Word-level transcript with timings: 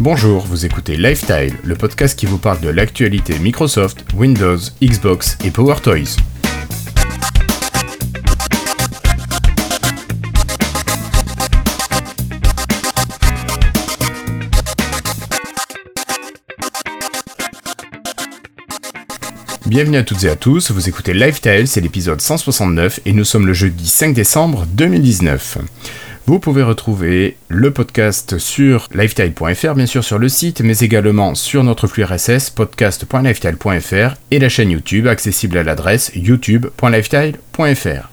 Bonjour, 0.00 0.46
vous 0.46 0.64
écoutez 0.64 0.96
Lifestyle, 0.96 1.56
le 1.64 1.74
podcast 1.74 2.16
qui 2.16 2.26
vous 2.26 2.38
parle 2.38 2.60
de 2.60 2.68
l'actualité 2.68 3.36
Microsoft, 3.40 4.04
Windows, 4.14 4.56
Xbox 4.80 5.36
et 5.44 5.50
Power 5.50 5.74
Toys. 5.82 6.14
Bienvenue 19.66 19.96
à 19.96 20.04
toutes 20.04 20.22
et 20.22 20.28
à 20.28 20.36
tous, 20.36 20.70
vous 20.70 20.88
écoutez 20.88 21.12
Lifestyle, 21.12 21.66
c'est 21.66 21.80
l'épisode 21.80 22.20
169 22.20 23.00
et 23.04 23.12
nous 23.12 23.24
sommes 23.24 23.48
le 23.48 23.52
jeudi 23.52 23.88
5 23.88 24.14
décembre 24.14 24.64
2019. 24.74 25.58
Vous 26.28 26.38
pouvez 26.40 26.62
retrouver 26.62 27.38
le 27.48 27.70
podcast 27.70 28.36
sur 28.36 28.86
lifetile.fr, 28.94 29.74
bien 29.74 29.86
sûr 29.86 30.04
sur 30.04 30.18
le 30.18 30.28
site, 30.28 30.60
mais 30.60 30.80
également 30.80 31.34
sur 31.34 31.64
notre 31.64 31.86
flux 31.86 32.04
RSS 32.04 32.50
podcast.lifetile.fr 32.50 34.14
et 34.30 34.38
la 34.38 34.50
chaîne 34.50 34.70
YouTube 34.70 35.06
accessible 35.06 35.56
à 35.56 35.62
l'adresse 35.62 36.12
youtube.lifetile.fr. 36.14 38.10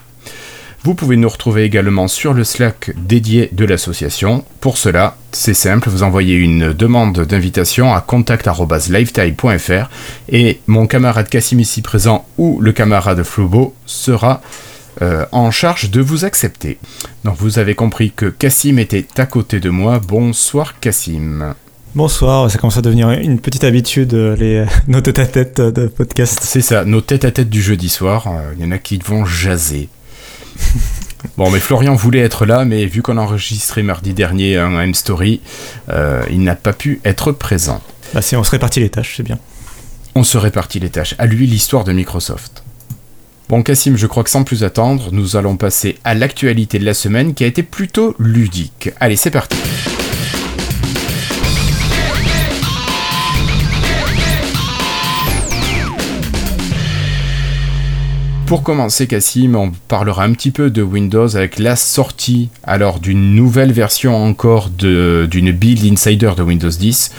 Vous 0.86 0.96
pouvez 0.96 1.18
nous 1.18 1.28
retrouver 1.28 1.66
également 1.66 2.08
sur 2.08 2.34
le 2.34 2.46
Slack 2.46 2.92
dédié 2.96 3.50
de 3.52 3.66
l'association. 3.66 4.45
Pour 4.62 4.78
cela, 4.78 5.18
c'est 5.34 5.54
simple, 5.54 5.90
vous 5.90 6.04
envoyez 6.04 6.36
une 6.36 6.72
demande 6.72 7.20
d'invitation 7.20 7.94
à 7.94 8.00
contact.lifetime.fr 8.00 9.90
et 10.30 10.62
mon 10.68 10.88
camarade 10.88 11.28
Cassim 11.28 11.59
ici 11.59 11.82
présent 11.82 12.26
ou 12.38 12.62
le 12.62 12.72
camarade 12.72 13.23
Flobo 13.23 13.76
sera 13.86 14.42
euh, 15.02 15.26
en 15.31 15.52
charge 15.52 15.91
de 15.91 16.02
vous 16.02 16.25
accepter. 16.25 16.78
Donc 17.23 17.36
vous 17.38 17.59
avez 17.59 17.75
compris 17.75 18.11
que 18.11 18.28
Cassim 18.28 18.80
était 18.80 19.08
à 19.17 19.25
côté 19.25 19.59
de 19.59 19.70
moi. 19.70 20.00
Bonsoir 20.00 20.80
Cassim. 20.80 21.56
Bonsoir, 21.95 22.52
ça 22.52 22.58
commence 22.58 22.75
à 22.75 22.81
devenir 22.81 23.09
une 23.11 23.39
petite 23.39 23.64
habitude, 23.64 24.14
euh, 24.16 24.36
les, 24.36 24.66
nos 24.89 25.00
têtes 25.00 25.17
à 25.17 25.25
tête 25.25 25.61
de 25.61 25.88
podcast. 25.88 26.39
C'est 26.42 26.59
ça, 26.59 26.83
nos 26.83 27.00
têtes 27.00 27.23
à 27.23 27.31
tête 27.31 27.50
du 27.50 27.61
jeudi 27.61 27.88
soir. 27.88 28.28
Euh, 28.28 28.53
il 28.58 28.66
y 28.66 28.67
en 28.67 28.72
a 28.72 28.78
qui 28.78 29.00
vont 29.00 29.25
jaser. 29.25 29.88
Bon, 31.38 31.50
mais 31.50 31.59
Florian 31.59 31.95
voulait 31.95 32.20
être 32.20 32.45
là, 32.45 32.66
mais 32.66 32.86
vu 32.86 33.02
qu'on 33.02 33.17
a 33.17 33.22
enregistré 33.22 33.81
mardi 33.81 34.14
dernier 34.14 34.58
un 34.58 34.80
M-Story, 34.80 35.42
euh, 35.89 36.22
il 36.30 36.42
n'a 36.42 36.55
pas 36.55 36.72
pu 36.72 37.02
être 37.03 37.31
présent. 37.31 37.81
Bah, 38.14 38.22
si 38.22 38.36
on 38.36 38.44
se 38.44 38.52
répartit 38.52 38.80
les 38.80 38.89
tâches, 38.89 39.16
c'est 39.17 39.23
bien. 39.23 39.39
On 40.14 40.23
se 40.23 40.38
répartit 40.38 40.80
les 40.80 40.89
tâches. 40.89 41.16
À 41.17 41.25
lui, 41.25 41.48
l'histoire 41.48 41.83
de 41.83 41.94
Microsoft. 41.94 42.64
Bon, 43.48 43.62
Cassim, 43.62 43.96
je 43.96 44.08
crois 44.08 44.24
que 44.24 44.32
sans 44.32 44.44
plus 44.44 44.64
attendre, 44.64 45.10
nous 45.12 45.36
allons 45.36 45.56
passer 45.56 45.98
à 46.04 46.16
l'actualité 46.16 46.80
de 46.80 46.86
la 46.86 46.96
semaine 46.96 47.36
qui 47.36 47.44
a 47.44 47.48
été 47.48 47.62
plutôt 47.62 48.16
ludique. 48.18 48.90
Allez, 49.00 49.18
c'est 49.18 49.30
parti. 49.30 49.58
Pour 58.46 58.62
commencer, 58.62 59.08
Cassim, 59.08 59.56
on 59.56 59.72
parlera 59.88 60.24
un 60.24 60.32
petit 60.34 60.52
peu 60.52 60.70
de 60.70 60.84
Windows 60.84 61.36
avec 61.36 61.58
la 61.58 61.76
sortie 61.76 62.50
alors 62.64 63.00
d'une 63.00 63.34
nouvelle 63.34 63.72
version 63.72 64.16
encore 64.16 64.70
d'une 64.70 65.52
build 65.52 65.84
insider 65.92 66.32
de 66.38 66.44
Windows 66.44 66.70
10. 66.70 67.12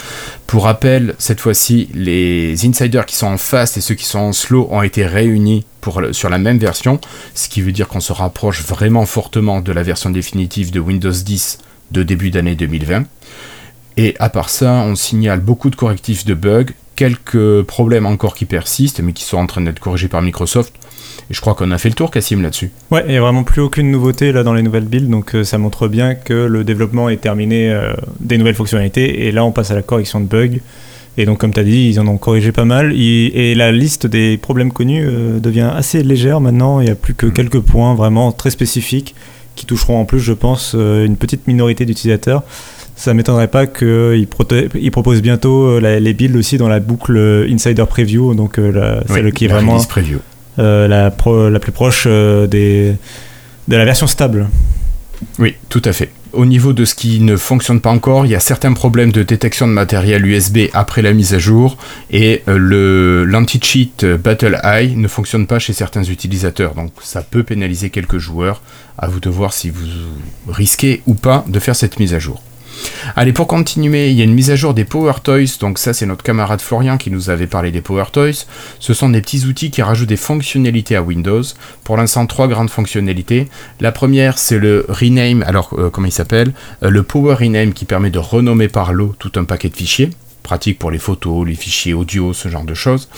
Pour 0.47 0.65
rappel, 0.65 1.17
cette 1.19 1.41
fois-ci, 1.41 1.89
les 1.95 2.65
insiders 2.65 3.07
qui 3.07 3.17
sont 3.17 3.27
en 3.27 3.39
fast 3.39 3.77
et 3.77 3.81
ceux 3.81 3.97
qui 3.97 4.05
sont 4.05 4.21
en 4.21 4.33
slow 4.33 4.69
ont 4.71 4.83
été 4.83 5.05
réunis 5.05 5.65
pour, 5.81 6.01
sur 6.13 6.31
la 6.31 6.39
même 6.39 6.59
version, 6.59 7.01
ce 7.35 7.49
qui 7.49 7.61
veut 7.61 7.73
dire 7.73 7.89
qu'on 7.89 8.01
se 8.01 8.13
rapproche 8.13 8.63
vraiment 8.63 9.05
fortement 9.05 9.61
de 9.61 9.73
la 9.73 9.83
version 9.83 10.11
définitive 10.11 10.71
de 10.71 10.79
Windows 10.79 11.11
10 11.11 11.59
de 11.91 12.05
début 12.05 12.31
d'année 12.31 12.55
2020. 12.55 13.05
Et 13.97 14.15
à 14.21 14.29
part 14.29 14.49
ça, 14.49 14.71
on 14.71 14.95
signale 14.95 15.41
beaucoup 15.41 15.71
de 15.71 15.77
correctifs 15.77 16.25
de 16.25 16.35
bugs, 16.35 16.67
quelques 16.95 17.63
problèmes 17.63 18.07
encore 18.07 18.35
qui 18.35 18.45
persistent, 18.45 19.01
mais 19.01 19.13
qui 19.13 19.25
sont 19.25 19.39
en 19.39 19.47
train 19.47 19.63
d'être 19.63 19.81
corrigés 19.81 20.09
par 20.09 20.23
Microsoft. 20.23 20.73
Et 21.31 21.35
je 21.35 21.41
crois 21.41 21.55
qu'on 21.55 21.71
a 21.73 21.79
fait 21.79 21.89
le 21.89 21.95
tour, 21.95 22.11
Cassim, 22.11 22.41
là-dessus. 22.41 22.71
Ouais, 22.91 23.03
il 23.07 23.11
n'y 23.11 23.17
a 23.17 23.21
vraiment 23.21 23.43
plus 23.43 23.61
aucune 23.61 23.91
nouveauté 23.91 24.31
là 24.31 24.45
dans 24.45 24.55
les 24.55 24.63
nouvelles 24.63 24.85
builds, 24.85 25.11
donc 25.11 25.35
euh, 25.35 25.43
ça 25.43 25.59
montre 25.59 25.89
bien 25.89 26.15
que 26.15 26.33
le 26.33 26.63
développement 26.63 27.09
est 27.09 27.17
terminé 27.17 27.71
euh, 27.71 27.95
des 28.21 28.39
nouvelles 28.39 28.55
fonctionnalités, 28.55 29.27
et 29.27 29.33
là 29.33 29.45
on 29.45 29.51
passe 29.51 29.73
à 29.73 29.75
la 29.75 29.83
correction 29.83 30.21
de 30.21 30.27
bugs. 30.27 30.59
Et 31.19 31.25
donc, 31.25 31.39
comme 31.39 31.53
tu 31.53 31.61
as 31.61 31.65
dit, 31.65 31.89
ils 31.89 31.99
en 31.99 32.07
ont 32.09 32.19
corrigé 32.19 32.53
pas 32.53 32.67
mal. 32.67 32.93
et 32.95 33.55
la 33.55 33.73
liste 33.73 34.07
des 34.07 34.37
problèmes 34.37 34.71
connus 34.71 35.05
euh, 35.07 35.41
devient 35.41 35.71
assez 35.75 36.03
légère 36.03 36.43
maintenant. 36.43 36.81
Il 36.81 36.85
n'y 36.85 36.91
a 36.91 36.95
plus 36.95 37.15
que 37.15 37.27
mm. 37.27 37.33
quelques 37.33 37.61
points 37.61 37.95
vraiment 37.95 38.33
très 38.33 38.51
spécifiques 38.51 39.15
qui 39.55 39.65
toucheront 39.65 39.99
en 39.99 40.05
plus, 40.05 40.21
je 40.21 40.35
pense, 40.35 40.75
une 40.75 41.17
petite 41.17 41.47
minorité 41.47 41.87
d'utilisateurs. 41.87 42.43
Ça 42.95 43.15
m'étonnerait 43.15 43.49
pas 43.49 43.67
qu'ils 43.67 44.27
proposent 44.27 45.23
bientôt 45.23 45.81
les 45.81 46.13
builds 46.13 46.37
aussi 46.37 46.59
dans 46.59 46.69
la 46.69 46.79
boucle 46.79 47.47
Insider 47.51 47.87
Preview, 47.89 48.35
donc 48.35 48.61
celle 49.09 49.33
qui 49.33 49.47
est 49.47 49.49
vraiment. 49.49 49.79
Euh, 50.59 50.89
la, 50.89 51.13
la, 51.51 51.61
plus 51.61 51.73
proche 51.73 52.05
euh, 52.07 52.47
des, 52.47 52.95
de 53.69 53.77
la 53.77 53.85
version 53.85 54.07
stable. 54.07 54.49
Oui, 55.39 55.55
tout 55.69 55.83
à 55.85 55.93
fait. 55.93 56.11
Au 56.33 56.45
niveau 56.45 56.73
de 56.73 56.85
ce 56.85 56.95
qui 56.95 57.21
ne 57.21 57.37
fonctionne 57.37 57.81
pas 57.81 57.91
encore, 57.91 58.27
il 58.27 58.33
y 58.33 58.35
a 58.35 58.41
certains 58.41 58.73
problèmes 58.73 59.13
de 59.13 59.23
détection 59.23 59.67
de 59.67 59.73
matériel 59.73 60.27
USB 60.27 60.69
après 60.75 61.01
la 61.01 61.13
mise 61.13 61.33
à 61.35 61.39
jour 61.39 61.79
et 62.11 62.43
euh, 62.49 63.25
l'anti-cheat 63.25 64.05
Battle 64.05 64.61
Eye 64.63 64.97
ne 64.97 65.09
fonctionne 65.09 65.47
pas 65.47 65.59
chez 65.59 65.73
certains 65.73 66.05
utilisateurs. 66.05 66.75
Donc 66.75 66.93
ça 67.03 67.23
peut 67.23 67.43
pénaliser 67.43 67.91
quelques 67.91 68.19
joueurs. 68.19 68.63
À 68.99 69.09
vous 69.09 69.21
de 69.21 69.29
voir 69.29 69.53
si 69.53 69.71
vous 69.71 69.87
risquez 70.49 71.03
ou 71.07 71.15
pas 71.15 71.45
de 71.49 71.59
faire 71.59 71.77
cette 71.77 71.99
mise 71.99 72.15
à 72.15 72.19
jour. 72.19 72.43
Allez, 73.15 73.33
pour 73.33 73.47
continuer, 73.47 74.11
il 74.11 74.17
y 74.17 74.21
a 74.21 74.25
une 74.25 74.35
mise 74.35 74.51
à 74.51 74.57
jour 74.57 74.75
des 74.75 74.85
Power 74.85 75.15
Toys. 75.23 75.59
Donc 75.61 75.79
ça, 75.79 75.93
c'est 75.93 76.07
notre 76.07 76.23
camarade 76.23 76.61
Florian 76.61 76.97
qui 76.99 77.11
nous 77.11 77.31
avait 77.31 77.47
parlé 77.47 77.71
des 77.71 77.81
Power 77.81 78.07
Toys. 78.13 78.47
Ce 78.79 78.95
sont 78.95 79.09
des 79.09 79.21
petits 79.21 79.47
outils 79.47 79.71
qui 79.71 79.83
rajoutent 79.83 80.09
des 80.09 80.17
fonctionnalités 80.17 80.97
à 80.97 81.03
Windows. 81.03 81.43
Pour 81.85 81.97
l'instant, 81.97 82.27
trois 82.27 82.49
grandes 82.49 82.71
fonctionnalités. 82.71 83.49
La 83.81 83.93
première, 83.93 84.39
c'est 84.39 84.59
le 84.59 84.85
rename. 84.89 85.43
Alors, 85.47 85.71
euh, 85.79 85.91
comment 85.91 86.07
il 86.07 86.13
s'appelle? 86.13 86.53
Euh, 86.83 86.91
Le 86.91 87.03
Power 87.03 87.35
Rename 87.35 87.73
qui 87.73 87.85
permet 87.85 88.11
de 88.11 88.19
renommer 88.19 88.69
par 88.69 88.93
lot 88.93 89.15
tout 89.19 89.33
un 89.37 89.45
paquet 89.45 89.69
de 89.69 89.77
fichiers 89.77 90.11
pratique 90.47 90.79
pour 90.79 90.93
les 90.93 90.99
photos, 90.99 91.45
les 91.45 91.57
fichiers 91.57 91.93
audio, 91.93 92.33
ce 92.33 92.49
genre 92.49 92.65
de 92.65 92.73
choses. 92.73 93.09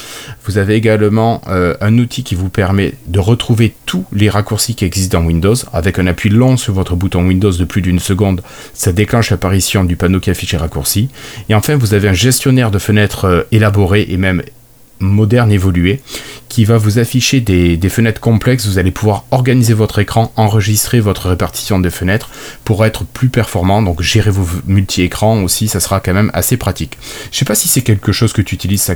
Vous 0.47 0.57
avez 0.57 0.75
également 0.75 1.43
euh, 1.49 1.75
un 1.83 1.99
outil 1.99 2.25
qui 2.25 2.35
vous 2.35 2.49
permet 2.49 2.95
de 3.07 3.21
retrouver 3.21 3.75
tous 3.85 4.07
les 4.13 4.31
raccourcis 4.31 4.75
qui 4.75 4.87
existent 4.87 5.21
dans 5.21 5.27
Windows. 5.27 5.55
Avec 5.75 5.99
un 5.99 6.07
appui 6.07 6.31
long 6.31 6.57
sur 6.57 6.73
votre 6.73 6.97
bouton 6.97 7.27
Windows 7.27 7.53
de 7.53 7.65
plus 7.65 7.83
d'une 7.83 7.99
seconde, 7.99 8.41
ça 8.73 8.93
déclenche 8.93 9.31
l'apparition 9.31 9.85
du 9.85 9.97
panneau 9.97 10.21
qui 10.21 10.31
affiche 10.31 10.53
les 10.53 10.59
raccourcis. 10.59 11.11
Et 11.51 11.55
enfin, 11.55 11.77
vous 11.77 11.93
avez 11.93 12.09
un 12.09 12.15
gestionnaire 12.15 12.71
de 12.71 12.79
fenêtres 12.79 13.27
euh, 13.27 13.43
élaboré 13.53 14.07
et 14.09 14.17
même 14.17 14.43
moderne 15.01 15.53
évolué 15.53 16.01
qui 16.49 16.65
va 16.65 16.79
vous 16.79 16.99
afficher 16.99 17.41
des, 17.41 17.79
fenêtres 17.89 18.21
complexes. 18.21 18.67
Vous 18.67 18.79
allez 18.79 18.91
pouvoir 18.91 19.25
organiser 19.31 19.75
votre 19.75 19.99
écran, 19.99 20.33
enregistrer 20.37 21.01
votre 21.01 21.29
répartition 21.29 21.79
des 21.79 21.91
fenêtres 21.91 22.31
pour 22.65 22.85
être 22.85 23.05
plus 23.05 23.29
performant. 23.29 23.83
Donc 23.83 24.03
gérer 24.03 24.31
vos 24.31 24.47
multi-écrans 24.67 25.43
aussi, 25.43 25.69
ça 25.69 25.81
sera 25.81 26.01
quand 26.01 26.15
même 26.15 26.31
assez 26.35 26.57
pratique. 26.57 26.99
Je 27.33 27.39
sais 27.39 27.45
pas 27.45 27.55
si 27.55 27.69
c'est 27.69 27.83
quelque 27.83 28.13
chose 28.13 28.33
que 28.33 28.43
tu 28.43 28.55
utilises 28.55 28.83
ça. 28.83 28.95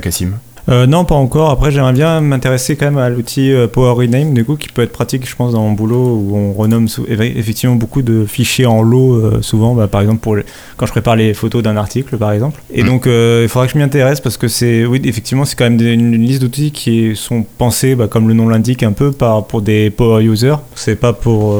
Euh, 0.69 0.87
non, 0.87 1.03
pas 1.03 1.15
encore. 1.15 1.49
Après, 1.49 1.71
j'aimerais 1.71 1.93
bien 1.93 2.21
m'intéresser 2.21 2.75
quand 2.75 2.85
même 2.85 2.97
à 2.97 3.09
l'outil 3.09 3.51
euh, 3.51 3.67
Power 3.67 3.93
Rename, 3.93 4.33
du 4.33 4.45
coup, 4.45 4.55
qui 4.55 4.69
peut 4.69 4.81
être 4.81 4.91
pratique, 4.91 5.27
je 5.29 5.35
pense, 5.35 5.53
dans 5.53 5.61
mon 5.61 5.73
boulot 5.73 6.15
où 6.15 6.37
on 6.37 6.53
renomme 6.53 6.87
effectivement 7.07 7.75
beaucoup 7.75 8.01
de 8.01 8.25
fichiers 8.25 8.65
en 8.65 8.81
lot, 8.81 9.15
euh, 9.15 9.41
souvent, 9.41 9.75
bah, 9.75 9.87
par 9.87 10.01
exemple, 10.01 10.19
pour 10.21 10.37
quand 10.77 10.85
je 10.85 10.91
prépare 10.91 11.15
les 11.15 11.33
photos 11.33 11.63
d'un 11.63 11.75
article, 11.75 12.17
par 12.17 12.31
exemple. 12.31 12.61
Et 12.73 12.83
mm. 12.83 12.87
donc, 12.87 13.05
il 13.05 13.47
faudra 13.49 13.67
que 13.67 13.73
je 13.73 13.77
m'y 13.77 13.83
intéresse 13.83 14.21
parce 14.21 14.37
que 14.37 14.47
c'est, 14.47 14.85
oui, 14.85 15.01
effectivement, 15.03 15.43
c'est 15.43 15.57
quand 15.57 15.69
même 15.69 15.81
une, 15.81 16.13
liste 16.13 16.41
d'outils 16.41 16.71
qui 16.71 17.15
sont 17.15 17.45
pensés, 17.57 17.95
bah, 17.95 18.07
comme 18.07 18.27
le 18.27 18.33
nom 18.33 18.47
l'indique, 18.47 18.83
un 18.83 18.93
peu 18.93 19.11
par, 19.11 19.45
pour 19.45 19.61
des 19.61 19.89
power 19.89 20.23
users. 20.23 20.55
C'est 20.75 20.95
pas 20.95 21.11
pour 21.11 21.55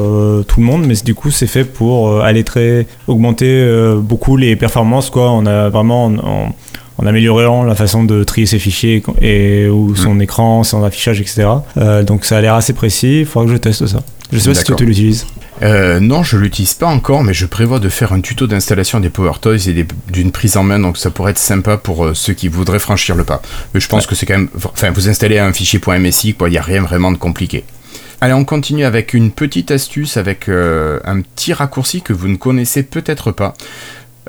tout 0.46 0.60
le 0.60 0.66
monde, 0.66 0.86
mais 0.86 0.94
du 1.04 1.14
coup, 1.14 1.30
c'est 1.30 1.46
fait 1.46 1.64
pour 1.64 2.22
aller 2.22 2.44
très, 2.44 2.86
augmenter 3.06 3.68
beaucoup 3.98 4.36
les 4.36 4.56
performances, 4.56 5.10
quoi. 5.10 5.30
On 5.30 5.44
a 5.44 5.68
vraiment, 5.68 6.06
en, 6.06 6.54
en 6.98 7.06
améliorant 7.06 7.64
la 7.64 7.74
façon 7.74 8.04
de 8.04 8.24
trier 8.24 8.46
ses 8.46 8.58
fichiers 8.58 9.02
et 9.20 9.68
ou 9.68 9.90
mm. 9.90 9.96
son 9.96 10.20
écran, 10.20 10.64
son 10.64 10.82
affichage, 10.84 11.20
etc. 11.20 11.48
Euh, 11.76 12.02
donc 12.02 12.24
ça 12.24 12.38
a 12.38 12.40
l'air 12.40 12.54
assez 12.54 12.72
précis. 12.72 13.20
Il 13.20 13.26
faudra 13.26 13.46
que 13.46 13.52
je 13.52 13.58
teste 13.58 13.86
ça. 13.86 14.02
Je 14.32 14.38
sais 14.38 14.48
pas 14.48 14.54
si 14.54 14.64
tu 14.64 14.84
l'utilises. 14.84 15.26
Euh, 15.62 16.00
non, 16.00 16.24
je 16.24 16.36
l'utilise 16.36 16.74
pas 16.74 16.86
encore, 16.86 17.22
mais 17.22 17.32
je 17.32 17.46
prévois 17.46 17.78
de 17.78 17.88
faire 17.88 18.12
un 18.12 18.20
tuto 18.20 18.48
d'installation 18.48 18.98
des 18.98 19.08
Power 19.08 19.34
Toys 19.40 19.68
et 19.68 19.86
d'une 20.10 20.32
prise 20.32 20.56
en 20.56 20.64
main, 20.64 20.80
donc 20.80 20.98
ça 20.98 21.10
pourrait 21.10 21.30
être 21.30 21.38
sympa 21.38 21.76
pour 21.76 22.04
euh, 22.04 22.14
ceux 22.14 22.32
qui 22.32 22.48
voudraient 22.48 22.80
franchir 22.80 23.14
le 23.14 23.22
pas. 23.22 23.40
Mais 23.72 23.78
je 23.78 23.88
pense 23.88 24.08
que 24.08 24.16
c'est 24.16 24.26
quand 24.26 24.36
même, 24.36 24.48
enfin, 24.56 24.90
vous 24.90 25.08
installez 25.08 25.38
un 25.38 25.52
fichier 25.52 25.80
.msi, 25.86 26.34
quoi, 26.34 26.48
il 26.48 26.52
n'y 26.52 26.58
a 26.58 26.62
rien 26.62 26.82
vraiment 26.82 27.12
de 27.12 27.16
compliqué. 27.16 27.62
Allez, 28.20 28.34
on 28.34 28.44
continue 28.44 28.84
avec 28.84 29.14
une 29.14 29.30
petite 29.30 29.70
astuce, 29.70 30.16
avec 30.16 30.48
un 30.48 31.20
petit 31.20 31.52
raccourci 31.52 32.00
que 32.00 32.12
vous 32.12 32.28
ne 32.28 32.36
connaissez 32.36 32.82
peut-être 32.82 33.32
pas. 33.32 33.54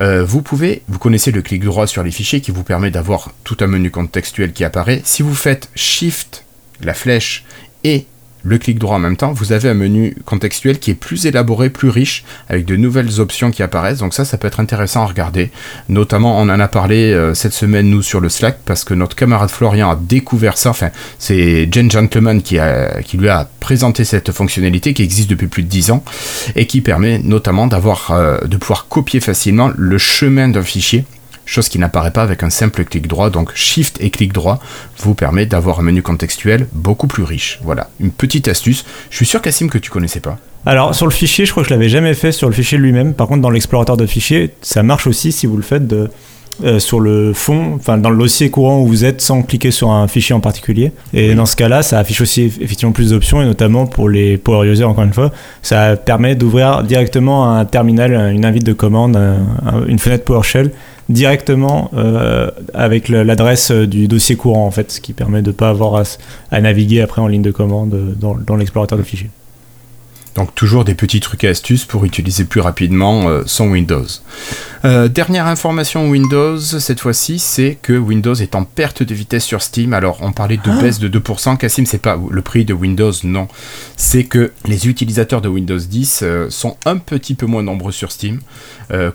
Euh, 0.01 0.25
vous 0.25 0.41
pouvez, 0.41 0.81
vous 0.87 0.99
connaissez 0.99 1.31
le 1.31 1.41
clic 1.41 1.63
droit 1.63 1.87
sur 1.87 2.03
les 2.03 2.11
fichiers 2.11 2.41
qui 2.41 2.51
vous 2.51 2.63
permet 2.63 2.91
d'avoir 2.91 3.31
tout 3.43 3.57
un 3.61 3.67
menu 3.67 3.91
contextuel 3.91 4.53
qui 4.53 4.63
apparaît. 4.63 5.01
Si 5.03 5.23
vous 5.23 5.35
faites 5.35 5.69
Shift, 5.75 6.45
la 6.81 6.93
flèche, 6.93 7.45
et 7.83 8.05
le 8.45 8.57
clic 8.59 8.77
droit 8.77 8.95
en 8.95 8.99
même 8.99 9.17
temps, 9.17 9.33
vous 9.33 9.51
avez 9.51 9.69
un 9.69 9.73
menu 9.73 10.15
contextuel 10.23 10.79
qui 10.79 10.91
est 10.91 10.95
plus 10.95 11.25
élaboré, 11.25 11.69
plus 11.69 11.89
riche, 11.89 12.23
avec 12.47 12.65
de 12.65 12.75
nouvelles 12.75 13.19
options 13.19 13.51
qui 13.51 13.63
apparaissent. 13.63 13.99
Donc 13.99 14.13
ça, 14.13 14.23
ça 14.23 14.37
peut 14.37 14.47
être 14.47 14.59
intéressant 14.59 15.01
à 15.01 15.07
regarder. 15.07 15.49
Notamment, 15.89 16.39
on 16.39 16.43
en 16.43 16.59
a 16.59 16.67
parlé 16.67 17.11
euh, 17.11 17.33
cette 17.33 17.53
semaine, 17.53 17.89
nous, 17.89 18.03
sur 18.03 18.21
le 18.21 18.29
Slack, 18.29 18.59
parce 18.63 18.83
que 18.83 18.93
notre 18.93 19.15
camarade 19.15 19.49
Florian 19.49 19.89
a 19.89 19.95
découvert 19.99 20.57
ça. 20.57 20.69
Enfin, 20.69 20.91
c'est 21.17 21.67
Jen 21.71 21.89
Gentleman 21.89 22.41
qui, 22.41 22.59
a, 22.59 23.01
qui 23.01 23.17
lui 23.17 23.29
a 23.29 23.49
présenté 23.59 24.05
cette 24.05 24.31
fonctionnalité 24.31 24.93
qui 24.93 25.01
existe 25.01 25.29
depuis 25.29 25.47
plus 25.47 25.63
de 25.63 25.69
10 25.69 25.89
ans 25.91 26.03
et 26.55 26.67
qui 26.67 26.81
permet 26.81 27.17
notamment 27.19 27.67
euh, 28.11 28.39
de 28.45 28.57
pouvoir 28.57 28.87
copier 28.87 29.19
facilement 29.19 29.71
le 29.75 29.97
chemin 29.97 30.47
d'un 30.49 30.61
fichier 30.61 31.03
chose 31.45 31.69
qui 31.69 31.79
n'apparaît 31.79 32.11
pas 32.11 32.23
avec 32.23 32.43
un 32.43 32.49
simple 32.49 32.85
clic 32.85 33.07
droit. 33.07 33.29
Donc 33.29 33.51
Shift 33.55 33.97
et 34.01 34.09
clic 34.09 34.33
droit 34.33 34.59
vous 34.99 35.13
permet 35.13 35.45
d'avoir 35.45 35.79
un 35.79 35.83
menu 35.83 36.01
contextuel 36.01 36.67
beaucoup 36.73 37.07
plus 37.07 37.23
riche. 37.23 37.59
Voilà, 37.63 37.89
une 37.99 38.11
petite 38.11 38.47
astuce. 38.47 38.85
Je 39.09 39.15
suis 39.15 39.25
sûr, 39.25 39.41
Cassim, 39.41 39.69
que 39.69 39.77
tu 39.77 39.91
connaissais 39.91 40.19
pas. 40.19 40.37
Alors 40.65 40.95
sur 40.95 41.05
le 41.05 41.11
fichier, 41.11 41.45
je 41.45 41.51
crois 41.51 41.63
que 41.63 41.69
je 41.69 41.73
l'avais 41.73 41.89
jamais 41.89 42.15
fait 42.15 42.31
sur 42.31 42.47
le 42.47 42.53
fichier 42.53 42.77
lui-même. 42.77 43.13
Par 43.13 43.27
contre, 43.27 43.41
dans 43.41 43.51
l'explorateur 43.51 43.97
de 43.97 44.05
fichiers, 44.05 44.51
ça 44.61 44.81
marche 44.81 45.05
aussi 45.05 45.31
si 45.31 45.45
vous 45.45 45.57
le 45.57 45.63
faites 45.63 45.87
de, 45.87 46.09
euh, 46.63 46.79
sur 46.79 46.99
le 46.99 47.33
fond, 47.33 47.73
enfin 47.75 47.97
dans 47.97 48.09
le 48.09 48.17
dossier 48.17 48.49
courant 48.49 48.79
où 48.79 48.87
vous 48.87 49.03
êtes 49.03 49.21
sans 49.21 49.41
cliquer 49.41 49.71
sur 49.71 49.91
un 49.91 50.07
fichier 50.07 50.33
en 50.33 50.39
particulier. 50.39 50.91
Et 51.13 51.35
dans 51.35 51.45
ce 51.45 51.55
cas-là, 51.55 51.83
ça 51.83 51.99
affiche 51.99 52.21
aussi 52.21 52.43
effectivement 52.43 52.93
plus 52.93 53.09
d'options 53.11 53.41
et 53.41 53.45
notamment 53.45 53.87
pour 53.87 54.07
les 54.09 54.37
power 54.37 54.67
users 54.67 54.85
encore 54.85 55.03
une 55.03 55.13
fois, 55.13 55.31
ça 55.61 55.97
permet 55.97 56.35
d'ouvrir 56.35 56.83
directement 56.83 57.51
un 57.51 57.65
terminal, 57.65 58.13
une 58.33 58.45
invite 58.45 58.65
de 58.65 58.73
commande, 58.73 59.19
une 59.87 59.99
fenêtre 59.99 60.23
PowerShell 60.23 60.71
directement 61.09 61.91
euh, 61.93 62.49
avec 62.73 63.09
l'adresse 63.09 63.71
du 63.71 64.07
dossier 64.07 64.35
courant 64.35 64.65
en 64.65 64.71
fait, 64.71 64.91
ce 64.91 65.01
qui 65.01 65.13
permet 65.13 65.41
de 65.41 65.47
ne 65.47 65.53
pas 65.53 65.69
avoir 65.69 66.03
à, 66.51 66.61
naviguer 66.61 67.01
après 67.01 67.21
en 67.21 67.27
ligne 67.27 67.41
de 67.41 67.51
commande 67.51 68.15
dans, 68.19 68.35
dans 68.35 68.55
l'explorateur 68.55 68.97
de 68.97 69.03
fichiers. 69.03 69.29
Donc 70.35 70.53
toujours 70.53 70.83
des 70.83 70.95
petits 70.95 71.21
trucs 71.21 71.45
et 71.45 71.47
astuces 71.47 71.85
pour 71.85 72.03
utiliser 72.03 72.43
plus 72.43 72.59
rapidement 72.59 73.29
euh, 73.29 73.43
son 73.45 73.69
Windows. 73.69 74.05
Euh, 74.83 75.07
dernière 75.07 75.47
information 75.47 76.09
Windows, 76.09 76.59
cette 76.59 76.99
fois-ci, 76.99 77.39
c'est 77.39 77.77
que 77.81 77.93
Windows 77.93 78.35
est 78.35 78.53
en 78.53 78.65
perte 78.65 79.01
de 79.01 79.15
vitesse 79.15 79.45
sur 79.45 79.61
Steam. 79.61 79.93
Alors 79.93 80.17
on 80.21 80.33
parlait 80.33 80.57
de 80.57 80.69
ah. 80.69 80.81
baisse 80.81 80.99
de 80.99 81.07
2%, 81.07 81.55
Cassim, 81.55 81.85
c'est 81.85 82.01
pas 82.01 82.19
le 82.29 82.41
prix 82.41 82.65
de 82.65 82.73
Windows, 82.73 83.13
non. 83.23 83.47
C'est 83.95 84.25
que 84.25 84.51
les 84.65 84.89
utilisateurs 84.89 85.39
de 85.39 85.47
Windows 85.47 85.79
10 85.79 86.19
euh, 86.23 86.49
sont 86.49 86.75
un 86.85 86.97
petit 86.97 87.33
peu 87.33 87.45
moins 87.45 87.63
nombreux 87.63 87.93
sur 87.93 88.11
Steam, 88.11 88.41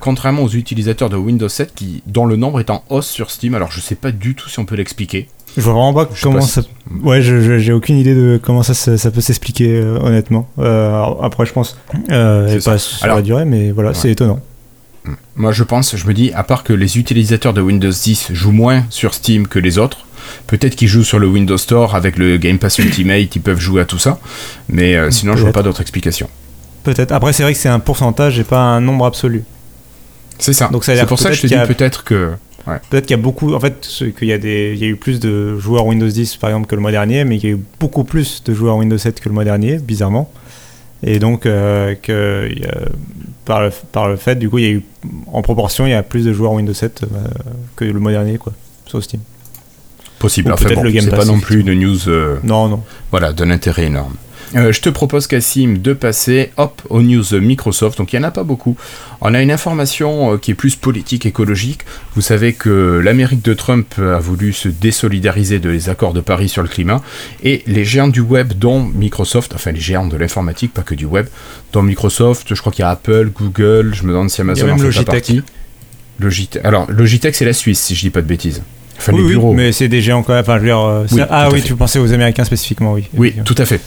contrairement 0.00 0.42
aux 0.42 0.48
utilisateurs 0.48 1.10
de 1.10 1.16
Windows 1.16 1.48
7 1.48 1.74
qui, 1.74 2.02
dont 2.06 2.26
le 2.26 2.36
nombre 2.36 2.60
est 2.60 2.70
en 2.70 2.82
hausse 2.88 3.08
sur 3.08 3.30
Steam. 3.30 3.54
Alors 3.54 3.70
je 3.70 3.80
sais 3.80 3.94
pas 3.94 4.10
du 4.10 4.34
tout 4.34 4.48
si 4.48 4.58
on 4.58 4.64
peut 4.64 4.74
l'expliquer. 4.74 5.28
Je 5.56 5.62
vois 5.62 5.72
vraiment 5.72 5.92
pas 5.94 6.08
comment 6.22 6.40
ça. 6.40 6.62
Ouais, 7.02 7.22
j'ai 7.22 7.72
aucune 7.72 7.96
idée 7.96 8.14
de 8.14 8.40
comment 8.42 8.62
ça, 8.62 8.74
ça, 8.74 9.10
peut 9.10 9.20
s'expliquer, 9.20 9.76
euh, 9.76 9.98
honnêtement. 10.00 10.48
Euh, 10.58 11.04
après, 11.22 11.46
je 11.46 11.52
pense. 11.52 11.78
Euh, 12.10 12.60
pas 12.62 12.78
sur 12.78 13.06
la 13.06 13.22
durée, 13.22 13.44
mais 13.44 13.70
voilà, 13.70 13.94
c'est 13.94 14.10
étonnant. 14.10 14.40
Hmm. 15.04 15.14
Moi, 15.36 15.52
je 15.52 15.62
pense, 15.62 15.96
je 15.96 16.06
me 16.06 16.12
dis, 16.12 16.32
à 16.34 16.42
part 16.42 16.64
que 16.64 16.72
les 16.72 16.98
utilisateurs 16.98 17.54
de 17.54 17.60
Windows 17.60 17.90
10 17.90 18.32
jouent 18.32 18.50
moins 18.50 18.84
sur 18.90 19.14
Steam 19.14 19.46
que 19.46 19.60
les 19.60 19.78
autres, 19.78 20.06
peut-être 20.48 20.74
qu'ils 20.74 20.88
jouent 20.88 21.04
sur 21.04 21.20
le 21.20 21.28
Windows 21.28 21.56
Store 21.56 21.94
avec 21.94 22.18
le 22.18 22.38
Game 22.38 22.58
Pass 22.58 22.78
Ultimate, 22.78 23.36
ils 23.36 23.42
peuvent 23.42 23.60
jouer 23.60 23.82
à 23.82 23.84
tout 23.84 23.98
ça, 23.98 24.18
mais 24.68 24.96
sinon, 25.10 25.36
je 25.36 25.42
vois 25.42 25.52
pas 25.52 25.62
d'autre 25.62 25.80
explication. 25.80 26.28
Peut-être. 26.82 27.12
Après, 27.12 27.32
c'est 27.32 27.44
vrai 27.44 27.52
que 27.52 27.58
c'est 27.58 27.68
un 27.68 27.78
pourcentage 27.78 28.38
et 28.38 28.44
pas 28.44 28.60
un 28.60 28.80
nombre 28.80 29.04
absolu. 29.06 29.44
C'est 30.40 30.54
ça. 30.54 30.68
Donc, 30.68 30.84
c'est 30.84 31.06
pour 31.06 31.18
ça 31.18 31.28
que 31.28 31.36
je 31.36 31.42
te 31.42 31.46
dis 31.46 31.54
peut-être 31.68 32.02
que. 32.02 32.32
Peut-être 32.64 33.06
qu'il 33.06 33.16
y 33.16 33.20
a 33.20 33.22
beaucoup, 33.22 33.54
en 33.54 33.60
fait, 33.60 33.88
qu'il 34.18 34.28
y, 34.28 34.32
a 34.32 34.38
des, 34.38 34.72
il 34.74 34.78
y 34.80 34.84
a 34.84 34.88
eu 34.88 34.96
plus 34.96 35.18
de 35.18 35.58
joueurs 35.58 35.86
Windows 35.86 36.06
10 36.06 36.36
par 36.36 36.50
exemple 36.50 36.66
que 36.66 36.74
le 36.74 36.80
mois 36.80 36.90
dernier, 36.90 37.24
mais 37.24 37.36
il 37.36 37.44
y 37.44 37.46
a 37.46 37.50
eu 37.50 37.60
beaucoup 37.78 38.04
plus 38.04 38.44
de 38.44 38.54
joueurs 38.54 38.76
Windows 38.76 38.98
7 38.98 39.20
que 39.20 39.28
le 39.28 39.34
mois 39.34 39.44
dernier, 39.44 39.78
bizarrement. 39.78 40.30
Et 41.02 41.18
donc, 41.18 41.46
euh, 41.46 41.94
que, 42.00 42.50
par, 43.44 43.62
le, 43.62 43.70
par 43.92 44.08
le 44.08 44.16
fait, 44.16 44.36
du 44.36 44.50
coup, 44.50 44.58
il 44.58 44.64
y 44.64 44.68
a 44.68 44.72
eu, 44.72 44.84
en 45.32 45.42
proportion, 45.42 45.86
il 45.86 45.90
y 45.90 45.94
a 45.94 46.02
plus 46.02 46.24
de 46.24 46.32
joueurs 46.32 46.52
Windows 46.52 46.74
7 46.74 47.02
euh, 47.02 47.06
que 47.76 47.84
le 47.84 47.98
mois 47.98 48.12
dernier, 48.12 48.36
quoi, 48.36 48.52
sur 48.86 49.02
Steam. 49.02 49.22
Possible. 50.18 50.52
Enfin, 50.52 50.74
bon, 50.74 50.82
c'est 51.00 51.10
pas 51.10 51.24
non 51.24 51.40
plus 51.40 51.60
une 51.60 51.72
news. 51.72 52.08
Euh, 52.08 52.38
non, 52.42 52.68
non. 52.68 52.82
Voilà, 53.10 53.32
d'un 53.32 53.50
intérêt 53.50 53.84
énorme. 53.84 54.14
Euh, 54.56 54.72
je 54.72 54.80
te 54.80 54.88
propose, 54.88 55.26
Cassim, 55.26 55.78
de 55.78 55.92
passer 55.92 56.50
hop, 56.56 56.82
aux 56.88 57.02
news 57.02 57.24
Microsoft. 57.40 57.98
Donc 57.98 58.12
il 58.12 58.18
n'y 58.18 58.24
en 58.24 58.28
a 58.28 58.30
pas 58.30 58.42
beaucoup. 58.42 58.76
On 59.20 59.32
a 59.34 59.42
une 59.42 59.50
information 59.50 60.34
euh, 60.34 60.36
qui 60.38 60.50
est 60.50 60.54
plus 60.54 60.76
politique, 60.76 61.26
écologique. 61.26 61.82
Vous 62.14 62.20
savez 62.20 62.52
que 62.52 63.00
l'Amérique 63.02 63.44
de 63.44 63.54
Trump 63.54 63.94
a 63.98 64.18
voulu 64.18 64.52
se 64.52 64.68
désolidariser 64.68 65.58
de 65.58 65.70
les 65.70 65.88
accords 65.88 66.12
de 66.12 66.20
Paris 66.20 66.48
sur 66.48 66.62
le 66.62 66.68
climat. 66.68 67.02
Et 67.44 67.62
les 67.66 67.84
géants 67.84 68.08
du 68.08 68.20
web, 68.20 68.52
dont 68.56 68.82
Microsoft, 68.82 69.54
enfin 69.54 69.72
les 69.72 69.80
géants 69.80 70.06
de 70.06 70.16
l'informatique, 70.16 70.72
pas 70.72 70.82
que 70.82 70.94
du 70.94 71.04
web, 71.04 71.26
dont 71.72 71.82
Microsoft, 71.82 72.52
je 72.54 72.60
crois 72.60 72.72
qu'il 72.72 72.82
y 72.82 72.86
a 72.86 72.90
Apple, 72.90 73.30
Google, 73.34 73.92
je 73.94 74.02
me 74.02 74.08
demande 74.08 74.30
si 74.30 74.40
Amazon 74.40 74.70
en 74.70 74.76
fait 74.76 74.84
Logitech. 74.84 75.06
pas 75.06 75.12
partie. 75.12 75.42
Logitech. 76.18 76.64
Alors, 76.64 76.90
Logitech, 76.90 77.34
c'est 77.34 77.44
la 77.44 77.52
Suisse, 77.52 77.80
si 77.80 77.94
je 77.94 78.00
dis 78.00 78.10
pas 78.10 78.20
de 78.20 78.26
bêtises. 78.26 78.62
Enfin, 78.98 79.12
les 79.12 79.22
bureaux. 79.22 79.54
mais 79.54 79.72
c'est 79.72 79.88
des 79.88 80.02
géants 80.02 80.22
quand 80.22 80.34
même. 80.34 80.42
Enfin, 80.42 80.56
je 80.56 80.60
veux 80.60 80.66
dire, 80.66 80.78
euh, 80.78 81.26
ah 81.30 81.48
oui, 81.50 81.62
tu 81.62 81.74
pensais 81.74 81.98
aux 81.98 82.12
Américains 82.12 82.44
spécifiquement, 82.44 82.92
oui. 82.92 83.08
Oui, 83.14 83.34
tout 83.44 83.54
à 83.56 83.64
fait. 83.64 83.80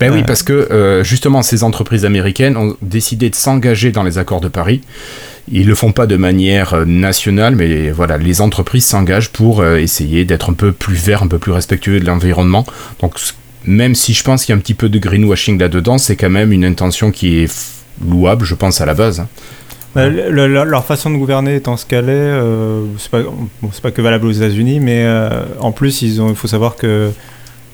Ben 0.00 0.12
oui, 0.12 0.22
parce 0.26 0.42
que 0.42 0.52
euh, 0.52 1.04
justement, 1.04 1.42
ces 1.42 1.62
entreprises 1.62 2.04
américaines 2.04 2.56
ont 2.56 2.76
décidé 2.82 3.30
de 3.30 3.34
s'engager 3.34 3.92
dans 3.92 4.02
les 4.02 4.18
accords 4.18 4.40
de 4.40 4.48
Paris. 4.48 4.80
Ils 5.50 5.66
le 5.66 5.74
font 5.74 5.92
pas 5.92 6.06
de 6.06 6.16
manière 6.16 6.74
euh, 6.74 6.84
nationale, 6.84 7.54
mais 7.54 7.90
voilà, 7.90 8.18
les 8.18 8.40
entreprises 8.40 8.86
s'engagent 8.86 9.30
pour 9.30 9.60
euh, 9.60 9.76
essayer 9.76 10.24
d'être 10.24 10.50
un 10.50 10.54
peu 10.54 10.72
plus 10.72 10.94
vert, 10.94 11.22
un 11.22 11.28
peu 11.28 11.38
plus 11.38 11.52
respectueux 11.52 12.00
de 12.00 12.06
l'environnement. 12.06 12.64
Donc, 13.00 13.14
même 13.66 13.94
si 13.94 14.14
je 14.14 14.24
pense 14.24 14.44
qu'il 14.44 14.52
y 14.52 14.56
a 14.56 14.58
un 14.58 14.60
petit 14.60 14.74
peu 14.74 14.88
de 14.88 14.98
greenwashing 14.98 15.58
là-dedans, 15.58 15.98
c'est 15.98 16.16
quand 16.16 16.30
même 16.30 16.52
une 16.52 16.64
intention 16.64 17.10
qui 17.10 17.42
est 17.42 17.80
louable, 18.04 18.44
je 18.44 18.54
pense, 18.54 18.80
à 18.80 18.86
la 18.86 18.94
base. 18.94 19.20
Hein. 19.20 19.28
Bah, 19.94 20.08
leur 20.08 20.84
façon 20.84 21.08
de 21.10 21.16
gouverner 21.16 21.54
étant 21.54 21.76
ce 21.76 21.86
qu'elle 21.86 22.08
est, 22.08 22.32
c'est 22.98 23.10
pas, 23.12 23.22
pas, 23.80 23.90
que 23.92 24.02
valable 24.02 24.26
aux 24.26 24.32
États-Unis, 24.32 24.80
mais 24.80 25.06
en 25.60 25.70
plus, 25.70 26.02
il 26.02 26.34
faut 26.34 26.48
savoir 26.48 26.74
que 26.74 27.12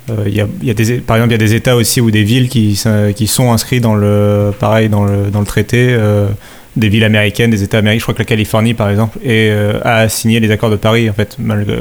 euh, 0.08 0.24
il 0.26 0.34
y, 0.34 0.40
a, 0.40 0.74
des, 0.74 0.98
par 0.98 1.16
exemple, 1.16 1.32
il 1.32 1.40
y 1.40 1.42
a 1.42 1.46
des 1.46 1.54
États 1.54 1.76
aussi 1.76 2.00
ou 2.00 2.10
des 2.10 2.24
villes 2.24 2.48
qui, 2.48 2.80
qui 3.14 3.26
sont 3.26 3.52
inscrits 3.52 3.80
dans 3.80 3.94
le, 3.94 4.52
pareil, 4.58 4.88
dans 4.88 5.04
le, 5.04 5.30
dans 5.30 5.40
le 5.40 5.46
traité 5.46 5.88
euh, 5.90 6.28
des 6.76 6.88
villes 6.88 7.04
américaines, 7.04 7.50
des 7.50 7.62
États 7.62 7.78
américains. 7.78 8.00
Je 8.00 8.04
crois 8.04 8.14
que 8.14 8.20
la 8.20 8.24
Californie, 8.24 8.74
par 8.74 8.90
exemple, 8.90 9.18
est, 9.24 9.50
euh, 9.50 9.78
a 9.84 10.08
signé 10.08 10.40
les 10.40 10.50
accords 10.50 10.70
de 10.70 10.76
Paris. 10.76 11.08
En 11.10 11.12
fait, 11.12 11.36
malgré, 11.38 11.78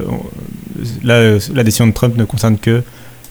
là, 1.04 1.38
la 1.54 1.63
décision 1.63 1.88
de 1.88 1.94
Trump 1.94 2.18
ne 2.18 2.25
concerne 2.25 2.57
que 2.57 2.83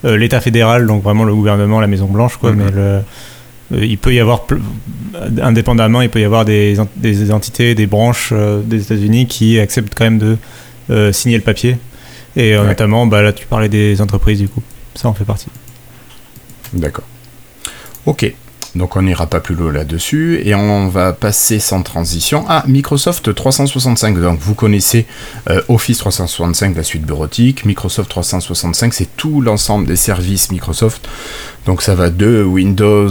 l'État 0.03 0.39
fédéral, 0.39 0.87
donc 0.87 1.03
vraiment 1.03 1.25
le 1.25 1.35
gouvernement, 1.35 1.81
la 1.81 1.87
Maison 1.87 2.07
Blanche, 2.07 2.37
quoi. 2.37 2.53
Mais 2.53 2.65
mm-hmm. 2.65 3.01
le, 3.71 3.85
il 3.85 3.97
peut 3.97 4.13
y 4.13 4.19
avoir, 4.19 4.47
indépendamment, 5.41 6.01
il 6.01 6.09
peut 6.09 6.21
y 6.21 6.23
avoir 6.23 6.45
des, 6.45 6.77
des 6.95 7.31
entités, 7.31 7.75
des 7.75 7.85
branches 7.85 8.33
des 8.63 8.81
États-Unis 8.81 9.27
qui 9.27 9.59
acceptent 9.59 9.93
quand 9.95 10.05
même 10.05 10.37
de 10.89 11.11
signer 11.11 11.35
le 11.35 11.43
papier. 11.43 11.77
Et 12.35 12.55
notamment, 12.55 13.05
bah, 13.07 13.21
là, 13.21 13.33
tu 13.33 13.45
parlais 13.45 13.69
des 13.69 14.01
entreprises, 14.01 14.39
du 14.39 14.47
coup. 14.47 14.63
Ça 14.99 15.07
en 15.07 15.13
fait 15.13 15.23
partie. 15.23 15.47
D'accord. 16.73 17.05
Ok. 18.05 18.33
Donc 18.75 18.97
on 18.97 19.01
n'ira 19.01 19.27
pas 19.27 19.39
plus 19.39 19.55
loin 19.55 19.71
là-dessus 19.71 20.41
et 20.43 20.53
on 20.53 20.89
va 20.89 21.13
passer 21.13 21.59
sans 21.61 21.83
transition 21.83 22.45
à 22.49 22.65
Microsoft 22.67 23.33
365. 23.33 24.19
Donc 24.19 24.39
vous 24.41 24.55
connaissez 24.55 25.05
euh, 25.49 25.61
Office 25.69 25.99
365, 25.99 26.75
la 26.75 26.83
suite 26.83 27.03
bureautique. 27.03 27.63
Microsoft 27.63 28.09
365, 28.09 28.93
c'est 28.93 29.15
tout 29.15 29.39
l'ensemble 29.39 29.87
des 29.87 29.95
services 29.95 30.51
Microsoft. 30.51 31.07
Donc 31.65 31.81
ça 31.81 31.95
va 31.95 32.09
de 32.09 32.43
Windows 32.43 33.09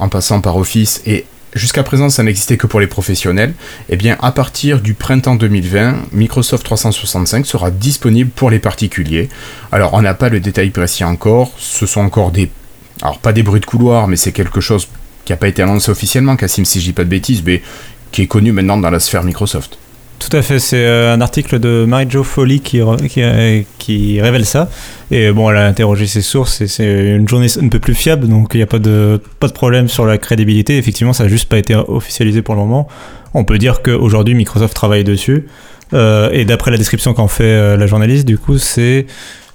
en 0.00 0.08
passant 0.08 0.40
par 0.40 0.56
Office 0.56 1.00
et 1.06 1.26
jusqu'à 1.54 1.82
présent 1.82 2.08
ça 2.08 2.22
n'existait 2.22 2.56
que 2.56 2.66
pour 2.66 2.80
les 2.80 2.86
professionnels, 2.86 3.50
et 3.88 3.94
eh 3.94 3.96
bien 3.96 4.16
à 4.20 4.32
partir 4.32 4.80
du 4.80 4.94
printemps 4.94 5.36
2020, 5.36 5.96
Microsoft 6.12 6.64
365 6.64 7.46
sera 7.46 7.70
disponible 7.70 8.30
pour 8.30 8.50
les 8.50 8.58
particuliers. 8.58 9.28
Alors 9.72 9.94
on 9.94 10.02
n'a 10.02 10.14
pas 10.14 10.28
le 10.28 10.40
détail 10.40 10.70
précis 10.70 11.04
encore, 11.04 11.52
ce 11.58 11.86
sont 11.86 12.00
encore 12.00 12.30
des... 12.30 12.50
Alors 13.02 13.18
pas 13.18 13.32
des 13.32 13.42
bruits 13.42 13.60
de 13.60 13.66
couloir, 13.66 14.08
mais 14.08 14.16
c'est 14.16 14.32
quelque 14.32 14.60
chose 14.60 14.88
qui 15.24 15.32
n'a 15.32 15.36
pas 15.36 15.48
été 15.48 15.62
annoncé 15.62 15.90
officiellement, 15.90 16.36
Cassim 16.36 16.64
si 16.64 16.80
je 16.80 16.86
dis 16.86 16.92
pas 16.92 17.04
de 17.04 17.08
bêtises, 17.08 17.42
mais 17.44 17.62
qui 18.12 18.22
est 18.22 18.26
connu 18.26 18.52
maintenant 18.52 18.76
dans 18.76 18.90
la 18.90 19.00
sphère 19.00 19.22
Microsoft. 19.22 19.78
Tout 20.20 20.36
à 20.36 20.42
fait, 20.42 20.58
c'est 20.58 20.84
euh, 20.84 21.14
un 21.14 21.20
article 21.22 21.58
de 21.58 21.86
Mary-Jo 21.88 22.22
Foley 22.22 22.58
qui, 22.58 22.82
qui, 23.08 23.22
euh, 23.22 23.62
qui, 23.78 24.20
révèle 24.20 24.44
ça. 24.44 24.68
Et 25.10 25.32
bon, 25.32 25.50
elle 25.50 25.56
a 25.56 25.66
interrogé 25.66 26.06
ses 26.06 26.20
sources 26.20 26.60
et 26.60 26.68
c'est 26.68 27.16
une 27.16 27.26
journée 27.26 27.46
un 27.60 27.68
peu 27.68 27.78
plus 27.78 27.94
fiable, 27.94 28.28
donc 28.28 28.50
il 28.52 28.58
n'y 28.58 28.62
a 28.62 28.66
pas 28.66 28.78
de, 28.78 29.18
pas 29.40 29.48
de 29.48 29.52
problème 29.52 29.88
sur 29.88 30.04
la 30.04 30.18
crédibilité. 30.18 30.76
Effectivement, 30.76 31.14
ça 31.14 31.24
n'a 31.24 31.30
juste 31.30 31.48
pas 31.48 31.56
été 31.56 31.74
officialisé 31.74 32.42
pour 32.42 32.54
le 32.54 32.60
moment. 32.60 32.86
On 33.32 33.44
peut 33.44 33.56
dire 33.56 33.80
qu'aujourd'hui, 33.82 34.34
Microsoft 34.34 34.74
travaille 34.74 35.04
dessus. 35.04 35.46
Euh, 35.94 36.28
et 36.32 36.44
d'après 36.44 36.70
la 36.70 36.76
description 36.76 37.14
qu'en 37.14 37.26
fait 37.26 37.76
la 37.76 37.86
journaliste, 37.86 38.26
du 38.26 38.36
coup, 38.36 38.58
c'est 38.58 39.06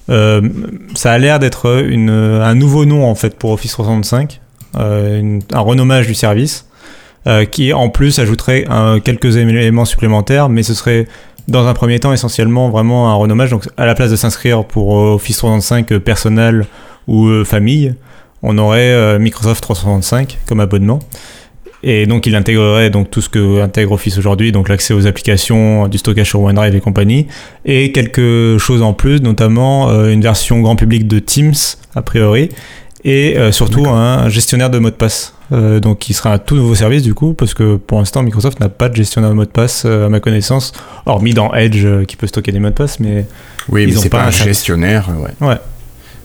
ça 0.07 1.11
a 1.11 1.17
l'air 1.19 1.37
d'être 1.37 1.69
un 1.69 2.55
nouveau 2.55 2.85
nom 2.85 3.05
en 3.05 3.15
fait 3.15 3.37
pour 3.37 3.51
Office 3.51 3.71
365, 3.71 4.41
un 4.73 5.59
renommage 5.59 6.07
du 6.07 6.15
service. 6.15 6.65
Euh, 7.27 7.43
qui 7.45 7.73
en 7.73 7.89
plus 7.89 8.19
ajouterait 8.19 8.65
quelques 9.03 9.37
éléments 9.37 9.85
supplémentaires, 9.85 10.47
mais 10.47 10.61
ce 10.61 10.75
serait 10.75 11.07
dans 11.47 11.65
un 11.65 11.73
premier 11.73 11.99
temps 11.99 12.13
essentiellement 12.13 12.69
vraiment 12.69 13.09
un 13.09 13.15
renommage. 13.15 13.49
Donc 13.49 13.67
à 13.77 13.87
la 13.87 13.95
place 13.95 14.11
de 14.11 14.15
s'inscrire 14.15 14.63
pour 14.63 14.99
euh, 14.99 15.15
Office 15.15 15.37
365 15.37 15.91
euh, 15.91 15.99
personnel 15.99 16.67
ou 17.07 17.43
famille, 17.43 17.95
on 18.43 18.59
aurait 18.59 19.17
Microsoft 19.17 19.63
365 19.63 20.37
comme 20.45 20.59
abonnement. 20.59 20.99
Et 21.81 22.07
donc, 22.07 22.25
il 22.25 22.35
intégrerait 22.35 22.89
donc 22.89 23.11
tout 23.11 23.21
ce 23.21 23.29
que 23.29 23.61
intègre 23.61 23.91
Office 23.91 24.17
aujourd'hui, 24.17 24.51
donc 24.51 24.69
l'accès 24.69 24.93
aux 24.93 25.05
applications, 25.05 25.87
du 25.87 25.99
stockage 25.99 26.29
sur 26.29 26.41
OneDrive 26.41 26.75
et 26.75 26.79
compagnie, 26.79 27.27
et 27.63 27.91
quelque 27.91 28.57
chose 28.59 28.81
en 28.81 28.93
plus, 28.93 29.21
notamment 29.21 29.91
une 30.05 30.21
version 30.21 30.61
grand 30.61 30.75
public 30.75 31.07
de 31.07 31.19
Teams, 31.19 31.53
a 31.93 32.01
priori, 32.01 32.49
et 33.03 33.37
surtout 33.51 33.85
un 33.87 34.29
gestionnaire 34.29 34.71
de 34.71 34.79
mots 34.79 34.89
de 34.89 34.95
passe. 34.95 35.34
Euh, 35.51 35.79
donc 35.79 35.99
qui 35.99 36.13
sera 36.13 36.33
un 36.33 36.37
tout 36.39 36.55
nouveau 36.55 36.73
service 36.73 37.03
du 37.03 37.13
coup, 37.13 37.33
parce 37.33 37.53
que 37.53 37.75
pour 37.75 37.99
l'instant 37.99 38.23
Microsoft 38.23 38.59
n'a 38.59 38.69
pas 38.69 38.89
de 38.89 38.95
gestionnaire 38.95 39.29
de 39.29 39.35
mot 39.35 39.45
de 39.45 39.49
passe 39.49 39.83
euh, 39.85 40.07
à 40.07 40.09
ma 40.09 40.19
connaissance, 40.19 40.73
hormis 41.05 41.35
dans 41.35 41.53
Edge 41.53 41.85
euh, 41.85 42.03
qui 42.03 42.15
peut 42.15 42.25
stocker 42.25 42.51
des 42.51 42.59
mots 42.59 42.69
de 42.69 42.73
passe, 42.73 42.99
mais 42.99 43.27
oui, 43.69 43.83
ils 43.83 43.93
mais 43.93 44.01
c'est 44.01 44.09
pas, 44.09 44.23
un 44.23 44.31
gestionnaire, 44.31 45.07
ouais. 45.19 45.47
ouais. 45.47 45.57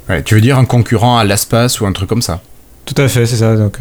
ouais. 0.09 0.23
Tu 0.23 0.35
veux 0.35 0.41
dire 0.41 0.57
un 0.57 0.65
concurrent 0.65 1.19
à 1.19 1.25
LastPass 1.25 1.81
ou 1.81 1.87
un 1.87 1.93
truc 1.93 2.09
comme 2.09 2.23
ça? 2.23 2.41
Tout 2.87 2.95
à 2.97 3.09
fait, 3.09 3.27
c'est 3.27 3.37
ça. 3.37 3.57
Donc 3.57 3.79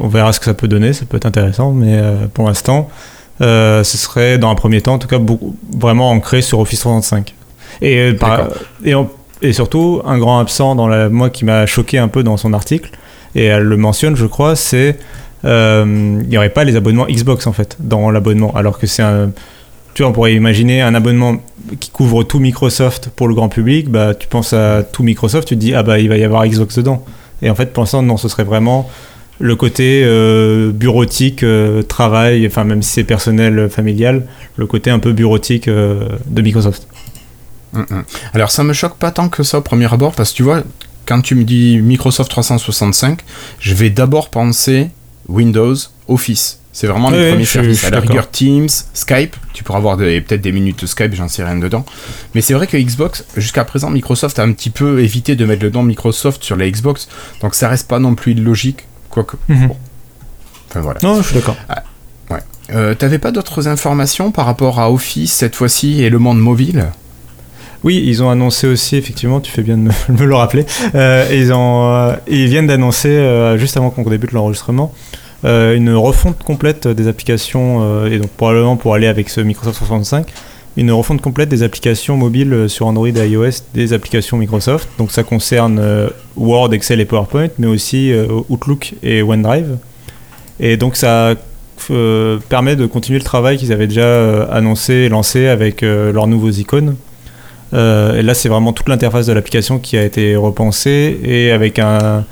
on 0.00 0.08
verra 0.08 0.32
ce 0.32 0.40
que 0.40 0.46
ça 0.46 0.54
peut 0.54 0.68
donner, 0.68 0.92
ça 0.92 1.04
peut 1.04 1.16
être 1.16 1.26
intéressant, 1.26 1.70
mais 1.70 2.02
pour 2.34 2.48
l'instant, 2.48 2.90
ce 3.40 3.82
serait 3.84 4.36
dans 4.36 4.50
un 4.50 4.56
premier 4.56 4.82
temps, 4.82 4.94
en 4.94 4.98
tout 4.98 5.08
cas, 5.08 5.18
beaucoup, 5.18 5.56
vraiment 5.78 6.10
ancré 6.10 6.42
sur 6.42 6.58
Office 6.58 6.80
365. 6.80 7.34
Et, 7.80 8.14
et, 8.84 8.94
et 9.42 9.52
surtout, 9.52 10.02
un 10.04 10.18
grand 10.18 10.40
absent 10.40 10.74
dans 10.74 10.88
la, 10.88 11.08
moi 11.08 11.30
qui 11.30 11.44
m'a 11.44 11.64
choqué 11.66 11.98
un 11.98 12.08
peu 12.08 12.22
dans 12.22 12.36
son 12.36 12.52
article, 12.52 12.90
et 13.34 13.44
elle 13.44 13.62
le 13.62 13.76
mentionne, 13.76 14.16
je 14.16 14.26
crois, 14.26 14.56
c'est 14.56 14.98
euh, 15.44 15.84
n'y 15.84 16.36
aurait 16.36 16.50
pas 16.50 16.64
les 16.64 16.76
abonnements 16.76 17.06
Xbox 17.06 17.46
en 17.46 17.52
fait 17.52 17.76
dans 17.80 18.10
l'abonnement, 18.10 18.54
alors 18.54 18.78
que 18.78 18.86
c'est 18.86 19.02
un 19.02 19.30
tu 19.94 20.02
vois, 20.02 20.10
on 20.10 20.14
pourrait 20.14 20.34
imaginer 20.34 20.80
un 20.80 20.94
abonnement 20.94 21.36
qui 21.78 21.90
couvre 21.90 22.22
tout 22.22 22.38
Microsoft 22.38 23.10
pour 23.14 23.28
le 23.28 23.34
grand 23.34 23.50
public, 23.50 23.90
bah, 23.90 24.14
tu 24.14 24.26
penses 24.26 24.54
à 24.54 24.82
tout 24.82 25.02
Microsoft, 25.02 25.48
tu 25.48 25.54
te 25.54 25.60
dis, 25.60 25.74
ah 25.74 25.82
bah 25.82 25.98
il 25.98 26.08
va 26.08 26.16
y 26.16 26.24
avoir 26.24 26.46
Xbox 26.46 26.76
dedans. 26.76 27.04
Et 27.42 27.50
en 27.50 27.54
fait, 27.54 27.74
pour 27.74 27.82
l'instant, 27.82 28.00
non, 28.02 28.16
ce 28.16 28.26
serait 28.28 28.44
vraiment 28.44 28.88
le 29.38 29.54
côté 29.54 30.02
euh, 30.02 30.72
bureautique, 30.72 31.42
euh, 31.42 31.82
travail, 31.82 32.46
enfin 32.46 32.64
même 32.64 32.80
si 32.80 32.90
c'est 32.90 33.04
personnel, 33.04 33.68
familial, 33.68 34.24
le 34.56 34.66
côté 34.66 34.88
un 34.88 34.98
peu 34.98 35.12
bureautique 35.12 35.68
de 35.68 36.42
Microsoft. 36.42 36.86
Hum, 37.74 37.84
hum. 37.90 38.04
Alors 38.32 38.50
ça 38.50 38.64
me 38.64 38.72
choque 38.72 38.96
pas 38.96 39.10
tant 39.10 39.28
que 39.28 39.42
ça 39.42 39.58
au 39.58 39.62
premier 39.62 39.92
abord, 39.92 40.12
parce 40.12 40.30
que 40.30 40.36
tu 40.36 40.42
vois, 40.42 40.62
quand 41.06 41.20
tu 41.20 41.34
me 41.34 41.44
dis 41.44 41.78
Microsoft 41.78 42.30
365, 42.30 43.20
je 43.60 43.74
vais 43.74 43.90
d'abord 43.90 44.30
penser 44.30 44.90
Windows, 45.28 45.74
Office. 46.08 46.58
C'est 46.74 46.86
vraiment 46.86 47.10
les 47.10 47.30
premiers 47.32 47.44
services. 47.44 47.84
à 47.84 47.90
la 47.90 48.00
rigueur, 48.00 48.30
Teams, 48.30 48.68
Skype. 48.94 49.36
Tu 49.52 49.62
pourras 49.62 49.78
avoir 49.78 49.98
peut-être 49.98 50.40
des 50.40 50.52
minutes 50.52 50.80
de 50.80 50.86
Skype, 50.86 51.14
j'en 51.14 51.28
sais 51.28 51.44
rien 51.44 51.56
dedans. 51.56 51.84
Mais 52.34 52.40
c'est 52.40 52.54
vrai 52.54 52.66
que 52.66 52.78
Xbox, 52.78 53.24
jusqu'à 53.36 53.64
présent, 53.64 53.90
Microsoft 53.90 54.38
a 54.38 54.42
un 54.42 54.52
petit 54.52 54.70
peu 54.70 55.00
évité 55.02 55.36
de 55.36 55.44
mettre 55.44 55.62
le 55.62 55.70
nom 55.70 55.82
Microsoft 55.82 56.42
sur 56.42 56.56
la 56.56 56.70
Xbox. 56.70 57.08
Donc 57.42 57.54
ça 57.54 57.68
reste 57.68 57.88
pas 57.88 57.98
non 57.98 58.14
plus 58.14 58.32
illogique. 58.32 58.86
Quoique. 59.10 59.36
Mhm. 59.48 59.70
Enfin 60.70 60.80
voilà. 60.80 60.98
Non, 61.02 61.18
je 61.20 61.26
suis 61.26 61.34
d'accord. 61.34 61.56
Ah, 61.68 61.82
ouais. 62.30 62.40
Euh, 62.70 62.94
T'avais 62.94 63.18
pas 63.18 63.32
d'autres 63.32 63.68
informations 63.68 64.30
par 64.32 64.46
rapport 64.46 64.80
à 64.80 64.90
Office 64.90 65.32
cette 65.34 65.54
fois-ci 65.54 66.02
et 66.02 66.08
le 66.08 66.18
monde 66.18 66.40
mobile? 66.40 66.86
Oui, 67.84 68.02
ils 68.06 68.22
ont 68.22 68.30
annoncé 68.30 68.66
aussi, 68.66 68.96
effectivement, 68.96 69.40
tu 69.40 69.50
fais 69.50 69.62
bien 69.62 69.76
de 69.76 69.82
me, 69.82 70.24
le 70.24 70.34
rappeler, 70.34 70.64
euh, 70.94 71.26
euh, 71.30 72.16
ils 72.28 72.46
viennent 72.46 72.68
d'annoncer, 72.68 73.08
euh, 73.08 73.58
juste 73.58 73.76
avant 73.76 73.90
qu'on 73.90 74.08
débute 74.08 74.32
l'enregistrement, 74.32 74.92
une 75.44 75.92
refonte 75.94 76.38
complète 76.44 76.86
des 76.86 77.08
applications, 77.08 78.06
et 78.06 78.20
donc 78.20 78.30
probablement 78.30 78.76
pour 78.76 78.94
aller 78.94 79.08
avec 79.08 79.28
ce 79.28 79.40
Microsoft 79.40 79.74
365, 79.78 80.28
une 80.76 80.92
refonte 80.92 81.20
complète 81.20 81.48
des 81.48 81.64
applications 81.64 82.16
mobiles 82.16 82.66
sur 82.68 82.86
Android 82.86 83.08
et 83.08 83.28
iOS 83.28 83.64
des 83.74 83.92
applications 83.92 84.36
Microsoft. 84.36 84.88
Donc 84.98 85.10
ça 85.10 85.24
concerne 85.24 85.82
Word, 86.36 86.72
Excel 86.72 87.00
et 87.00 87.04
PowerPoint, 87.06 87.48
mais 87.58 87.66
aussi 87.66 88.12
Outlook 88.50 88.94
et 89.02 89.20
OneDrive. 89.22 89.78
Et 90.60 90.76
donc 90.76 90.94
ça 90.94 91.34
permet 92.48 92.76
de 92.76 92.86
continuer 92.86 93.18
le 93.18 93.24
travail 93.24 93.56
qu'ils 93.56 93.72
avaient 93.72 93.88
déjà 93.88 94.44
annoncé 94.44 94.92
et 94.92 95.08
lancé 95.08 95.48
avec 95.48 95.82
leurs 95.82 96.28
nouveaux 96.28 96.50
icônes. 96.50 96.94
Euh, 97.74 98.18
et 98.18 98.22
là, 98.22 98.34
c'est 98.34 98.48
vraiment 98.48 98.72
toute 98.72 98.88
l'interface 98.88 99.26
de 99.26 99.32
l'application 99.32 99.78
qui 99.78 99.96
a 99.96 100.04
été 100.04 100.36
repensée 100.36 101.18
et 101.24 101.50
avec 101.50 101.78
un, 101.78 102.24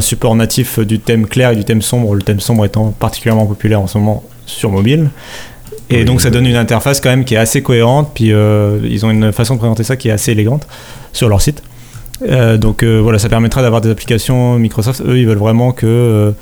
support 0.00 0.34
natif 0.34 0.80
du 0.80 0.98
thème 0.98 1.26
clair 1.26 1.50
et 1.50 1.56
du 1.56 1.64
thème 1.64 1.82
sombre, 1.82 2.14
le 2.14 2.22
thème 2.22 2.40
sombre 2.40 2.64
étant 2.64 2.90
particulièrement 2.90 3.46
populaire 3.46 3.80
en 3.80 3.86
ce 3.86 3.98
moment 3.98 4.24
sur 4.46 4.70
mobile. 4.70 5.10
Et 5.90 6.04
donc 6.04 6.20
ça 6.20 6.30
donne 6.30 6.46
une 6.46 6.56
interface 6.56 7.00
quand 7.00 7.08
même 7.08 7.24
qui 7.24 7.34
est 7.34 7.38
assez 7.38 7.62
cohérente, 7.62 8.10
puis 8.12 8.32
euh, 8.32 8.78
ils 8.84 9.06
ont 9.06 9.10
une 9.10 9.32
façon 9.32 9.54
de 9.54 9.58
présenter 9.58 9.84
ça 9.84 9.96
qui 9.96 10.08
est 10.08 10.12
assez 10.12 10.32
élégante 10.32 10.66
sur 11.12 11.28
leur 11.28 11.40
site. 11.40 11.62
Euh, 12.28 12.58
donc 12.58 12.84
voilà, 12.84 13.18
ça 13.18 13.28
permettra 13.28 13.62
d'avoir 13.62 13.80
des 13.80 13.90
applications 13.90 14.58
Microsoft. 14.58 15.00
Eux, 15.06 15.18
ils 15.18 15.26
veulent 15.26 15.38
vraiment 15.38 15.72
que 15.72 16.34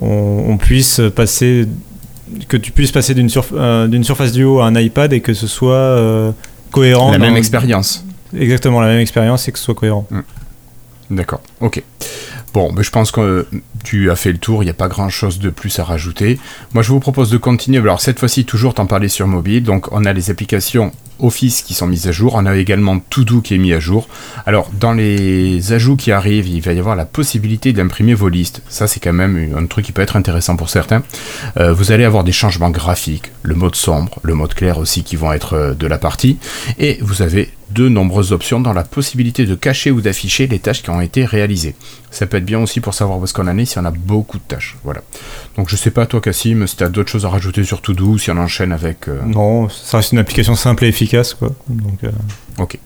on, 0.00 0.56
puisse 0.56 1.00
passer, 1.14 1.68
que 2.48 2.56
tu 2.56 2.72
puisses 2.72 2.92
passer 2.92 3.14
d'une 3.14 3.28
surface 3.28 4.32
duo 4.32 4.60
à 4.60 4.66
un 4.66 4.74
iPad 4.74 5.12
et 5.12 5.20
que 5.20 5.34
ce 5.34 5.46
soit 5.46 6.34
cohérent. 6.72 7.12
La 7.12 7.18
même 7.18 7.36
expérience. 7.36 8.04
Exactement, 8.36 8.80
la 8.80 8.88
même 8.88 9.00
expérience 9.00 9.46
et 9.46 9.52
que 9.52 9.58
ce 9.58 9.64
soit 9.64 9.74
cohérent. 9.74 10.06
Hmm. 10.10 10.22
D'accord, 11.10 11.42
ok. 11.60 11.82
Bon, 12.54 12.72
mais 12.72 12.82
je 12.82 12.90
pense 12.90 13.10
que 13.10 13.46
tu 13.82 14.10
as 14.10 14.16
fait 14.16 14.32
le 14.32 14.38
tour, 14.38 14.62
il 14.62 14.66
n'y 14.66 14.70
a 14.70 14.74
pas 14.74 14.88
grand 14.88 15.08
chose 15.08 15.38
de 15.38 15.50
plus 15.50 15.78
à 15.78 15.84
rajouter. 15.84 16.38
Moi, 16.74 16.82
je 16.82 16.88
vous 16.90 17.00
propose 17.00 17.30
de 17.30 17.38
continuer. 17.38 17.78
Alors, 17.78 18.00
cette 18.00 18.18
fois-ci, 18.18 18.44
toujours 18.44 18.74
t'en 18.74 18.86
parler 18.86 19.08
sur 19.08 19.26
mobile. 19.26 19.62
Donc, 19.62 19.90
on 19.92 20.04
a 20.04 20.12
les 20.12 20.30
applications 20.30 20.92
Office 21.18 21.62
qui 21.62 21.74
sont 21.74 21.86
mises 21.86 22.08
à 22.08 22.12
jour. 22.12 22.34
On 22.34 22.46
a 22.46 22.56
également 22.56 22.98
Todo 22.98 23.40
qui 23.40 23.54
est 23.54 23.58
mis 23.58 23.72
à 23.72 23.80
jour. 23.80 24.08
Alors, 24.46 24.70
dans 24.78 24.92
les 24.92 25.72
ajouts 25.72 25.96
qui 25.96 26.12
arrivent, 26.12 26.48
il 26.48 26.60
va 26.60 26.72
y 26.72 26.78
avoir 26.78 26.96
la 26.96 27.04
possibilité 27.04 27.72
d'imprimer 27.72 28.14
vos 28.14 28.28
listes. 28.28 28.62
Ça, 28.68 28.86
c'est 28.86 29.00
quand 29.00 29.12
même 29.12 29.54
un 29.56 29.66
truc 29.66 29.86
qui 29.86 29.92
peut 29.92 30.02
être 30.02 30.16
intéressant 30.16 30.56
pour 30.56 30.70
certains. 30.70 31.02
Euh, 31.58 31.72
vous 31.72 31.92
allez 31.92 32.04
avoir 32.04 32.24
des 32.24 32.32
changements 32.32 32.70
graphiques, 32.70 33.30
le 33.42 33.54
mode 33.54 33.74
sombre, 33.74 34.18
le 34.22 34.34
mode 34.34 34.54
clair 34.54 34.78
aussi 34.78 35.04
qui 35.04 35.16
vont 35.16 35.32
être 35.32 35.54
euh, 35.54 35.74
de 35.74 35.86
la 35.86 35.98
partie. 35.98 36.38
Et 36.78 36.98
vous 37.00 37.22
avez 37.22 37.50
de 37.72 37.88
nombreuses 37.88 38.32
options 38.32 38.60
dans 38.60 38.72
la 38.72 38.84
possibilité 38.84 39.46
de 39.46 39.54
cacher 39.54 39.90
ou 39.90 40.00
d'afficher 40.00 40.46
les 40.46 40.58
tâches 40.58 40.82
qui 40.82 40.90
ont 40.90 41.00
été 41.00 41.24
réalisées. 41.24 41.74
Ça 42.10 42.26
peut 42.26 42.36
être 42.36 42.44
bien 42.44 42.60
aussi 42.60 42.80
pour 42.80 42.94
savoir 42.94 43.18
où 43.18 43.24
est-ce 43.24 43.34
qu'on 43.34 43.48
en 43.48 43.58
est 43.58 43.64
si 43.64 43.78
on 43.78 43.84
a 43.84 43.90
beaucoup 43.90 44.38
de 44.38 44.42
tâches. 44.46 44.76
Voilà. 44.84 45.02
Donc 45.56 45.68
je 45.68 45.76
sais 45.76 45.90
pas 45.90 46.06
toi 46.06 46.20
Cassim, 46.20 46.66
si 46.66 46.76
tu 46.76 46.84
as 46.84 46.88
d'autres 46.88 47.10
choses 47.10 47.24
à 47.24 47.28
rajouter 47.28 47.64
sur 47.64 47.80
Todo, 47.80 48.18
si 48.18 48.30
on 48.30 48.36
enchaîne 48.36 48.72
avec... 48.72 49.08
Euh, 49.08 49.20
non, 49.24 49.68
ça 49.68 49.98
reste 49.98 50.12
une 50.12 50.18
application 50.18 50.54
simple 50.54 50.84
et 50.84 50.88
efficace. 50.88 51.34
Quoi. 51.34 51.50
Donc, 51.68 52.04
euh, 52.04 52.10
Ok. 52.58 52.78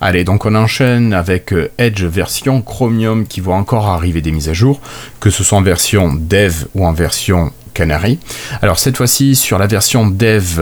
Allez, 0.00 0.24
donc 0.24 0.44
on 0.44 0.56
enchaîne 0.56 1.14
avec 1.14 1.52
euh, 1.52 1.70
Edge 1.78 2.02
version 2.02 2.62
Chromium 2.62 3.26
qui 3.26 3.40
va 3.40 3.52
encore 3.52 3.86
arriver 3.86 4.20
des 4.20 4.32
mises 4.32 4.48
à 4.48 4.52
jour, 4.52 4.80
que 5.20 5.30
ce 5.30 5.44
soit 5.44 5.58
en 5.58 5.62
version 5.62 6.12
dev 6.12 6.64
ou 6.74 6.84
en 6.84 6.92
version 6.92 7.52
Canary. 7.74 8.18
Alors 8.60 8.78
cette 8.78 8.96
fois-ci, 8.96 9.34
sur 9.34 9.58
la 9.58 9.66
version 9.66 10.06
dev, 10.06 10.60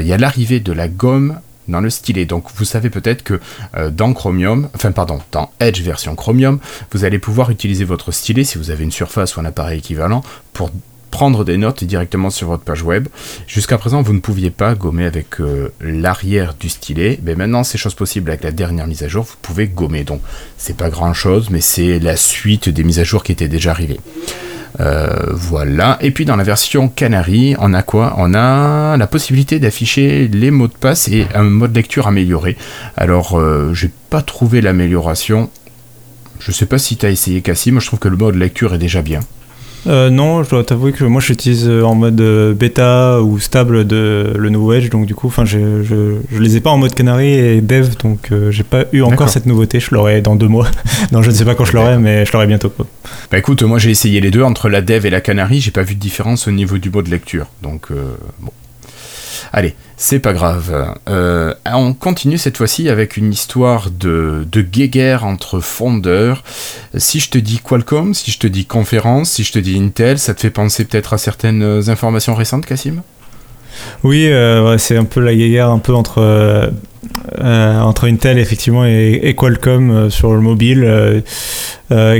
il 0.00 0.06
y 0.06 0.12
a 0.12 0.18
l'arrivée 0.18 0.60
de 0.60 0.72
la 0.72 0.88
gomme 0.88 1.38
dans 1.68 1.80
le 1.80 1.90
stylet. 1.90 2.24
Donc 2.24 2.46
vous 2.54 2.64
savez 2.64 2.90
peut-être 2.90 3.22
que 3.22 3.40
euh, 3.76 3.90
dans 3.90 4.12
Chromium, 4.12 4.68
enfin 4.74 4.92
pardon, 4.92 5.20
dans 5.32 5.50
Edge 5.60 5.82
version 5.82 6.14
Chromium, 6.14 6.58
vous 6.92 7.04
allez 7.04 7.18
pouvoir 7.18 7.50
utiliser 7.50 7.84
votre 7.84 8.12
stylet 8.12 8.44
si 8.44 8.58
vous 8.58 8.70
avez 8.70 8.84
une 8.84 8.92
surface 8.92 9.36
ou 9.36 9.40
un 9.40 9.44
appareil 9.44 9.78
équivalent 9.78 10.22
pour 10.52 10.70
prendre 11.14 11.44
des 11.44 11.58
notes 11.58 11.84
directement 11.84 12.28
sur 12.28 12.48
votre 12.48 12.64
page 12.64 12.82
web. 12.82 13.06
Jusqu'à 13.46 13.78
présent, 13.78 14.02
vous 14.02 14.12
ne 14.12 14.18
pouviez 14.18 14.50
pas 14.50 14.74
gommer 14.74 15.04
avec 15.04 15.40
euh, 15.40 15.72
l'arrière 15.80 16.54
du 16.58 16.68
stylet, 16.68 17.20
mais 17.22 17.36
maintenant 17.36 17.62
c'est 17.62 17.78
chose 17.78 17.94
possible 17.94 18.30
avec 18.30 18.42
la 18.42 18.50
dernière 18.50 18.88
mise 18.88 19.04
à 19.04 19.08
jour, 19.08 19.22
vous 19.22 19.36
pouvez 19.40 19.68
gommer. 19.68 20.02
Donc 20.02 20.20
c'est 20.58 20.76
pas 20.76 20.90
grand 20.90 21.14
chose, 21.14 21.50
mais 21.50 21.60
c'est 21.60 22.00
la 22.00 22.16
suite 22.16 22.68
des 22.68 22.82
mises 22.82 22.98
à 22.98 23.04
jour 23.04 23.22
qui 23.22 23.30
étaient 23.30 23.46
déjà 23.46 23.70
arrivées. 23.70 24.00
Euh, 24.80 25.30
voilà. 25.32 25.98
Et 26.00 26.10
puis 26.10 26.24
dans 26.24 26.36
la 26.36 26.44
version 26.44 26.88
Canary, 26.88 27.54
on 27.58 27.74
a 27.74 27.82
quoi? 27.82 28.14
On 28.18 28.34
a 28.34 28.96
la 28.96 29.06
possibilité 29.06 29.58
d'afficher 29.58 30.28
les 30.28 30.50
mots 30.50 30.68
de 30.68 30.72
passe 30.72 31.08
et 31.08 31.26
un 31.34 31.44
mode 31.44 31.74
lecture 31.74 32.06
amélioré. 32.06 32.56
Alors, 32.96 33.38
euh, 33.38 33.72
j'ai 33.72 33.90
pas 34.10 34.22
trouvé 34.22 34.60
l'amélioration. 34.60 35.50
Je 36.40 36.50
sais 36.52 36.66
pas 36.66 36.78
si 36.78 36.96
tu 36.96 37.06
as 37.06 37.10
essayé 37.10 37.40
Cassim, 37.40 37.74
moi 37.74 37.80
je 37.80 37.86
trouve 37.86 38.00
que 38.00 38.08
le 38.08 38.16
mode 38.16 38.34
lecture 38.34 38.74
est 38.74 38.78
déjà 38.78 39.02
bien. 39.02 39.20
Euh, 39.86 40.10
non, 40.10 40.42
je 40.42 40.50
dois 40.50 40.64
t'avouer 40.64 40.92
que 40.92 41.04
moi 41.04 41.20
j'utilise 41.20 41.68
euh, 41.68 41.82
en 41.82 41.94
mode 41.94 42.20
euh, 42.20 42.54
bêta 42.54 43.20
ou 43.20 43.38
stable 43.38 43.86
de 43.86 44.32
le 44.36 44.48
nouveau 44.48 44.72
Edge, 44.72 44.88
donc 44.90 45.06
du 45.06 45.14
coup, 45.14 45.26
enfin, 45.26 45.44
je, 45.44 45.82
je, 45.82 46.38
les 46.38 46.56
ai 46.56 46.60
pas 46.60 46.70
en 46.70 46.78
mode 46.78 46.94
Canary 46.94 47.32
et 47.32 47.60
Dev, 47.60 47.96
donc 48.02 48.32
j'ai 48.50 48.62
pas 48.62 48.84
eu 48.92 49.02
encore 49.02 49.28
cette 49.28 49.46
nouveauté. 49.46 49.80
Je 49.80 49.94
l'aurai 49.94 50.20
dans 50.20 50.36
deux 50.36 50.48
mois. 50.48 50.68
non, 51.12 51.22
je 51.22 51.30
ne 51.30 51.34
sais 51.34 51.44
pas 51.44 51.54
quand 51.54 51.64
je 51.64 51.74
l'aurai, 51.74 51.98
mais 51.98 52.24
je 52.24 52.32
l'aurai 52.32 52.46
bientôt. 52.46 52.72
Bah 53.30 53.38
écoute, 53.38 53.62
moi 53.62 53.78
j'ai 53.78 53.90
essayé 53.90 54.20
les 54.20 54.30
deux 54.30 54.42
entre 54.42 54.68
la 54.68 54.80
Dev 54.80 55.06
et 55.06 55.10
la 55.10 55.20
Canary, 55.20 55.60
j'ai 55.60 55.70
pas 55.70 55.82
vu 55.82 55.94
de 55.94 56.00
différence 56.00 56.48
au 56.48 56.50
niveau 56.50 56.78
du 56.78 56.90
mode 56.90 57.08
lecture, 57.08 57.46
donc 57.62 57.88
bon. 58.40 58.50
Allez, 59.52 59.74
c'est 59.96 60.18
pas 60.18 60.32
grave. 60.32 60.96
Euh, 61.08 61.54
on 61.66 61.92
continue 61.92 62.38
cette 62.38 62.56
fois-ci 62.56 62.88
avec 62.88 63.16
une 63.16 63.32
histoire 63.32 63.90
de, 63.90 64.46
guéguerre 64.52 65.24
entre 65.24 65.60
fondeurs. 65.60 66.42
Si 66.96 67.20
je 67.20 67.30
te 67.30 67.38
dis 67.38 67.58
Qualcomm, 67.58 68.14
si 68.14 68.30
je 68.30 68.38
te 68.38 68.46
dis 68.46 68.64
conférence, 68.64 69.30
si 69.30 69.44
je 69.44 69.52
te 69.52 69.58
dis 69.58 69.78
Intel, 69.78 70.18
ça 70.18 70.34
te 70.34 70.40
fait 70.40 70.50
penser 70.50 70.84
peut-être 70.84 71.12
à 71.12 71.18
certaines 71.18 71.88
informations 71.88 72.34
récentes, 72.34 72.66
Cassim? 72.66 73.02
Oui, 74.02 74.28
euh, 74.28 74.78
c'est 74.78 74.96
un 74.96 75.04
peu 75.04 75.20
la 75.20 75.34
guéguerre 75.34 75.70
un 75.70 75.80
peu 75.80 75.94
entre, 75.94 76.20
euh, 76.20 76.70
entre 77.80 78.08
Intel 78.08 78.38
effectivement 78.38 78.84
et, 78.86 79.34
Qualcomm 79.36 80.10
sur 80.10 80.32
le 80.34 80.40
mobile. 80.40 81.22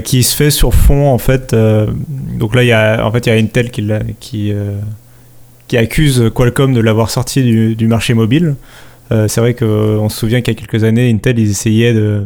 qui 0.05 0.23
se 0.23 0.37
fait 0.37 0.51
sur 0.51 0.75
fond 0.75 1.09
en 1.09 1.19
fait. 1.19 1.55
donc 1.55 2.55
là, 2.55 2.63
il 2.63 2.69
y 2.69 2.73
a 2.73 3.05
en 3.05 3.11
fait 3.13 3.27
il 3.27 3.31
y 3.31 3.33
a 3.33 3.37
Intel 3.37 3.71
qui 3.71 4.53
qui 5.69 5.77
accuse 5.77 6.31
Qualcomm 6.35 6.75
de 6.75 6.81
l'avoir 6.81 7.11
sorti 7.11 7.43
du, 7.43 7.75
du 7.75 7.87
marché 7.87 8.15
mobile. 8.15 8.55
Euh, 9.13 9.29
c'est 9.29 9.43
vrai 9.43 9.53
qu'on 9.53 10.09
se 10.09 10.17
souvient 10.17 10.41
qu'il 10.41 10.55
y 10.55 10.57
a 10.57 10.61
quelques 10.61 10.83
années, 10.83 11.11
Intel, 11.11 11.39
ils 11.39 11.51
essayaient 11.51 11.93
de, 11.93 12.25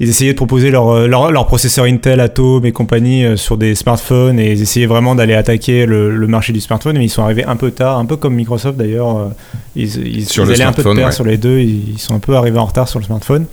ils 0.00 0.08
essayaient 0.08 0.32
de 0.32 0.36
proposer 0.36 0.72
leur, 0.72 0.88
euh, 0.88 1.06
leur, 1.06 1.30
leur 1.30 1.46
processeur 1.46 1.84
Intel, 1.84 2.18
Atom 2.18 2.66
et 2.66 2.72
compagnie 2.72 3.24
euh, 3.24 3.36
sur 3.36 3.56
des 3.56 3.76
smartphones 3.76 4.40
et 4.40 4.50
ils 4.50 4.60
essayaient 4.62 4.86
vraiment 4.86 5.14
d'aller 5.14 5.34
attaquer 5.34 5.86
le, 5.86 6.10
le 6.16 6.26
marché 6.26 6.52
du 6.52 6.60
smartphone, 6.60 6.98
mais 6.98 7.04
ils 7.04 7.08
sont 7.10 7.22
arrivés 7.22 7.44
un 7.44 7.54
peu 7.54 7.70
tard, 7.70 7.98
un 7.98 8.04
peu 8.04 8.16
comme 8.16 8.34
Microsoft 8.34 8.76
d'ailleurs. 8.76 9.30
Ils, 9.76 9.84
ils, 10.06 10.28
Sur 10.28 10.44
ils 10.44 10.54
allaient 10.54 10.64
un 10.64 10.72
peu 10.72 10.78
de 10.78 10.82
smartphone, 10.82 10.96
pair 10.96 11.06
ouais. 11.06 11.12
sur 11.12 11.24
les 11.24 11.36
deux, 11.36 11.60
ils, 11.60 11.90
ils 11.90 11.98
sont 12.00 12.16
un 12.16 12.18
peu 12.18 12.34
arrivés 12.34 12.58
en 12.58 12.66
retard 12.66 12.88
sur 12.88 12.98
le 12.98 13.04
smartphone. 13.04 13.46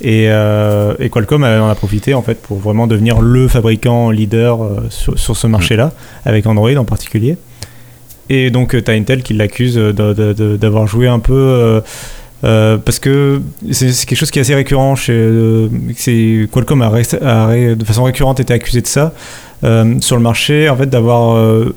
Et, 0.00 0.28
euh, 0.28 0.94
et 0.98 1.10
Qualcomm 1.10 1.44
en 1.44 1.68
a 1.68 1.74
profité 1.74 2.14
en 2.14 2.22
fait 2.22 2.40
pour 2.40 2.58
vraiment 2.58 2.86
devenir 2.86 3.20
le 3.20 3.46
fabricant 3.46 4.10
leader 4.10 4.58
sur, 4.88 5.18
sur 5.18 5.36
ce 5.36 5.46
marché-là, 5.46 5.92
avec 6.24 6.46
Android 6.46 6.74
en 6.76 6.84
particulier. 6.84 7.36
Et 8.28 8.50
donc 8.50 8.70
tu 8.82 8.90
as 8.90 8.94
Intel 8.94 9.22
qui 9.22 9.34
l'accuse 9.34 9.74
de- 9.76 10.56
d'avoir 10.56 10.86
joué 10.86 11.06
un 11.08 11.18
peu 11.20 11.32
euh, 11.34 11.80
euh, 12.44 12.76
parce 12.76 12.98
que 12.98 13.40
c'est 13.70 13.86
quelque 14.06 14.18
chose 14.18 14.30
qui 14.30 14.38
est 14.38 14.42
assez 14.42 14.54
récurrent 14.54 14.94
chez 14.96 15.12
euh, 15.14 15.68
Qualcomm 16.52 16.82
a, 16.82 16.90
de 16.90 17.84
façon 17.84 18.04
récurrente 18.04 18.40
été 18.40 18.52
accusé 18.52 18.80
de 18.82 18.86
ça 18.86 19.14
euh, 19.64 19.94
sur 20.00 20.16
le 20.16 20.22
marché 20.22 20.68
en 20.68 20.76
fait 20.76 20.86
d'avoir 20.90 21.36
euh, 21.36 21.74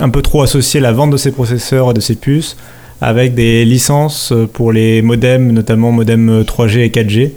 un 0.00 0.08
peu 0.08 0.22
trop 0.22 0.42
associé 0.42 0.80
la 0.80 0.92
vente 0.92 1.10
de 1.10 1.16
ses 1.16 1.30
processeurs 1.32 1.90
et 1.90 1.94
de 1.94 2.00
ses 2.00 2.14
puces 2.14 2.56
avec 3.00 3.34
des 3.34 3.64
licences 3.64 4.32
pour 4.52 4.72
les 4.72 5.02
modems 5.02 5.52
notamment 5.52 5.90
modems 5.92 6.42
3G 6.42 6.78
et 6.78 6.88
4G 6.88 7.32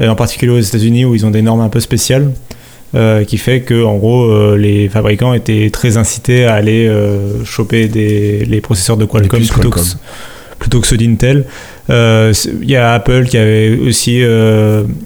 euh, 0.00 0.08
en 0.08 0.14
particulier 0.14 0.52
aux 0.52 0.60
États-Unis 0.60 1.04
où 1.04 1.14
ils 1.14 1.26
ont 1.26 1.30
des 1.30 1.42
normes 1.42 1.60
un 1.60 1.68
peu 1.68 1.80
spéciales 1.80 2.30
euh, 2.94 3.24
qui 3.24 3.38
fait 3.38 3.60
que 3.60 3.84
en 3.84 3.96
gros 3.98 4.24
euh, 4.24 4.56
les 4.56 4.88
fabricants 4.88 5.32
étaient 5.34 5.70
très 5.70 5.96
incités 5.96 6.44
à 6.46 6.54
aller 6.54 6.86
euh, 6.88 7.44
choper 7.44 7.86
des, 7.88 8.44
les 8.44 8.60
processeurs 8.60 8.96
de 8.96 9.04
Qualcomm 9.04 9.40
plutôt, 9.40 9.70
Qualcomm. 9.70 9.82
Que, 9.84 10.58
plutôt 10.58 10.80
que 10.80 10.86
ceux 10.86 10.96
d'Intel. 10.96 11.44
Il 11.88 12.70
y 12.70 12.76
a 12.76 12.92
Apple 12.94 13.24
qui 13.24 13.36
avait 13.38 13.76
aussi 13.78 14.22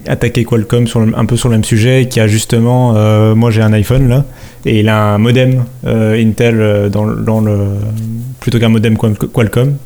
attaqué 0.07 0.43
Qualcomm 0.43 0.85
sur 0.87 0.99
le- 0.99 1.17
un 1.17 1.25
peu 1.25 1.35
sur 1.37 1.49
le 1.49 1.55
même 1.55 1.63
sujet 1.63 2.03
et 2.03 2.07
qui 2.07 2.19
a 2.19 2.27
justement, 2.27 2.93
moi 3.35 3.49
j'ai 3.51 3.61
un 3.61 3.73
iPhone 3.73 4.07
là 4.09 4.25
et 4.65 4.79
il 4.81 4.89
a 4.89 5.13
un 5.13 5.17
modem 5.17 5.63
Intel 5.85 6.89
dans, 6.91 7.05
le- 7.05 7.15
dans 7.23 7.39
le 7.41 7.57
plutôt 8.39 8.59
qu'un 8.59 8.69
modem 8.69 8.97
Qual- 8.97 9.15
Qualcomm. 9.33 9.77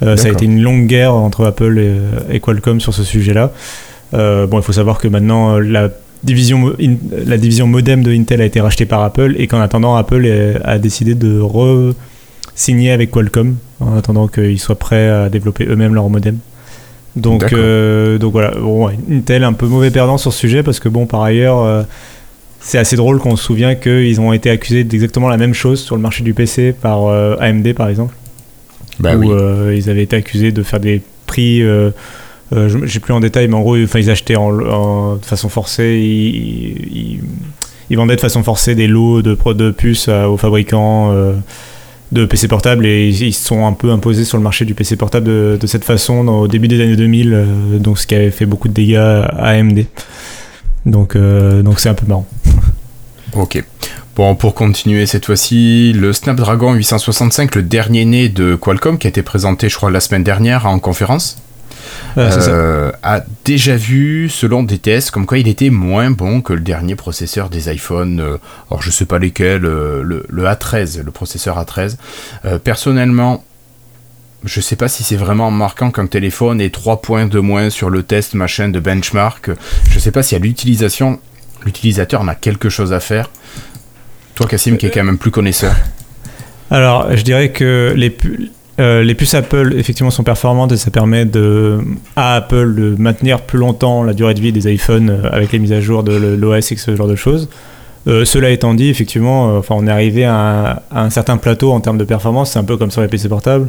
Ça 0.00 0.28
a 0.28 0.30
été 0.30 0.44
une 0.44 0.60
longue 0.62 0.86
guerre 0.86 1.14
entre 1.14 1.46
Apple 1.46 1.78
et, 1.78 2.36
et 2.36 2.40
Qualcomm 2.40 2.80
sur 2.80 2.92
ce 2.94 3.02
sujet-là. 3.02 3.50
Bon, 4.12 4.58
il 4.58 4.62
faut 4.62 4.72
savoir 4.72 4.98
que 4.98 5.08
maintenant 5.08 5.58
la 5.58 5.88
division, 6.26 6.58
mo- 6.58 6.72
in- 6.80 6.96
la 7.26 7.38
division 7.38 7.66
modem 7.66 8.02
de 8.02 8.12
Intel 8.12 8.40
a 8.42 8.44
été 8.44 8.60
rachetée 8.60 8.84
par 8.84 9.02
Apple 9.02 9.34
et 9.38 9.46
qu'en 9.46 9.60
attendant, 9.60 9.96
Apple 9.96 10.26
a 10.64 10.78
décidé 10.78 11.14
de 11.14 11.40
re-signer 11.40 12.90
avec 12.90 13.10
Qualcomm 13.10 13.56
en 13.80 13.96
attendant 13.96 14.28
qu'ils 14.28 14.58
soient 14.60 14.78
prêts 14.78 15.08
à 15.08 15.28
développer 15.28 15.64
eux-mêmes 15.66 15.94
leur 15.94 16.08
modem. 16.10 16.38
Donc, 17.14 17.50
euh, 17.54 18.18
donc 18.18 18.32
voilà, 18.32 18.50
bon, 18.50 18.88
Intel 19.10 19.42
un 19.44 19.54
peu 19.54 19.66
mauvais 19.66 19.90
perdant 19.90 20.18
sur 20.18 20.32
ce 20.32 20.38
sujet 20.38 20.62
parce 20.62 20.80
que 20.80 20.88
bon, 20.90 21.06
par 21.06 21.22
ailleurs, 21.22 21.62
euh, 21.62 21.82
c'est 22.60 22.76
assez 22.78 22.96
drôle 22.96 23.18
qu'on 23.20 23.36
se 23.36 23.44
souvient 23.44 23.74
qu'ils 23.74 24.20
ont 24.20 24.32
été 24.34 24.50
accusés 24.50 24.84
d'exactement 24.84 25.28
la 25.28 25.38
même 25.38 25.54
chose 25.54 25.80
sur 25.80 25.96
le 25.96 26.02
marché 26.02 26.22
du 26.24 26.34
PC 26.34 26.74
par 26.74 27.06
euh, 27.06 27.36
AMD 27.40 27.72
par 27.74 27.88
exemple 27.88 28.14
Bah 29.00 29.16
où 29.16 29.32
oui. 29.32 29.78
ils 29.78 29.88
avaient 29.88 30.02
été 30.02 30.16
accusés 30.16 30.52
de 30.52 30.62
faire 30.62 30.80
des 30.80 31.00
prix. 31.26 31.62
Euh, 32.52 32.68
j'ai 32.84 33.00
plus 33.00 33.12
en 33.12 33.20
détail, 33.20 33.48
mais 33.48 33.54
en 33.54 33.60
gros, 33.62 33.76
ils 33.76 34.10
achetaient 34.10 34.36
en, 34.36 34.50
en- 34.60 35.16
de 35.16 35.24
façon 35.24 35.48
forcée. 35.48 35.98
Ils, 36.02 37.20
ils- 37.90 37.96
vendaient 37.96 38.16
de 38.16 38.20
façon 38.20 38.42
forcée 38.42 38.74
des 38.74 38.86
lots 38.86 39.22
de, 39.22 39.36
de 39.52 39.70
puces 39.70 40.08
aux 40.08 40.36
fabricants 40.36 41.10
euh, 41.12 41.32
de 42.12 42.24
PC 42.24 42.46
portables 42.48 42.86
et 42.86 43.08
ils, 43.08 43.32
se 43.32 43.44
sont 43.46 43.66
un 43.66 43.72
peu 43.72 43.90
imposés 43.90 44.24
sur 44.24 44.36
le 44.38 44.42
marché 44.44 44.64
du 44.64 44.74
PC 44.74 44.96
portable 44.96 45.26
de, 45.26 45.58
de 45.60 45.66
cette 45.66 45.84
façon 45.84 46.26
au 46.28 46.46
début 46.48 46.68
des 46.68 46.80
années 46.80 46.96
2000, 46.96 47.32
euh, 47.32 47.78
donc 47.78 47.98
ce 47.98 48.06
qui 48.06 48.14
avait 48.14 48.30
fait 48.30 48.46
beaucoup 48.46 48.68
de 48.68 48.74
dégâts 48.74 48.96
à 48.96 49.48
AMD. 49.48 49.86
Donc, 50.84 51.16
donc 51.16 51.80
c'est 51.80 51.88
un 51.88 51.94
peu 51.94 52.06
marrant. 52.06 52.26
Ok. 53.32 53.62
Bon, 54.14 54.34
pour 54.34 54.54
continuer 54.54 55.04
cette 55.04 55.26
fois-ci, 55.26 55.92
le 55.94 56.12
Snapdragon 56.14 56.72
865, 56.72 57.54
le 57.56 57.62
dernier 57.62 58.04
né 58.06 58.28
de 58.30 58.54
Qualcomm, 58.54 58.96
qui 58.96 59.06
a 59.06 59.10
été 59.10 59.22
présenté, 59.22 59.68
je 59.68 59.76
crois, 59.76 59.90
la 59.90 60.00
semaine 60.00 60.24
dernière 60.24 60.64
en 60.64 60.78
conférence, 60.78 61.42
Euh, 62.18 62.92
a 63.02 63.20
déjà 63.44 63.76
vu, 63.76 64.28
selon 64.28 64.62
des 64.62 64.78
tests, 64.78 65.10
comme 65.10 65.26
quoi 65.26 65.38
il 65.38 65.48
était 65.48 65.70
moins 65.70 66.10
bon 66.10 66.40
que 66.40 66.52
le 66.52 66.60
dernier 66.60 66.96
processeur 66.96 67.50
des 67.50 67.72
iPhones. 67.72 68.20
euh, 68.20 68.38
alors, 68.70 68.82
je 68.82 68.90
sais 68.90 69.04
pas 69.04 69.18
lesquels, 69.18 69.64
euh, 69.64 70.02
le, 70.02 70.24
le 70.28 70.44
A13, 70.44 71.02
le 71.02 71.10
processeur 71.10 71.62
A13. 71.62 71.96
Euh, 72.44 72.58
personnellement, 72.58 73.44
je 74.44 74.60
sais 74.60 74.76
pas 74.76 74.88
si 74.88 75.02
c'est 75.02 75.16
vraiment 75.16 75.50
marquant 75.50 75.90
qu'un 75.90 76.06
téléphone 76.06 76.60
ait 76.60 76.70
3 76.70 77.02
points 77.02 77.26
de 77.26 77.38
moins 77.40 77.70
sur 77.70 77.90
le 77.90 78.02
test 78.02 78.34
machin 78.34 78.68
de 78.68 78.80
benchmark. 78.80 79.50
Je 79.90 79.98
sais 79.98 80.12
pas 80.12 80.22
si 80.22 80.34
à 80.34 80.38
l'utilisation, 80.38 81.20
l'utilisateur 81.64 82.20
en 82.20 82.28
a 82.28 82.34
quelque 82.34 82.68
chose 82.68 82.92
à 82.92 83.00
faire. 83.00 83.30
Toi, 84.34 84.46
Cassim, 84.46 84.76
qui 84.76 84.86
est 84.86 84.90
quand 84.90 85.04
même 85.04 85.18
plus 85.18 85.30
connaisseur. 85.30 85.74
Alors, 86.70 87.16
je 87.16 87.22
dirais 87.22 87.52
que 87.52 87.94
les, 87.96 88.16
euh, 88.78 89.02
les 89.02 89.14
puces 89.14 89.34
Apple, 89.34 89.74
effectivement, 89.76 90.10
sont 90.10 90.22
performantes 90.22 90.72
et 90.72 90.76
ça 90.76 90.90
permet 90.90 91.26
à 92.14 92.34
Apple 92.34 92.74
de 92.74 92.94
maintenir 92.98 93.40
plus 93.40 93.58
longtemps 93.58 94.02
la 94.02 94.12
durée 94.12 94.34
de 94.34 94.40
vie 94.40 94.52
des 94.52 94.72
iPhones 94.72 95.10
euh, 95.10 95.30
avec 95.32 95.52
les 95.52 95.58
mises 95.58 95.72
à 95.72 95.80
jour 95.80 96.02
de 96.02 96.12
l'OS 96.12 96.72
et 96.72 96.76
ce 96.76 96.94
genre 96.94 97.08
de 97.08 97.16
choses. 97.16 97.48
Euh, 98.06 98.24
cela 98.24 98.50
étant 98.50 98.74
dit, 98.74 98.88
effectivement, 98.88 99.62
on 99.68 99.86
est 99.86 99.90
arrivé 99.90 100.24
à 100.24 100.34
un, 100.34 100.96
à 100.96 101.04
un 101.04 101.10
certain 101.10 101.38
plateau 101.38 101.72
en 101.72 101.80
termes 101.80 101.98
de 101.98 102.04
performance. 102.04 102.52
C'est 102.52 102.58
un 102.58 102.64
peu 102.64 102.76
comme 102.76 102.90
sur 102.90 103.00
les 103.00 103.08
PC 103.08 103.28
portables, 103.28 103.68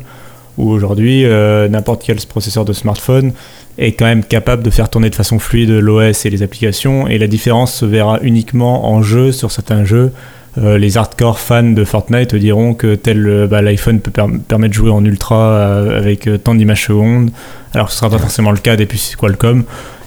où 0.58 0.70
aujourd'hui, 0.70 1.26
n'importe 1.70 2.04
quel 2.06 2.18
processeur 2.28 2.66
de 2.66 2.74
smartphone 2.74 3.32
est 3.80 3.94
quand 3.94 4.06
même 4.06 4.24
capable 4.24 4.62
de 4.62 4.70
faire 4.70 4.90
tourner 4.90 5.10
de 5.10 5.16
façon 5.16 5.40
fluide 5.40 5.70
l'OS 5.70 6.26
et 6.26 6.30
les 6.30 6.44
applications. 6.44 7.08
Et 7.08 7.18
la 7.18 7.28
différence 7.28 7.74
se 7.74 7.86
verra 7.86 8.20
uniquement 8.22 8.92
en 8.92 9.02
jeu, 9.02 9.32
sur 9.32 9.52
certains 9.52 9.86
jeux. 9.86 10.12
Euh, 10.58 10.78
les 10.78 10.98
hardcore 10.98 11.40
fans 11.40 11.62
de 11.64 11.84
Fortnite 11.84 12.30
te 12.30 12.36
diront 12.36 12.74
que 12.74 12.96
tel 12.96 13.28
euh, 13.28 13.48
bah, 13.48 13.62
l'iPhone 13.62 14.00
peut 14.00 14.12
per- 14.12 14.26
permettre 14.48 14.72
de 14.72 14.78
jouer 14.78 14.90
en 14.92 15.06
ultra 15.06 15.36
euh, 15.36 15.98
avec 16.00 16.28
tant 16.44 16.56
d'images 16.56 16.86
secondes, 16.88 17.30
alors 17.74 17.88
que 17.88 17.94
ce 17.94 18.00
sera 18.00 18.10
pas 18.10 18.18
forcément 18.18 18.52
le 18.52 18.58
cas 18.58 18.76
des 18.76 18.86
puces 18.88 19.16
Qualcomm. 19.16 19.64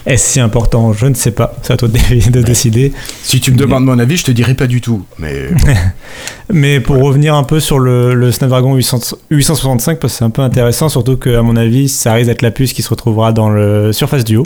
Est-ce 0.06 0.30
si 0.32 0.40
important? 0.40 0.94
Je 0.94 1.06
ne 1.06 1.14
sais 1.14 1.30
pas. 1.30 1.54
C'est 1.62 1.74
à 1.74 1.76
toi 1.76 1.86
de, 1.86 1.92
dé- 1.98 2.30
de 2.30 2.40
décider. 2.42 2.90
Si 3.22 3.38
tu 3.38 3.52
me 3.52 3.56
demandes 3.58 3.84
mon 3.84 3.98
avis, 3.98 4.16
je 4.16 4.24
te 4.24 4.30
dirai 4.30 4.54
pas 4.54 4.66
du 4.66 4.80
tout. 4.80 5.04
Mais 5.18 5.50
Mais 6.52 6.80
pour 6.80 6.96
revenir 7.02 7.34
un 7.34 7.44
peu 7.44 7.60
sur 7.60 7.78
le, 7.78 8.14
le 8.14 8.32
Snapdragon 8.32 8.74
800 8.74 9.16
865, 9.30 9.98
parce 10.00 10.14
que 10.14 10.18
c'est 10.18 10.24
un 10.24 10.30
peu 10.30 10.42
intéressant, 10.42 10.88
surtout 10.88 11.16
qu'à 11.16 11.42
mon 11.42 11.54
avis, 11.54 11.88
ça 11.88 12.14
risque 12.14 12.26
d'être 12.28 12.42
la 12.42 12.50
puce 12.50 12.72
qui 12.72 12.82
se 12.82 12.88
retrouvera 12.88 13.32
dans 13.32 13.50
le 13.50 13.92
Surface 13.92 14.24
Duo. 14.24 14.44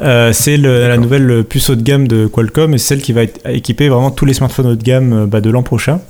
Euh, 0.00 0.32
c'est 0.32 0.56
la 0.56 0.96
nouvelle 0.96 1.44
puce 1.44 1.68
haut 1.70 1.74
de 1.74 1.82
gamme 1.82 2.08
de 2.08 2.26
Qualcomm 2.26 2.72
et 2.74 2.78
c'est 2.78 2.88
celle 2.94 3.02
qui 3.02 3.12
va 3.12 3.24
être- 3.24 3.40
équiper 3.48 3.88
vraiment 3.88 4.10
tous 4.10 4.24
les 4.24 4.32
smartphones 4.34 4.66
haut 4.68 4.74
de 4.76 4.82
gamme 4.82 5.12
euh, 5.12 5.26
bah, 5.26 5.40
de 5.40 5.50
l'an 5.50 5.62
prochain. 5.62 6.00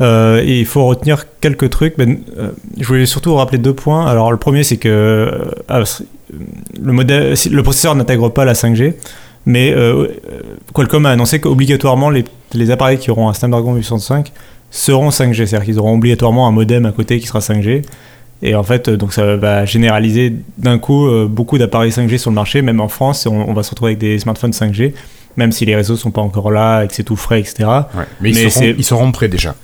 Euh, 0.00 0.42
et 0.44 0.60
il 0.60 0.66
faut 0.66 0.86
retenir 0.86 1.26
quelques 1.40 1.70
trucs. 1.70 1.98
Ben, 1.98 2.18
euh, 2.38 2.50
je 2.78 2.86
voulais 2.86 3.04
surtout 3.06 3.30
vous 3.30 3.36
rappeler 3.36 3.58
deux 3.58 3.74
points. 3.74 4.06
Alors 4.06 4.30
le 4.30 4.38
premier, 4.38 4.62
c'est 4.62 4.76
que 4.76 5.30
ah, 5.68 5.82
le, 6.80 6.92
modèle, 6.92 7.36
si- 7.36 7.48
le 7.50 7.62
processeur 7.62 7.94
n'intègre 7.96 8.28
pas 8.30 8.44
la 8.44 8.54
5G, 8.54 8.94
mais 9.46 9.74
Qualcomm 10.74 11.06
a 11.06 11.10
annoncé 11.10 11.40
qu'obligatoirement 11.40 12.10
les, 12.10 12.24
les 12.54 12.70
appareils 12.70 12.98
qui 12.98 13.10
auront 13.10 13.28
un 13.28 13.32
Snapdragon 13.34 13.74
865 13.74 14.32
seront 14.70 15.08
5G, 15.10 15.46
c'est-à-dire 15.46 15.64
qu'ils 15.64 15.78
auront 15.78 15.94
obligatoirement 15.94 16.46
un 16.46 16.52
modem 16.52 16.86
à 16.86 16.92
côté 16.92 17.18
qui 17.18 17.26
sera 17.26 17.40
5G. 17.40 17.82
Et 18.42 18.54
en 18.54 18.62
fait, 18.62 18.88
donc 18.88 19.12
ça 19.12 19.36
va 19.36 19.64
généraliser 19.64 20.34
d'un 20.58 20.78
coup 20.78 21.06
euh, 21.06 21.26
beaucoup 21.28 21.58
d'appareils 21.58 21.90
5G 21.90 22.18
sur 22.18 22.30
le 22.30 22.36
marché, 22.36 22.62
même 22.62 22.80
en 22.80 22.88
France, 22.88 23.26
on, 23.26 23.34
on 23.34 23.52
va 23.52 23.62
se 23.62 23.70
retrouver 23.70 23.92
avec 23.92 23.98
des 23.98 24.18
smartphones 24.18 24.52
5G, 24.52 24.92
même 25.36 25.50
si 25.52 25.64
les 25.64 25.74
réseaux 25.74 25.96
sont 25.96 26.10
pas 26.10 26.20
encore 26.20 26.50
là 26.50 26.84
et 26.84 26.88
que 26.88 26.94
c'est 26.94 27.02
tout 27.02 27.16
frais, 27.16 27.40
etc. 27.40 27.64
Ouais, 27.64 28.04
mais, 28.20 28.30
ils, 28.30 28.34
Mais 28.34 28.50
seront, 28.50 28.74
ils 28.78 28.84
seront 28.84 29.12
prêts 29.12 29.28
déjà. 29.28 29.54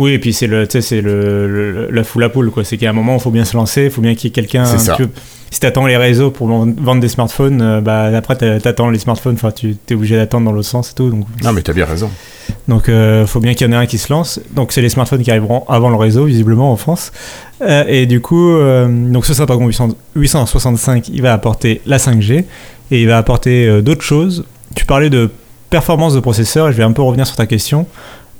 Oui, 0.00 0.12
et 0.12 0.18
puis 0.18 0.32
c'est 0.32 0.46
le, 0.46 0.66
tu 0.66 0.72
sais, 0.72 0.80
c'est 0.80 1.00
le, 1.02 1.46
le- 1.46 1.88
la 1.90 2.02
foule 2.04 2.24
à 2.24 2.28
poule, 2.30 2.50
quoi. 2.50 2.64
C'est 2.64 2.76
qu'à 2.78 2.90
un 2.90 2.92
moment, 2.94 3.14
il 3.16 3.20
faut 3.20 3.30
bien 3.30 3.44
se 3.44 3.56
lancer, 3.56 3.84
il 3.84 3.90
faut 3.90 4.00
bien 4.00 4.14
qu'il 4.14 4.24
y 4.24 4.32
ait 4.32 4.34
quelqu'un. 4.34 4.64
Tu 4.96 5.02
veux- 5.02 5.10
Si 5.52 5.58
t'attends 5.60 5.84
les 5.86 5.96
réseaux 5.96 6.30
pour 6.30 6.46
vendre 6.46 7.00
des 7.00 7.08
smartphones, 7.08 7.60
euh, 7.60 7.80
bah 7.80 8.04
après 8.16 8.36
t'a- 8.36 8.60
t'attends 8.60 8.88
les 8.88 9.00
smartphones, 9.00 9.34
enfin 9.34 9.50
tu 9.50 9.76
es 9.90 9.94
obligé 9.94 10.16
d'attendre 10.16 10.44
dans 10.46 10.52
l'autre 10.52 10.68
sens 10.68 10.90
et 10.90 10.94
tout. 10.94 11.10
Donc, 11.10 11.26
Non, 11.42 11.52
mais 11.52 11.60
t'as 11.62 11.72
bien 11.72 11.84
raison. 11.86 12.08
donc 12.68 12.88
euh, 12.88 13.26
faut 13.26 13.40
bien 13.40 13.52
qu'il 13.54 13.66
y 13.66 13.70
en 13.70 13.72
ait 13.72 13.76
un 13.82 13.86
qui 13.86 13.98
se 13.98 14.12
lance. 14.12 14.40
Donc 14.52 14.70
c'est 14.72 14.80
les 14.80 14.88
smartphones 14.88 15.22
qui 15.22 15.30
arriveront 15.30 15.64
avant 15.68 15.90
le 15.90 15.96
réseau, 15.96 16.24
visiblement 16.24 16.70
en 16.72 16.76
France. 16.76 17.10
Euh, 17.62 17.84
et 17.88 18.06
du 18.06 18.20
coup, 18.20 18.48
euh, 18.52 18.86
donc 18.88 19.26
ce 19.26 19.34
Snapdragon 19.34 19.66
800 19.66 19.88
865, 20.14 21.08
il 21.08 21.20
va 21.20 21.32
apporter 21.32 21.80
la 21.84 21.98
5G 21.98 22.44
et 22.92 23.02
il 23.02 23.08
va 23.08 23.18
apporter 23.18 23.66
euh, 23.66 23.82
d'autres 23.82 24.02
choses. 24.02 24.44
Tu 24.76 24.84
parlais 24.86 25.10
de 25.10 25.30
performance 25.68 26.14
de 26.14 26.20
processeur 26.20 26.68
et 26.68 26.72
je 26.72 26.76
vais 26.76 26.84
un 26.84 26.92
peu 26.92 27.02
revenir 27.02 27.26
sur 27.26 27.34
ta 27.36 27.46
question. 27.46 27.86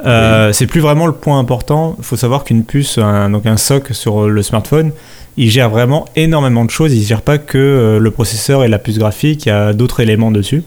Euh, 0.06 0.52
C'est 0.52 0.66
plus 0.66 0.80
vraiment 0.80 1.06
le 1.06 1.12
point 1.12 1.38
important. 1.38 1.96
Il 1.98 2.04
faut 2.04 2.16
savoir 2.16 2.44
qu'une 2.44 2.64
puce, 2.64 2.98
un, 2.98 3.30
donc 3.30 3.46
un 3.46 3.56
SOC 3.56 3.94
sur 3.94 4.28
le 4.28 4.42
smartphone, 4.42 4.92
il 5.36 5.50
gère 5.50 5.70
vraiment 5.70 6.06
énormément 6.16 6.64
de 6.64 6.70
choses. 6.70 6.94
Il 6.94 7.00
ne 7.00 7.06
gère 7.06 7.22
pas 7.22 7.38
que 7.38 7.58
euh, 7.58 7.98
le 7.98 8.10
processeur 8.10 8.64
et 8.64 8.68
la 8.68 8.78
puce 8.78 8.98
graphique, 8.98 9.46
il 9.46 9.48
y 9.50 9.52
a 9.52 9.72
d'autres 9.72 10.00
éléments 10.00 10.30
dessus. 10.30 10.62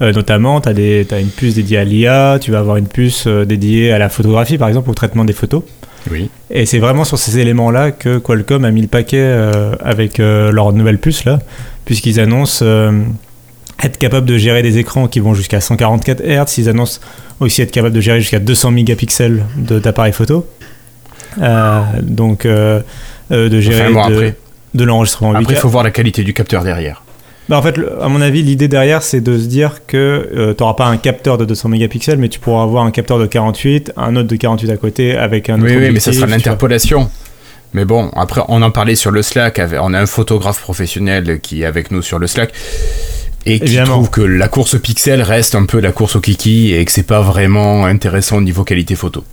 notamment, 0.00 0.60
tu 0.60 0.68
as, 0.68 1.20
une 1.20 1.28
puce 1.28 1.54
dédiée 1.54 1.78
à 1.78 1.84
l'IA, 1.84 2.38
tu 2.40 2.50
vas 2.50 2.58
avoir 2.58 2.76
une 2.76 2.88
puce 2.88 3.26
dédiée 3.26 3.92
à 3.92 3.98
la 3.98 4.08
photographie, 4.08 4.56
par 4.56 4.68
exemple, 4.68 4.90
au 4.90 4.94
traitement 4.94 5.24
des 5.24 5.34
photos. 5.34 5.62
Oui. 6.10 6.30
Et 6.50 6.64
c'est 6.64 6.78
vraiment 6.78 7.04
sur 7.04 7.18
ces 7.18 7.38
éléments-là 7.38 7.90
que 7.90 8.16
Qualcomm 8.16 8.64
a 8.64 8.70
mis 8.70 8.80
le 8.80 8.88
paquet 8.88 9.30
avec 9.80 10.16
leur 10.18 10.72
nouvelle 10.72 10.98
puce, 10.98 11.26
là, 11.26 11.38
puisqu'ils 11.84 12.18
annoncent 12.18 12.64
être 13.82 13.98
capable 13.98 14.26
de 14.26 14.36
gérer 14.36 14.62
des 14.62 14.78
écrans 14.78 15.08
qui 15.08 15.20
vont 15.20 15.34
jusqu'à 15.34 15.60
144 15.60 16.22
Hz. 16.22 16.58
Ils 16.58 16.68
annoncent 16.68 17.00
aussi 17.40 17.62
être 17.62 17.70
capable 17.70 17.94
de 17.94 18.00
gérer 18.00 18.20
jusqu'à 18.20 18.38
200 18.38 18.72
mégapixels 18.72 19.44
d'appareil 19.56 20.12
photo. 20.12 20.46
Euh, 21.40 21.80
donc, 22.02 22.44
euh, 22.44 22.80
euh, 23.30 23.48
de 23.48 23.60
gérer 23.60 23.92
de, 24.72 24.84
l'enregistrement 24.84 25.34
Après, 25.34 25.54
il 25.54 25.58
faut 25.58 25.68
voir 25.68 25.84
la 25.84 25.90
qualité 25.90 26.22
du 26.22 26.34
capteur 26.34 26.62
derrière. 26.62 27.02
Bah 27.48 27.58
en 27.58 27.62
fait, 27.62 27.80
à 28.00 28.08
mon 28.08 28.20
avis, 28.20 28.42
l'idée 28.42 28.68
derrière, 28.68 29.02
c'est 29.02 29.20
de 29.20 29.36
se 29.36 29.46
dire 29.46 29.86
que 29.86 30.54
tu 30.56 30.62
n'auras 30.62 30.74
pas 30.74 30.86
un 30.86 30.96
capteur 30.96 31.36
de 31.36 31.44
200 31.44 31.70
mégapixels, 31.70 32.18
mais 32.18 32.28
tu 32.28 32.38
pourras 32.38 32.62
avoir 32.62 32.84
un 32.84 32.92
capteur 32.92 33.18
de 33.18 33.26
48, 33.26 33.92
un 33.96 34.14
autre 34.14 34.28
de 34.28 34.36
48 34.36 34.70
à 34.70 34.76
côté 34.76 35.16
avec 35.16 35.50
un 35.50 35.60
autre. 35.60 35.72
Oui, 35.72 35.76
oui 35.76 35.90
mais 35.90 35.98
ça 35.98 36.12
sera 36.12 36.26
l'interpolation. 36.26 37.10
Mais 37.72 37.84
bon, 37.84 38.10
après, 38.14 38.42
on 38.48 38.62
en 38.62 38.70
parlait 38.70 38.94
sur 38.94 39.10
le 39.10 39.22
Slack. 39.22 39.60
On 39.80 39.94
a 39.94 40.00
un 40.00 40.06
photographe 40.06 40.60
professionnel 40.60 41.40
qui 41.40 41.62
est 41.62 41.64
avec 41.64 41.90
nous 41.90 42.02
sur 42.02 42.18
le 42.18 42.26
Slack 42.26 42.52
et 43.46 43.60
qui 43.60 43.76
trouve 43.76 44.10
que 44.10 44.20
la 44.20 44.48
course 44.48 44.80
pixel 44.80 45.22
reste 45.22 45.54
un 45.54 45.64
peu 45.64 45.80
la 45.80 45.92
course 45.92 46.16
au 46.16 46.20
kiki 46.20 46.74
et 46.74 46.84
que 46.84 46.92
c'est 46.92 47.06
pas 47.06 47.20
vraiment 47.20 47.84
intéressant 47.84 48.36
au 48.36 48.40
niveau 48.42 48.64
qualité 48.64 48.94
photo. 48.94 49.24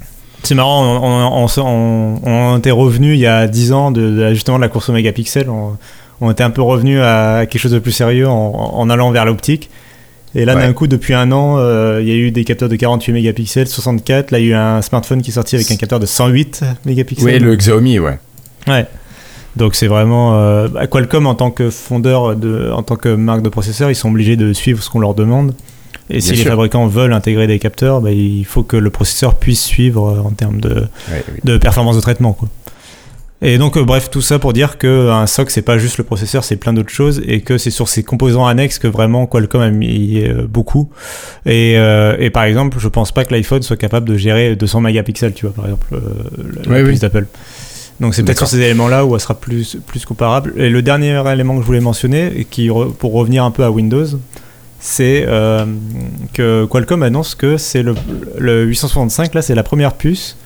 C'est 0.44 0.56
marrant, 0.56 1.02
on, 1.04 1.48
on, 2.24 2.58
était 2.58 2.72
revenu 2.72 3.14
il 3.14 3.20
y 3.20 3.28
a 3.28 3.48
10 3.48 3.74
ans 3.74 3.92
de, 3.92 4.34
justement 4.34 4.58
de 4.58 4.62
la 4.62 4.70
course 4.70 4.90
au 4.90 4.94
mégapixel. 4.94 5.50
On, 5.50 6.32
était 6.32 6.44
un 6.44 6.50
peu 6.50 6.62
revenu 6.62 7.02
à 7.02 7.46
quelque 7.50 7.62
chose 7.62 7.72
de 7.72 7.80
plus 7.80 7.92
sérieux 7.92 8.28
en, 8.28 8.90
allant 8.90 9.12
vers 9.12 9.26
l'optique. 9.26 9.70
Et 10.36 10.46
là, 10.46 10.56
d'un 10.56 10.74
coup, 10.74 10.88
depuis 10.88 11.14
un 11.14 11.32
an, 11.32 11.56
euh, 11.58 12.00
il 12.02 12.08
y 12.08 12.12
a 12.12 12.16
eu 12.16 12.32
des 12.32 12.44
capteurs 12.44 12.70
de 12.70 12.76
48 12.76 13.12
mégapixels, 13.12 13.68
64. 13.68 14.32
Là, 14.32 14.40
il 14.40 14.46
y 14.46 14.48
a 14.50 14.52
eu 14.52 14.56
un 14.56 14.82
smartphone 14.82 15.22
qui 15.22 15.32
est 15.32 15.34
sorti 15.34 15.56
avec 15.56 15.70
un 15.72 15.76
capteur 15.76 16.00
de 16.00 16.06
108 16.06 16.64
mégapixels. 16.86 17.26
Oui, 17.26 17.40
le 17.40 17.56
Xiaomi, 17.56 18.00
ouais. 18.00 18.20
Ouais. 18.68 18.86
Donc 19.58 19.76
c'est 19.76 19.88
vraiment 19.88 20.40
euh, 20.40 20.68
Qualcomm 20.90 21.26
en 21.26 21.36
tant 21.36 21.52
que 21.52 21.70
fondeur 21.70 22.36
de, 22.36 22.72
en 22.72 22.84
tant 22.84 22.96
que 22.96 23.10
marque 23.10 23.42
de 23.42 23.50
processeurs, 23.50 23.90
ils 23.90 23.96
sont 23.96 24.10
obligés 24.10 24.38
de 24.38 24.54
suivre 24.54 24.82
ce 24.82 24.90
qu'on 24.90 25.00
leur 25.00 25.16
demande. 25.16 25.54
Et 26.10 26.22
si 26.22 26.34
les 26.34 26.44
fabricants 26.44 26.88
veulent 26.88 27.12
intégrer 27.12 27.48
des 27.48 27.60
capteurs, 27.60 28.00
bah, 28.00 28.12
il 28.12 28.46
faut 28.46 28.64
que 28.64 28.78
le 28.78 28.90
processeur 28.90 29.36
puisse 29.36 29.62
suivre 29.62 30.08
euh, 30.08 30.22
en 30.22 30.32
termes 30.32 30.62
de, 30.62 30.88
de 31.44 31.58
performance 31.58 31.98
de 31.98 32.02
traitement. 32.02 32.32
Quoi. 32.32 32.48
Et 33.42 33.58
donc, 33.58 33.78
euh, 33.78 33.84
bref, 33.84 34.10
tout 34.10 34.22
ça 34.22 34.40
pour 34.40 34.54
dire 34.54 34.78
qu'un 34.78 35.28
SOC, 35.28 35.50
c'est 35.52 35.62
pas 35.64 35.78
juste 35.78 35.98
le 35.98 36.06
processeur, 36.06 36.46
c'est 36.46 36.56
plein 36.56 36.72
d'autres 36.72 36.94
choses, 36.94 37.22
et 37.28 37.42
que 37.42 37.58
c'est 37.58 37.72
sur 37.72 37.90
ces 37.90 38.04
composants 38.04 38.48
annexes 38.48 38.80
que 38.80 38.88
vraiment 38.88 39.26
Qualcomm 39.26 39.62
a 39.62 39.70
mis 39.70 40.24
beaucoup. 40.48 40.90
Et, 41.46 41.74
et, 41.74 42.30
par 42.30 42.44
exemple, 42.46 42.78
je 42.80 42.88
pense 42.88 43.12
pas 43.12 43.26
que 43.26 43.34
l'iPhone 43.34 43.62
soit 43.62 43.78
capable 43.78 44.08
de 44.08 44.16
gérer 44.16 44.56
200 44.56 44.82
mégapixels, 44.82 45.34
tu 45.34 45.46
vois, 45.46 45.54
par 45.54 45.66
exemple, 45.66 46.02
la, 46.68 46.84
puce 46.84 47.02
d'Apple. 47.02 47.28
Donc 48.00 48.14
c'est 48.14 48.24
peut-être 48.24 48.38
sur 48.38 48.48
ces 48.48 48.60
éléments-là 48.60 49.06
où 49.06 49.16
elle 49.16 49.22
sera 49.22 49.34
plus, 49.34 49.78
plus 49.88 50.06
comparable. 50.06 50.54
Et 50.58 50.70
le 50.70 50.82
dernier 50.82 51.22
élément 51.32 51.56
que 51.56 51.62
je 51.62 51.66
voulais 51.66 51.80
mentionner, 51.80 52.46
qui, 52.50 52.70
pour 53.00 53.14
revenir 53.14 53.44
un 53.44 53.52
peu 53.52 53.64
à 53.64 53.72
Windows, 53.72 54.06
c'est 54.80 55.26
euh, 55.28 55.66
que 56.34 56.66
Qualcomm 56.66 57.04
annonce 57.04 57.36
que 57.36 57.58
c'est 57.58 57.84
le, 57.84 57.96
865, 58.64 59.34
là 59.34 59.42
c'est 59.42 59.56
la 59.56 59.64
première 59.64 59.94
puce 59.94 60.38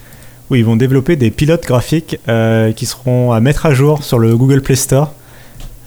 où 0.50 0.56
ils 0.56 0.66
vont 0.66 0.76
développer 0.76 1.16
des 1.16 1.32
pilotes 1.32 1.66
graphiques 1.66 2.18
euh, 2.28 2.72
qui 2.72 2.86
seront 2.86 3.32
à 3.32 3.40
mettre 3.40 3.66
à 3.66 3.74
jour 3.74 4.04
sur 4.04 4.20
le 4.20 4.36
Google 4.36 4.62
Play 4.62 4.76
Store. 4.76 5.14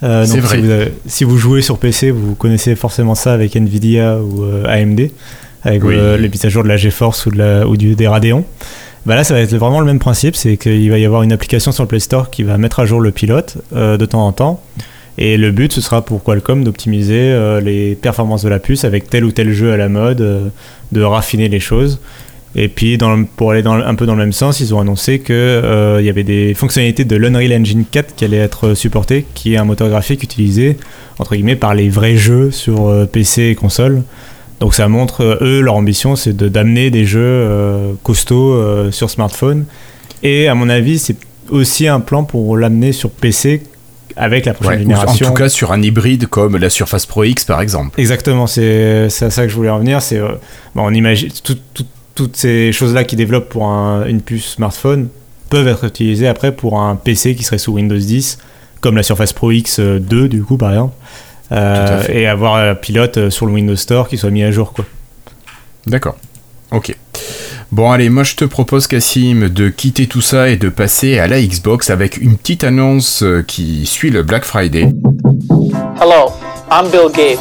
Euh, 0.03 0.27
donc 0.27 0.47
si, 0.47 0.57
vous 0.59 0.73
si 1.07 1.25
vous, 1.25 1.39
jouez 1.39 1.63
sur 1.63 1.79
PC, 1.79 2.11
vous 2.11 2.35
connaissez 2.35 2.75
forcément 2.75 3.15
ça 3.15 3.33
avec 3.33 3.57
Nvidia 3.57 4.19
ou 4.19 4.45
AMD, 4.67 5.09
avec 5.63 5.83
les 5.83 6.29
mises 6.29 6.45
à 6.45 6.49
jour 6.51 6.63
de 6.63 6.69
la 6.69 6.77
GeForce 6.77 7.27
ou, 7.27 7.31
de 7.31 7.39
la, 7.39 7.67
ou 7.67 7.77
du, 7.77 7.95
des 7.95 8.07
Radeon. 8.07 8.45
Bah 9.07 9.17
là, 9.17 9.25
ça 9.25 9.35
va 9.35 9.41
être 9.41 9.55
vraiment 9.55 9.81
le 9.81 9.87
même 9.87 9.99
principe, 9.99 10.35
c'est 10.35 10.57
qu'il 10.57 10.91
va 10.91 10.99
y 10.99 11.05
avoir 11.05 11.23
une 11.23 11.33
application 11.33 11.73
sur 11.73 11.83
le 11.83 11.89
Play 11.89 12.01
Store 12.01 12.31
qui 12.31 12.43
va 12.43 12.57
mettre 12.57 12.81
à 12.81 12.87
jour 12.87 13.01
le 13.01 13.11
pilote 13.11 13.59
euh, 13.75 13.99
de 13.99 14.07
temps 14.07 14.27
en 14.27 14.33
temps. 14.33 14.63
Et 15.19 15.37
le 15.37 15.53
but, 15.53 15.73
ce 15.73 15.83
sera 15.83 16.03
pour 16.03 16.25
Qualcomm 16.25 16.65
d'optimiser 16.65 17.21
euh, 17.21 17.61
les 17.61 17.97
performances 17.97 18.43
de 18.43 18.49
la 18.49 18.59
puce 18.59 18.85
avec 18.85 19.11
tel 19.11 19.25
ou 19.25 19.31
tel 19.31 19.53
jeu 19.53 19.73
à 19.73 19.77
la 19.77 19.91
mode, 19.91 20.23
euh, 20.23 20.49
de 20.93 21.03
raffiner 21.03 21.49
les 21.49 21.61
choses. 21.61 22.01
Et 22.57 22.69
puis, 22.69 22.97
dans, 22.97 23.25
pour 23.25 23.51
aller 23.51 23.63
dans, 23.63 23.75
un 23.75 23.95
peu 23.95 24.07
dans 24.07 24.15
le 24.15 24.23
même 24.23 24.33
sens, 24.33 24.61
ils 24.61 24.75
ont 24.75 24.81
annoncé 24.81 25.19
qu'il 25.19 25.35
y 25.35 26.09
avait 26.09 26.25
des 26.25 26.55
fonctionnalités 26.55 27.05
de 27.05 27.17
l'Unreal 27.17 27.53
Engine 27.61 27.85
4 27.91 28.15
qui 28.15 28.25
allaient 28.25 28.39
être 28.39 28.75
supportées, 28.75 29.27
qui 29.35 29.55
est 29.55 29.57
un 29.57 29.65
moteur 29.65 29.89
graphique 29.89 30.23
utilisé, 30.23 30.79
entre 31.19 31.35
guillemets, 31.35 31.57
par 31.57 31.75
les 31.75 31.91
vrais 31.91 32.17
jeux 32.17 32.53
sur 32.53 33.09
PC 33.11 33.43
et 33.43 33.55
console. 33.57 34.03
Donc 34.65 34.73
ça 34.73 34.89
montre, 34.89 35.21
euh, 35.21 35.37
eux, 35.43 35.61
leur 35.61 35.75
ambition, 35.75 36.17
c'est 36.17 36.35
de 36.35 36.49
d'amener 36.49 36.91
des 36.91 37.05
jeux 37.05 37.21
euh, 37.21 37.93
costauds 38.03 38.55
euh, 38.55 38.91
sur 38.91 39.11
smartphone. 39.11 39.67
Et 40.23 40.49
à 40.49 40.55
mon 40.55 40.71
avis, 40.71 40.99
c'est 40.99 41.19
aussi 41.51 41.87
un 41.87 42.01
plan 42.01 42.25
pour 42.25 42.57
l'amener 42.57 42.93
sur 42.93 43.11
PC 43.11 43.63
avec 44.17 44.47
la 44.47 44.55
prochaine 44.55 44.79
génération. 44.79 45.27
En 45.27 45.29
tout 45.33 45.35
cas, 45.35 45.51
sur 45.51 45.71
un 45.71 45.83
hybride 45.83 46.29
comme 46.29 46.57
la 46.57 46.71
Surface 46.71 47.05
Pro 47.05 47.25
X, 47.25 47.45
par 47.45 47.61
exemple. 47.61 48.01
Exactement, 48.01 48.47
c'est 48.47 49.05
à 49.05 49.29
ça 49.29 49.43
que 49.43 49.51
je 49.51 49.55
voulais 49.55 49.69
revenir. 49.69 50.01
C'est, 50.01 50.19
bon, 50.75 50.87
on 50.87 50.95
imagine 50.95 51.29
toutes 52.15 52.37
ces 52.37 52.73
choses-là 52.73 53.05
qui 53.05 53.17
développent 53.17 53.51
pour 53.51 53.67
une 53.67 54.23
puce 54.23 54.55
smartphone 54.55 55.09
peuvent 55.51 55.69
être 55.69 55.85
utilisées 55.85 56.27
après 56.27 56.53
pour 56.53 56.81
un 56.81 56.97
PC 56.97 57.35
qui 57.35 57.43
serait 57.43 57.59
sous 57.59 57.75
Windows 57.75 57.99
10, 57.99 58.39
comme 58.81 58.97
la 58.97 59.03
Surface 59.03 59.35
Pro 59.35 59.51
X 59.51 59.79
2, 59.79 60.27
du 60.31 60.43
coup, 60.43 60.57
par 60.57 60.71
exemple. 60.71 60.95
Euh, 61.53 62.03
et 62.09 62.27
avoir 62.27 62.57
un 62.57 62.75
pilote 62.75 63.19
euh, 63.19 63.31
sur 63.31 63.47
le 63.47 63.53
Windows 63.53 63.77
Store 63.77 64.09
qui 64.09 64.17
soit 64.17 64.31
mis 64.31 64.43
à 64.43 64.51
jour. 64.51 64.73
quoi. 64.73 64.85
D'accord. 65.87 66.17
Ok. 66.71 66.97
Bon 67.71 67.91
allez, 67.91 68.09
moi 68.09 68.23
je 68.23 68.37
te 68.37 68.45
propose 68.45 68.87
Cassim 68.87 69.49
de 69.49 69.69
quitter 69.69 70.07
tout 70.07 70.21
ça 70.21 70.49
et 70.49 70.57
de 70.57 70.69
passer 70.69 71.19
à 71.19 71.27
la 71.27 71.41
Xbox 71.43 71.91
avec 71.91 72.19
une 72.19 72.37
petite 72.37 72.63
annonce 72.65 73.23
euh, 73.23 73.43
qui 73.43 73.85
suit 73.85 74.11
le 74.11 74.23
Black 74.23 74.45
Friday. 74.45 74.93
Hello, 76.01 76.33
I'm 76.71 76.89
Bill 76.91 77.11
Gates. 77.13 77.41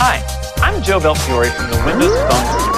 Hi, 0.00 0.18
I'm 0.60 0.82
Joe 0.82 1.00
Belfiore 1.00 1.46
from 1.46 1.70
the 1.70 1.86
Windows 1.86 2.14
Phone 2.28 2.77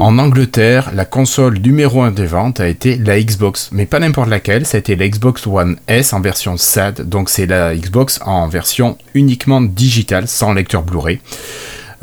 en 0.00 0.18
Angleterre, 0.18 0.90
la 0.94 1.04
console 1.04 1.58
numéro 1.58 2.02
1 2.02 2.12
des 2.12 2.24
ventes 2.24 2.58
a 2.58 2.66
été 2.66 2.96
la 2.96 3.20
Xbox, 3.20 3.68
mais 3.70 3.84
pas 3.84 3.98
n'importe 3.98 4.30
laquelle, 4.30 4.64
ça 4.64 4.78
a 4.78 4.80
été 4.80 4.96
la 4.96 5.06
Xbox 5.06 5.46
One 5.46 5.76
S 5.88 6.14
en 6.14 6.20
version 6.20 6.56
SAD, 6.56 7.02
donc 7.08 7.28
c'est 7.28 7.46
la 7.46 7.76
Xbox 7.76 8.18
en 8.24 8.48
version 8.48 8.96
uniquement 9.12 9.60
digitale, 9.60 10.26
sans 10.26 10.54
lecteur 10.54 10.82
Blu-ray. 10.82 11.20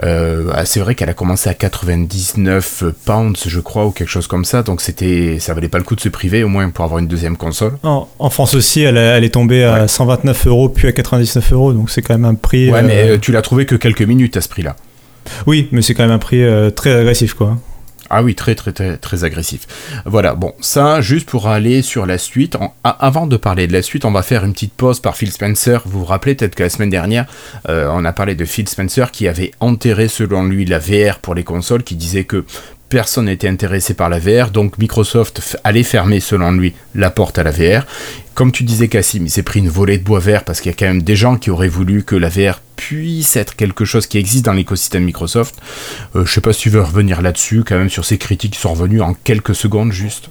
Euh, 0.04 0.52
ah, 0.54 0.64
c'est 0.64 0.80
vrai 0.80 0.94
qu'elle 0.94 1.10
a 1.10 1.16
commencé 1.16 1.50
à 1.50 1.56
99 1.56 2.84
pounds, 3.04 3.48
je 3.48 3.60
crois, 3.60 3.88
ou 3.88 3.92
quelque 3.92 4.10
chose 4.10 4.28
comme 4.28 4.46
ça. 4.46 4.62
Donc 4.62 4.82
c'était, 4.82 5.38
ça 5.40 5.56
valait 5.56 5.70
pas 5.70 5.80
le 5.80 5.84
coup 5.84 5.96
de 5.96 6.02
se 6.02 6.10
priver, 6.10 6.44
au 6.44 6.50
moins 6.50 6.70
pour 6.70 6.86
avoir 6.86 7.00
une 7.00 7.08
deuxième 7.08 7.36
console. 7.36 7.78
En, 7.82 8.30
France 8.30 8.54
aussi, 8.54 8.82
elle, 8.82 8.98
est 8.98 9.34
tombée 9.34 9.64
à 9.64 9.88
129 9.88 10.46
euros, 10.46 10.70
puis 10.70 10.88
à 10.88 10.92
99 10.92 11.52
euros. 11.52 11.74
Donc 11.74 11.90
c'est 11.90 12.04
quand 12.04 12.14
même 12.14 12.26
un 12.26 12.36
prix. 12.36 12.70
Ouais, 12.70 12.84
mais 12.84 13.10
euh, 13.10 13.14
euh, 13.16 13.18
tu 13.20 13.32
l'as 13.32 13.42
trouvé 13.42 13.66
que 13.66 13.76
quelques 13.76 14.04
minutes 14.04 14.38
à 14.38 14.42
ce 14.42 14.50
prix-là. 14.50 14.76
Oui, 15.48 15.68
mais 15.72 15.82
c'est 15.82 15.96
quand 15.96 16.04
même 16.04 16.12
un 16.12 16.20
prix 16.20 16.44
très 16.76 16.94
agressif, 16.94 17.34
quoi. 17.34 17.58
Ah 18.10 18.24
oui, 18.24 18.36
très 18.36 18.56
très 18.56 18.72
très 18.72 18.98
très 18.98 19.24
agressif. 19.24 19.68
Voilà, 20.06 20.36
bon, 20.36 20.54
ça 20.60 21.02
juste 21.02 21.30
pour 21.30 21.48
aller 21.48 21.82
sur 21.82 22.06
la 22.06 22.18
suite. 22.18 22.58
avant 22.84 23.28
de 23.28 23.38
parler 23.38 23.68
de 23.68 23.74
la 23.74 23.82
suite, 23.82 24.06
on 24.06 24.12
va 24.12 24.24
faire 24.24 24.46
une 24.46 24.54
petite 24.54 24.74
pause 24.74 25.00
par 25.00 25.16
Phil 25.16 25.32
Spencer. 25.32 25.82
Vous 25.86 26.00
vous 26.00 26.06
rappelez 26.06 26.36
peut-être 26.36 26.56
que 26.56 26.64
la 26.64 26.70
semaine 26.70 26.90
dernière, 26.90 27.26
euh, 27.70 27.90
on 27.92 28.06
a 28.06 28.14
parlé 28.14 28.36
de 28.36 28.46
Phil 28.46 28.68
Spencer 28.68 29.12
qui 29.12 29.28
avait 29.28 29.52
enterré 29.60 30.08
selon 30.08 30.44
lui 30.44 30.66
la 30.66 30.80
VR 30.80 31.20
pour 31.20 31.36
les 31.36 31.44
consoles, 31.44 31.84
qui 31.84 31.96
disait 31.96 32.24
que 32.24 32.46
personne 32.90 33.26
n'était 33.26 33.48
intéressé 33.48 33.94
par 33.94 34.10
la 34.10 34.20
VR, 34.20 34.52
donc 34.52 34.78
Microsoft 34.78 35.58
allait 35.64 35.84
fermer 35.84 36.20
selon 36.20 36.52
lui 36.52 36.74
la 36.96 37.10
porte 37.10 37.38
à 37.38 37.44
la 37.44 37.52
VR. 37.52 37.86
Comme 38.34 38.52
tu 38.52 38.64
disais 38.64 38.88
Cassim, 38.88 39.26
il 39.26 39.32
s'est 39.32 39.44
pris 39.44 39.60
une 39.60 39.70
volée 39.70 39.98
de 39.98 40.04
bois 40.04 40.20
vert 40.20 40.44
parce 40.44 40.62
qu'il 40.62 40.72
y 40.72 40.74
a 40.74 40.78
quand 40.78 40.86
même 40.86 41.02
des 41.02 41.16
gens 41.16 41.38
qui 41.38 41.50
auraient 41.50 41.68
voulu 41.68 42.04
que 42.04 42.16
la 42.16 42.30
VR 42.30 42.62
puisse 42.76 43.36
être 43.36 43.56
quelque 43.56 43.84
chose 43.84 44.06
qui 44.06 44.18
existe 44.18 44.46
dans 44.46 44.54
l'écosystème 44.54 45.04
Microsoft. 45.04 45.56
Euh, 46.16 46.26
je 46.26 46.32
sais 46.32 46.42
pas 46.42 46.54
si 46.54 46.62
tu 46.62 46.70
veux 46.70 46.82
revenir 46.82 47.22
là-dessus, 47.22 47.64
quand 47.66 47.78
même 47.78 47.90
sur 47.90 48.06
ces 48.06 48.18
critiques 48.18 48.54
qui 48.54 48.60
sont 48.60 48.74
revenues 48.74 49.02
en 49.02 49.14
quelques 49.14 49.56
secondes 49.56 49.92
juste. 49.92 50.30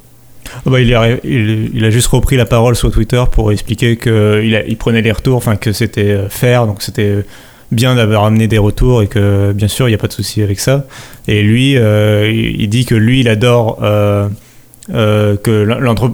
Ah 0.65 0.71
bah, 0.71 0.81
il, 0.81 0.95
a, 0.95 1.91
juste 1.91 2.07
repris 2.07 2.37
la 2.37 2.47
parole 2.47 2.77
sur 2.77 2.93
Twitter 2.93 3.23
pour 3.33 3.51
expliquer 3.51 3.97
qu'il 3.97 4.65
il 4.69 4.77
prenait 4.77 5.03
les 5.03 5.11
retours, 5.11 5.37
enfin 5.37 5.57
que 5.57 5.73
c'était 5.73 6.13
euh, 6.13 6.29
faire, 6.29 6.69
donc 6.69 6.83
c'était 6.83 7.25
bien 7.73 7.97
d'avoir 7.97 8.25
amené 8.25 8.49
des 8.49 8.59
retours 8.59 9.03
et 9.03 9.07
que 9.07 9.53
bien 9.53 9.69
sûr 9.69 9.89
il 9.89 9.91
n'y 9.91 9.95
a 9.95 9.99
pas 9.99 10.09
de 10.09 10.13
souci 10.13 10.43
avec 10.43 10.61
ça. 10.61 10.87
Et 11.29 11.43
lui, 11.43 11.77
euh, 11.77 12.31
il 12.31 12.69
dit 12.69 12.85
que 12.85 12.95
lui, 12.95 13.21
il 13.21 13.29
adore 13.29 13.81
euh, 13.83 14.29
euh, 14.95 15.37
que 15.37 15.67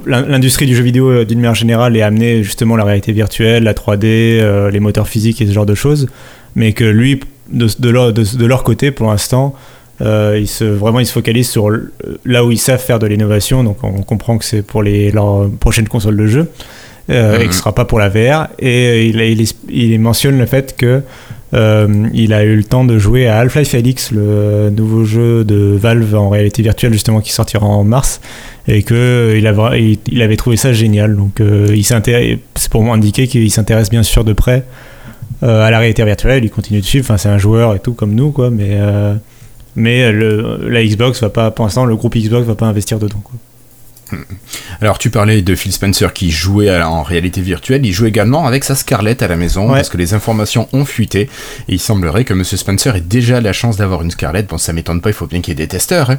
l'industrie 0.07 0.67
du 0.67 0.75
jeu 0.75 0.83
vidéo 0.83 1.25
d'une 1.25 1.41
manière 1.41 1.55
générale 1.55 1.97
ait 1.97 2.03
amené 2.03 2.43
justement 2.43 2.77
la 2.77 2.85
réalité 2.85 3.13
virtuelle, 3.13 3.65
la 3.65 3.75
3D, 3.75 4.69
les 4.71 4.81
moteurs 4.81 5.09
physiques 5.09 5.43
et 5.43 5.47
ce 5.47 5.53
genre 5.53 5.67
de 5.67 5.75
choses, 5.75 6.09
mais 6.55 6.73
que 6.73 6.85
lui, 6.85 7.21
de, 7.51 7.69
de, 7.79 7.91
leur, 7.91 8.13
de, 8.13 8.47
leur, 8.47 8.65
côté, 8.65 8.91
pour 8.91 9.11
l'instant, 9.11 9.55
ils 10.01 10.49
se, 10.49 10.65
vraiment 10.65 11.01
ils 11.01 11.07
se 11.07 11.13
focalisent 11.13 11.51
sur 11.51 11.71
là 12.25 12.45
où 12.45 12.51
ils 12.51 12.59
savent 12.59 12.83
faire 12.83 12.99
de 12.99 13.07
l'innovation, 13.07 13.63
donc 13.63 13.85
on 13.85 14.03
comprend 14.03 14.39
que 14.39 14.45
c'est 14.47 14.63
pour 14.63 14.83
les, 14.83 15.11
leurs 15.11 15.51
prochaines 15.61 15.89
consoles 15.89 16.17
de 16.17 16.27
jeu. 16.27 16.49
et 17.11 17.47
que 17.47 17.53
ce 17.53 17.59
sera 17.59 17.75
pas 17.75 17.85
pour 17.85 17.99
la 17.99 18.09
VR. 18.09 18.49
Et 18.59 19.09
il, 19.09 19.21
il, 19.21 19.49
il 19.69 20.01
mentionne 20.01 20.39
le 20.39 20.47
fait 20.47 20.75
que 20.79 21.03
il 21.53 22.33
a 22.33 22.45
eu 22.45 22.57
le 22.57 22.65
temps 22.65 22.85
de 22.85 22.99
jouer 22.99 23.27
à 23.27 23.39
Half-Life 23.39 23.75
Alyx, 23.75 24.13
le 24.13 24.71
nouveau 24.71 25.05
jeu 25.05 25.45
de 25.45 25.77
Valve 25.79 26.15
en 26.15 26.31
réalité 26.31 26.63
virtuelle 26.63 26.93
justement 26.93 27.21
qui 27.21 27.33
sortira 27.33 27.67
en 27.67 27.85
mars, 27.85 28.21
et 28.69 28.83
que 28.83 29.35
il 29.37 29.47
avait, 30.23 30.37
trouvé 30.37 30.57
ça 30.57 30.73
génial. 30.73 31.17
Donc 31.17 31.43
s'intéresse, 31.83 32.39
c'est 32.55 32.71
pour 32.71 32.83
moi 32.83 32.97
indiquer 32.97 33.27
qu'il 33.27 33.51
s'intéresse 33.51 33.91
bien 33.91 34.03
sûr 34.03 34.25
de 34.25 34.33
près 34.33 34.65
à 35.43 35.71
la 35.71 35.79
réalité 35.79 36.05
virtuelle. 36.05 36.45
Il 36.45 36.51
continue 36.51 36.81
de 36.81 36.85
suivre. 36.87 37.05
Enfin, 37.05 37.19
c'est 37.19 37.29
un 37.29 37.39
joueur 37.39 37.75
et 37.75 37.81
tout 37.81 37.93
comme 37.93 38.15
nous, 38.15 38.31
quoi. 38.31 38.51
Mais 38.51 38.79
la 39.77 40.85
Xbox 40.85 41.21
va 41.21 41.31
pas, 41.31 41.51
pour 41.51 41.65
l'instant, 41.65 41.85
le 41.85 41.97
groupe 41.97 42.17
Xbox 42.17 42.47
va 42.47 42.55
pas 42.55 42.67
investir 42.67 42.99
dedans. 42.99 43.23
Alors 44.81 44.99
tu 44.99 45.11
parlais 45.11 45.43
de 45.43 45.55
Phil 45.55 45.73
Spencer 45.73 46.13
qui 46.13 46.31
jouait 46.31 46.83
en 46.83 47.03
réalité 47.03 47.41
virtuelle, 47.41 47.85
il 47.85 47.93
joue 47.93 48.07
également 48.07 48.47
avec 48.47 48.65
sa 48.65 48.75
Scarlett 48.75 49.23
à 49.23 49.29
la 49.29 49.37
maison 49.37 49.69
parce 49.69 49.89
que 49.89 49.97
les 49.97 50.15
informations 50.15 50.69
ont 50.73 50.85
fuité 50.85 51.23
et 51.69 51.75
il 51.75 51.81
semblerait 51.81 52.25
que 52.25 52.35
Monsieur 52.35 52.57
Spencer 52.57 52.95
ait 52.97 53.01
déjà 53.01 53.41
la 53.41 53.53
chance 53.53 53.77
d'avoir 53.77 54.03
une 54.03 54.11
Scarlett. 54.11 54.47
Bon 54.47 54.59
ça 54.59 54.73
m'étonne 54.73 55.01
pas, 55.01 55.11
il 55.11 55.15
faut 55.15 55.27
bien 55.27 55.41
qu'il 55.41 55.53
y 55.53 55.63
ait 55.63 55.67
des 55.67 55.69
testeurs. 55.69 56.11
Hein. 56.11 56.19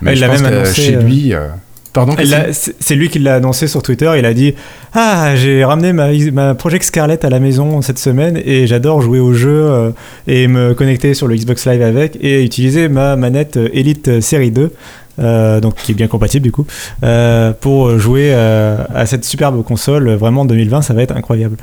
Mais 0.00 0.16
je 0.16 0.24
pense 0.24 0.42
que 0.42 0.72
chez 0.72 0.96
euh, 0.96 1.02
lui... 1.02 1.34
Euh, 1.34 1.48
Pardon 1.92 2.16
C'est 2.50 2.94
lui 2.94 3.10
qui 3.10 3.18
l'a 3.18 3.34
annoncé 3.34 3.66
sur 3.66 3.82
Twitter. 3.82 4.10
Il 4.16 4.24
a 4.24 4.32
dit 4.32 4.54
Ah, 4.94 5.36
j'ai 5.36 5.62
ramené 5.62 5.92
ma, 5.92 6.08
ma, 6.32 6.54
Project 6.54 6.84
Scarlett 6.84 7.22
à 7.24 7.28
la 7.28 7.38
maison 7.38 7.82
cette 7.82 7.98
semaine 7.98 8.40
et 8.42 8.66
j'adore 8.66 9.02
jouer 9.02 9.20
au 9.20 9.34
jeu 9.34 9.50
euh, 9.50 9.90
et 10.26 10.48
me 10.48 10.72
connecter 10.72 11.12
sur 11.12 11.26
le 11.26 11.36
Xbox 11.36 11.66
Live 11.66 11.82
avec 11.82 12.16
et 12.22 12.42
utiliser 12.42 12.88
ma 12.88 13.16
manette 13.16 13.58
Elite 13.74 14.22
Série 14.22 14.50
2. 14.50 14.72
Euh, 15.18 15.60
donc 15.60 15.74
qui 15.74 15.92
est 15.92 15.94
bien 15.94 16.08
compatible 16.08 16.42
du 16.42 16.52
coup, 16.52 16.66
euh, 17.04 17.52
pour 17.52 17.98
jouer 17.98 18.32
à 18.32 19.06
cette 19.06 19.24
superbe 19.24 19.62
console. 19.64 20.10
Vraiment 20.14 20.44
2020, 20.44 20.82
ça 20.82 20.94
va 20.94 21.02
être 21.02 21.16
incroyable. 21.16 21.56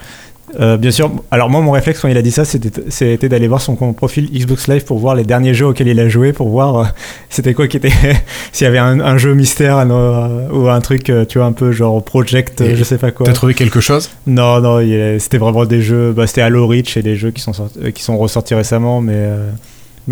Euh, 0.59 0.77
bien 0.77 0.91
sûr, 0.91 1.11
alors 1.31 1.49
moi 1.49 1.61
mon 1.61 1.71
réflexe 1.71 1.99
quand 1.99 2.07
il 2.07 2.17
a 2.17 2.21
dit 2.21 2.31
ça 2.31 2.43
c'était 2.43 3.29
d'aller 3.29 3.47
voir 3.47 3.61
son 3.61 3.75
profil 3.93 4.29
Xbox 4.31 4.67
Live 4.67 4.83
pour 4.83 4.97
voir 4.97 5.13
les 5.15 5.23
derniers 5.23 5.53
jeux 5.53 5.67
auxquels 5.67 5.87
il 5.87 5.99
a 5.99 6.09
joué, 6.09 6.33
pour 6.33 6.49
voir 6.49 6.77
euh, 6.77 6.85
c'était 7.29 7.53
quoi 7.53 7.67
qui 7.67 7.77
était, 7.77 7.91
s'il 8.51 8.65
y 8.65 8.67
avait 8.67 8.79
un, 8.79 9.17
jeu 9.17 9.33
mystère 9.33 9.85
ou 10.51 10.67
un 10.69 10.81
truc, 10.81 11.09
euh, 11.09 11.25
tu 11.25 11.37
vois, 11.37 11.47
un 11.47 11.51
peu 11.51 11.71
genre 11.71 12.03
Project, 12.03 12.63
je 12.73 12.83
sais 12.83 12.97
pas 12.97 13.11
quoi. 13.11 13.25
T'as 13.25 13.33
trouvé 13.33 13.53
quelque 13.53 13.81
chose? 13.81 14.09
Non, 14.25 14.59
non, 14.61 14.79
c'était 15.19 15.37
vraiment 15.37 15.65
des 15.65 15.81
jeux, 15.81 16.13
bah, 16.13 16.25
c'était 16.25 16.41
Halo 16.41 16.65
Reach 16.65 16.97
et 16.97 17.03
des 17.03 17.15
jeux 17.15 17.31
qui 17.31 17.41
sont, 17.41 17.53
qui 17.93 18.01
sont 18.01 18.17
ressortis 18.17 18.55
récemment, 18.55 19.01
mais, 19.01 19.29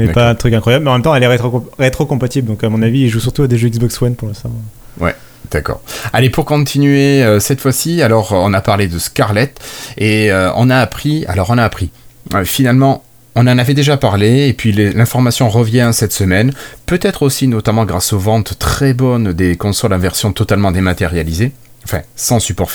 mais 0.06 0.12
pas 0.12 0.30
un 0.30 0.36
truc 0.36 0.54
incroyable. 0.54 0.86
Mais 0.86 0.92
en 0.92 0.94
même 0.94 1.02
temps, 1.02 1.16
elle 1.16 1.24
est 1.24 1.40
rétro-compatible, 1.80 2.48
donc 2.48 2.64
à 2.64 2.70
mon 2.70 2.82
avis, 2.82 3.02
il 3.02 3.10
joue 3.10 3.20
surtout 3.20 3.44
à 3.44 3.48
des 3.48 3.58
jeux 3.58 3.70
Xbox 3.70 4.02
One 4.02 4.16
pour 4.16 4.28
l'instant. 4.28 4.52
Ouais. 5.00 5.16
D'accord. 5.52 5.82
Allez, 6.14 6.30
pour 6.30 6.46
continuer 6.46 7.24
euh, 7.24 7.40
cette 7.40 7.62
fois-ci, 7.62 8.02
alors 8.02 8.34
on 8.34 8.54
a 8.54 8.62
parlé 8.62 8.88
de 8.88 9.00
Scarlett 9.00 9.60
et 9.98 10.32
euh, 10.32 10.52
on 10.56 10.70
a 10.70 10.78
appris, 10.78 11.26
alors 11.28 11.50
on 11.50 11.58
a 11.58 11.64
appris, 11.64 11.90
euh, 12.34 12.44
finalement, 12.44 13.04
on 13.36 13.42
en 13.42 13.58
avait 13.58 13.74
déjà 13.74 13.98
parlé 13.98 14.48
et 14.48 14.54
puis 14.54 14.72
l'information 14.74 15.48
revient 15.48 15.92
cette 15.94 16.12
semaine, 16.12 16.52
peut-être 16.86 17.22
aussi 17.22 17.48
notamment 17.48 17.86
grâce 17.86 18.12
aux 18.12 18.20
ventes 18.20 18.60
très 18.60 18.94
bonnes 18.94 19.32
des 19.32 19.56
consoles 19.56 19.94
en 19.94 20.00
version 20.00 20.34
totalement 20.34 20.72
dématérialisée, 20.72 21.52
enfin 21.86 22.02
sans 22.16 22.40
support 22.40 22.72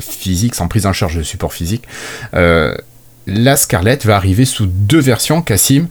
physique, 0.00 0.54
sans 0.54 0.68
prise 0.68 0.86
en 0.86 0.94
charge 0.94 1.16
de 1.16 1.22
support 1.22 1.52
physique. 1.52 1.84
la 2.32 3.56
Scarlett 3.56 4.06
va 4.06 4.16
arriver 4.16 4.46
sous 4.46 4.64
deux 4.66 5.00
versions, 5.00 5.42
Cassim, 5.42 5.86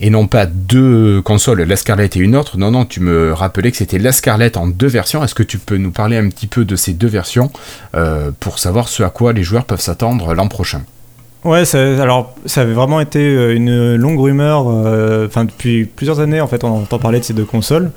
et 0.00 0.10
non 0.10 0.26
pas 0.26 0.46
deux 0.46 1.22
consoles, 1.22 1.62
la 1.62 1.76
Scarlett 1.76 2.16
et 2.16 2.20
une 2.20 2.36
autre. 2.36 2.58
Non, 2.58 2.70
non, 2.70 2.84
tu 2.84 3.00
me 3.00 3.32
rappelais 3.32 3.70
que 3.70 3.76
c'était 3.76 3.98
la 3.98 4.12
Scarlett 4.12 4.56
en 4.56 4.66
deux 4.66 4.86
versions. 4.86 5.22
Est-ce 5.24 5.34
que 5.34 5.42
tu 5.42 5.58
peux 5.58 5.76
nous 5.76 5.90
parler 5.90 6.16
un 6.16 6.28
petit 6.28 6.46
peu 6.46 6.64
de 6.64 6.76
ces 6.76 6.92
deux 6.92 7.08
versions 7.08 7.50
euh, 7.94 8.30
pour 8.38 8.58
savoir 8.58 8.88
ce 8.88 9.02
à 9.02 9.10
quoi 9.10 9.32
les 9.32 9.42
joueurs 9.42 9.64
peuvent 9.64 9.80
s'attendre 9.80 10.34
l'an 10.34 10.48
prochain? 10.48 10.82
Ouais, 11.44 11.64
ça, 11.64 11.78
alors 12.02 12.34
ça 12.46 12.62
avait 12.62 12.72
vraiment 12.72 13.00
été 13.00 13.20
euh, 13.20 13.54
une 13.54 13.94
longue 13.94 14.18
rumeur, 14.18 14.66
euh, 14.68 15.26
enfin 15.26 15.44
depuis 15.44 15.84
plusieurs 15.84 16.18
années 16.18 16.40
en 16.40 16.48
fait, 16.48 16.64
on 16.64 16.82
entend 16.82 16.98
parler 16.98 17.20
de 17.20 17.24
ces 17.24 17.32
deux 17.32 17.44
consoles. 17.44 17.92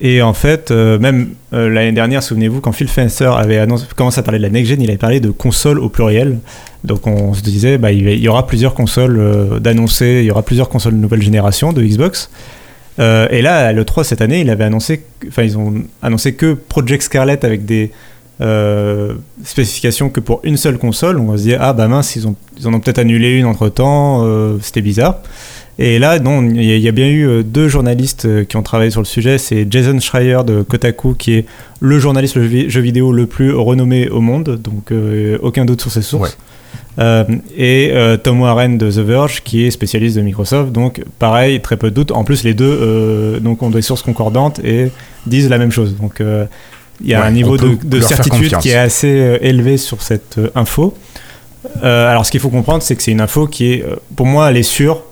Et 0.00 0.22
en 0.22 0.32
fait, 0.32 0.70
même 0.70 1.30
l'année 1.52 1.92
dernière, 1.92 2.22
souvenez-vous, 2.22 2.60
quand 2.62 2.72
Phil 2.72 2.88
Spencer 2.88 3.36
avait 3.36 3.66
commencé 3.96 4.18
à 4.18 4.22
parler 4.22 4.38
de 4.38 4.44
la 4.44 4.48
next 4.48 4.70
gen, 4.70 4.80
il 4.80 4.88
avait 4.88 4.96
parlé 4.96 5.20
de 5.20 5.30
consoles 5.30 5.78
au 5.78 5.90
pluriel. 5.90 6.38
Donc 6.84 7.06
on 7.06 7.34
se 7.34 7.42
disait, 7.42 7.78
bah, 7.78 7.92
il 7.92 8.08
y 8.08 8.28
aura 8.28 8.46
plusieurs 8.46 8.74
consoles 8.74 9.18
euh, 9.18 9.60
d'annoncer, 9.60 10.20
il 10.22 10.24
y 10.24 10.30
aura 10.30 10.42
plusieurs 10.42 10.68
consoles 10.68 10.94
de 10.94 10.98
nouvelle 10.98 11.22
génération 11.22 11.72
de 11.72 11.82
Xbox. 11.82 12.30
Euh, 12.98 13.28
et 13.30 13.42
là, 13.42 13.66
à 13.66 13.72
l'E3 13.72 14.04
cette 14.04 14.20
année, 14.20 14.40
il 14.40 14.50
avait 14.50 14.64
annoncé, 14.64 15.04
enfin 15.28 15.42
ils 15.42 15.58
ont 15.58 15.74
annoncé 16.02 16.34
que 16.34 16.54
Project 16.54 17.02
Scarlett 17.02 17.44
avec 17.44 17.64
des 17.64 17.92
euh, 18.40 19.14
spécifications 19.44 20.08
que 20.08 20.20
pour 20.20 20.40
une 20.42 20.56
seule 20.56 20.78
console. 20.78 21.18
On 21.18 21.36
se 21.36 21.42
dire, 21.42 21.58
ah 21.60 21.74
bah 21.74 21.86
mince, 21.86 22.16
ils, 22.16 22.24
ils 22.58 22.66
en 22.66 22.72
ont 22.72 22.80
peut-être 22.80 22.98
annulé 22.98 23.38
une 23.38 23.46
entre 23.46 23.68
temps, 23.68 24.26
c'était 24.62 24.82
bizarre. 24.82 25.20
Et 25.82 25.98
là, 25.98 26.18
non, 26.18 26.42
il 26.42 26.62
y, 26.62 26.88
a 26.88 26.92
bien 26.92 27.08
eu 27.08 27.42
deux 27.42 27.66
journalistes 27.68 28.46
qui 28.46 28.56
ont 28.58 28.62
travaillé 28.62 28.90
sur 28.90 29.00
le 29.00 29.06
sujet. 29.06 29.38
C'est 29.38 29.66
Jason 29.70 29.98
Schreier 29.98 30.40
de 30.46 30.60
Kotaku, 30.60 31.14
qui 31.14 31.32
est 31.32 31.46
le 31.80 31.98
journaliste 31.98 32.36
de 32.36 32.68
jeu 32.68 32.80
vidéo 32.82 33.12
le 33.12 33.26
plus 33.26 33.54
renommé 33.54 34.10
au 34.10 34.20
monde, 34.20 34.60
donc 34.62 34.92
aucun 35.42 35.64
doute 35.64 35.80
sur 35.80 35.90
ses 35.90 36.02
sources. 36.02 36.36
Euh, 36.98 37.24
et 37.56 37.90
euh, 37.92 38.16
Tom 38.16 38.40
Warren 38.40 38.76
de 38.76 38.90
The 38.90 38.98
Verge 38.98 39.42
qui 39.42 39.64
est 39.64 39.70
spécialiste 39.70 40.16
de 40.16 40.22
Microsoft. 40.22 40.72
Donc 40.72 41.02
pareil 41.18 41.60
très 41.60 41.76
peu 41.76 41.90
de 41.90 41.94
doute. 41.94 42.10
En 42.10 42.24
plus 42.24 42.42
les 42.44 42.54
deux 42.54 42.78
euh, 42.80 43.40
donc 43.40 43.62
ont 43.62 43.70
des 43.70 43.82
sources 43.82 44.02
concordantes 44.02 44.58
et 44.64 44.90
disent 45.26 45.48
la 45.48 45.58
même 45.58 45.72
chose. 45.72 45.96
Donc 45.96 46.20
il 47.02 47.08
y 47.08 47.14
a 47.14 47.24
un 47.24 47.30
niveau 47.30 47.56
de, 47.56 48.00
certitude 48.00 48.56
qui 48.58 48.70
est 48.70 48.76
assez 48.76 49.38
élevé 49.40 49.76
sur 49.76 50.02
cette 50.02 50.38
info. 50.54 50.94
Alors 51.82 52.26
ce 52.26 52.30
qu'il 52.30 52.40
faut 52.40 52.50
comprendre 52.50 52.82
c'est 52.82 52.96
que 52.96 53.02
c'est 53.02 53.12
une 53.12 53.20
info 53.20 53.46
qui 53.46 53.72
est 53.72 53.84
pour 54.16 54.26
moi 54.26 54.50
elle 54.50 54.56
est 54.56 54.62
sûre 54.62 55.02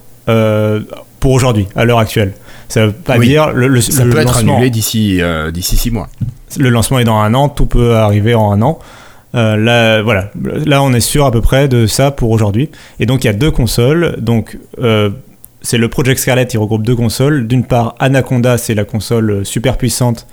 pour 1.21 1.33
aujourd'hui 1.33 1.67
à 1.75 1.85
l'heure 1.85 1.99
actuelle 1.99 2.33
ça 2.69 2.87
veut 2.87 2.93
pas 2.93 3.19
dire 3.19 3.51
le, 3.51 3.81
ça 3.81 4.05
peut 4.05 4.19
être 4.19 4.39
annulé 4.39 4.71
d'ici 4.71 5.21
d'ici 5.53 5.77
six 5.77 5.91
mois 5.91 6.09
le 6.59 6.69
lancement 6.69 6.99
est 6.99 7.05
dans 7.05 7.19
un 7.19 7.35
an 7.35 7.49
tout 7.49 7.67
peut 7.67 7.97
arriver 7.97 8.35
en 8.35 8.53
un 8.53 8.63
an 8.63 8.79
euh, 9.35 9.57
là, 9.57 10.03
voilà, 10.03 10.31
là 10.65 10.83
on 10.83 10.93
est 10.93 11.01
sûr 11.01 11.27
à 11.27 11.31
peu 11.31 11.41
près 11.41 11.69
de 11.69 11.87
ça 11.87 12.11
pour 12.11 12.31
aujourd'hui. 12.31 12.71
Et 13.01 13.07
donc 13.07 13.25
il 13.25 13.27
y 13.27 13.31
a 13.31 13.35
deux 13.35 13.51
consoles. 13.51 14.17
Donc 14.19 14.59
euh, 14.81 15.11
c'est 15.61 15.79
le 15.79 15.89
Project 15.89 16.21
Scarlett, 16.21 16.53
il 16.55 16.59
regroupe 16.59 16.83
deux 16.83 16.97
consoles. 16.97 17.47
D'une 17.47 17.65
part, 17.65 17.95
Anaconda, 17.99 18.59
c'est 18.59 18.75
la 18.75 18.85
console 18.85 19.45
super 19.45 19.77
puissante 19.77 20.27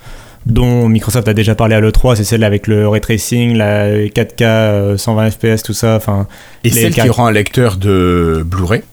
dont 0.45 0.87
Microsoft 0.87 1.27
a 1.27 1.33
déjà 1.33 1.55
parlé 1.55 1.73
à 1.73 1.81
l'E3, 1.81 2.15
c'est 2.17 2.23
celle 2.23 2.43
avec 2.43 2.67
le 2.67 2.87
ray 2.87 3.01
tracing, 3.01 3.55
la 3.57 3.97
4K, 3.97 4.95
120 4.95 5.31
FPS, 5.31 5.63
tout 5.63 5.73
ça. 5.73 5.95
Enfin, 5.95 6.27
et 6.63 6.69
celle 6.69 6.93
qui 6.93 7.09
aura 7.09 7.27
un 7.27 7.31
lecteur 7.31 7.77
de 7.77 8.43
Blu-ray 8.45 8.83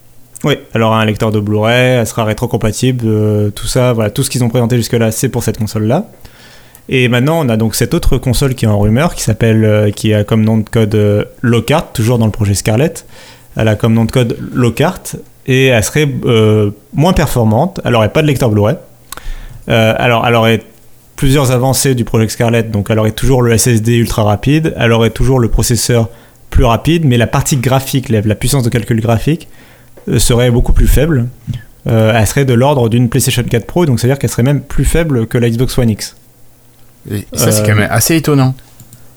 oui, 0.45 0.59
elle 0.73 0.83
aura 0.83 1.01
un 1.01 1.05
lecteur 1.05 1.31
de 1.31 1.41
Blu-ray, 1.41 1.99
elle 2.01 2.07
sera 2.07 2.25
rétrocompatible, 2.25 3.05
euh, 3.07 3.51
tout 3.51 3.67
ça, 3.67 3.93
voilà, 3.93 4.11
tout 4.11 4.23
ce 4.23 4.31
qu'ils 4.31 4.43
ont 4.43 4.49
présenté 4.49 4.77
jusque-là, 4.77 5.13
c'est 5.13 5.29
pour 5.29 5.43
cette 5.43 5.59
console-là. 5.59 6.07
Et 6.89 7.09
maintenant, 7.09 7.45
on 7.45 7.49
a 7.49 7.57
donc 7.57 7.75
cette 7.75 7.95
autre 7.95 8.19
console 8.19 8.55
qui 8.55 8.65
est 8.65 8.69
en 8.69 8.79
rumeur, 8.79 9.15
qui 9.15 9.23
s'appelle, 9.23 9.65
euh, 9.65 9.91
qui 9.91 10.13
a 10.15 10.25
comme 10.25 10.43
nom 10.43 10.59
de 10.59 10.69
code 10.69 10.95
euh, 10.95 11.25
toujours 11.95 12.19
dans 12.19 12.27
le 12.27 12.33
projet 12.33 12.55
Scarlett. 12.55 13.07
Elle 13.57 13.69
a 13.69 13.77
comme 13.77 13.95
nom 13.95 14.05
de 14.05 14.11
code 14.11 14.37
Lockhart 14.53 15.17
et 15.47 15.67
elle 15.67 15.85
serait 15.85 16.09
euh, 16.25 16.71
moins 16.93 17.13
performante. 17.13 17.81
Elle 17.85 17.93
n'aurait 17.93 18.13
pas 18.13 18.23
de 18.23 18.27
lecteur 18.27 18.51
Blu-ray. 18.51 18.77
alors, 19.69 20.27
elle 20.27 20.35
aurait 20.35 20.63
plusieurs 21.17 21.53
avancées 21.53 21.95
du 21.95 22.05
projet 22.05 22.29
Scarlett. 22.29 22.71
Donc, 22.71 22.89
elle 22.91 22.99
aurait 22.99 23.13
toujours 23.13 23.43
le 23.43 23.57
SSD 23.57 23.95
ultra 23.95 24.25
rapide. 24.25 24.75
Elle 24.77 24.93
aurait 24.93 25.11
toujours 25.11 25.39
le 25.39 25.49
processeur 25.49 26.09
plus 26.51 26.65
rapide, 26.65 27.05
mais 27.05 27.17
la 27.17 27.27
partie 27.27 27.57
graphique, 27.57 28.09
la 28.09 28.35
puissance 28.35 28.63
de 28.63 28.69
calcul 28.69 29.01
graphique, 29.01 29.49
serait 30.19 30.51
beaucoup 30.51 30.73
plus 30.73 30.87
faible. 30.87 31.29
elle 31.87 32.27
serait 32.27 32.45
de 32.45 32.55
l'ordre 32.55 32.89
d'une 32.89 33.09
PlayStation 33.09 33.43
4 33.43 33.67
Pro, 33.67 33.87
donc 33.87 34.01
c'est-à-dire 34.01 34.19
qu'elle 34.19 34.31
serait 34.31 34.43
même 34.43 34.61
plus 34.61 34.85
faible 34.85 35.27
que 35.27 35.39
la 35.39 35.51
Xbox 35.51 35.77
One 35.79 35.91
X. 35.91 36.17
Et 37.11 37.27
ça, 37.33 37.51
c'est 37.51 37.63
quand 37.67 37.75
même 37.75 37.89
assez 37.91 38.17
étonnant. 38.17 38.55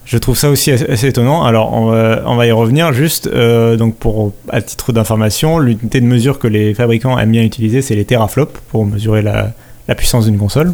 Je 0.05 0.19
trouve 0.19 0.37
ça 0.37 0.49
aussi 0.51 0.71
assez 0.71 1.07
étonnant. 1.07 1.43
Alors, 1.43 1.73
on 1.73 2.35
va, 2.35 2.45
y 2.45 2.51
revenir. 2.51 2.93
Juste, 2.93 3.27
euh, 3.27 3.75
donc 3.75 3.95
pour 3.95 4.33
à 4.49 4.61
titre 4.61 4.93
d'information, 4.93 5.57
l'unité 5.57 5.99
de 5.99 6.05
mesure 6.05 6.37
que 6.37 6.47
les 6.47 6.75
fabricants 6.75 7.17
aiment 7.17 7.31
bien 7.31 7.43
utiliser, 7.43 7.81
c'est 7.81 7.95
les 7.95 8.05
teraflops 8.05 8.59
pour 8.69 8.85
mesurer 8.85 9.23
la, 9.23 9.53
puissance 9.95 10.25
d'une 10.25 10.37
console. 10.37 10.73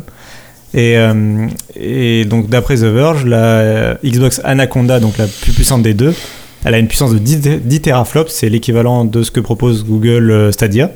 Et, 0.73 0.97
euh, 0.97 1.47
et 1.75 2.25
donc, 2.25 2.49
d'après 2.49 2.75
The 2.75 2.83
Verge, 2.83 3.25
la 3.25 3.95
Xbox 4.03 4.41
Anaconda, 4.43 4.99
donc 4.99 5.17
la 5.17 5.27
plus 5.27 5.53
puissante 5.53 5.81
des 5.81 5.93
deux, 5.93 6.13
elle 6.63 6.73
a 6.73 6.79
une 6.79 6.87
puissance 6.87 7.11
de 7.13 7.19
10, 7.19 7.81
teraflops. 7.81 8.31
C'est 8.31 8.49
l'équivalent 8.49 9.05
de 9.05 9.23
ce 9.23 9.31
que 9.31 9.39
propose 9.39 9.85
Google 9.85 10.31
euh, 10.31 10.51
Stadia. 10.51 10.91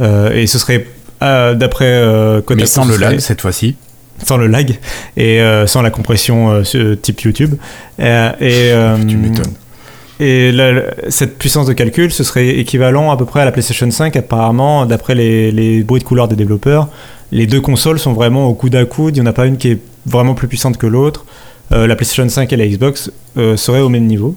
et 0.00 0.46
ce 0.46 0.58
serait, 0.58 0.86
d'après 1.20 2.02
Kotaku, 2.46 2.60
Mais 2.60 2.66
sans 2.66 2.84
le 2.86 2.96
lag 2.96 3.18
cette 3.18 3.40
fois-ci 3.40 3.76
sans 4.24 4.36
le 4.36 4.46
lag 4.46 4.78
et 5.16 5.40
euh, 5.40 5.66
sans 5.66 5.82
la 5.82 5.90
compression 5.90 6.62
euh, 6.74 6.94
type 6.94 7.20
YouTube. 7.22 7.54
Euh, 8.00 8.32
et, 8.40 9.06
tu 9.08 9.16
m'étonnes. 9.16 9.52
Et 10.22 10.52
cette 11.08 11.38
puissance 11.38 11.66
de 11.66 11.72
calcul, 11.72 12.12
ce 12.12 12.24
serait 12.24 12.58
équivalent 12.58 13.10
à 13.10 13.16
peu 13.16 13.24
près 13.24 13.40
à 13.40 13.46
la 13.46 13.52
PlayStation 13.52 13.90
5, 13.90 14.16
apparemment, 14.16 14.84
d'après 14.84 15.14
les, 15.14 15.82
bruits 15.82 16.00
de 16.00 16.04
couleur 16.04 16.28
des 16.28 16.36
développeurs. 16.36 16.88
Les 17.32 17.46
deux 17.46 17.62
consoles 17.62 17.98
sont 17.98 18.12
vraiment 18.12 18.46
au 18.46 18.52
coude 18.52 18.74
à 18.74 18.84
coude, 18.84 19.16
il 19.16 19.22
n'y 19.22 19.26
en 19.26 19.30
a 19.30 19.32
pas 19.32 19.46
une 19.46 19.56
qui 19.56 19.70
est 19.70 19.78
vraiment 20.04 20.34
plus 20.34 20.46
puissante 20.46 20.76
que 20.76 20.86
l'autre. 20.86 21.24
la 21.70 21.96
PlayStation 21.96 22.28
5 22.28 22.52
et 22.52 22.56
la 22.56 22.66
Xbox 22.66 23.10
seraient 23.56 23.80
au 23.80 23.88
même 23.88 24.04
niveau. 24.04 24.36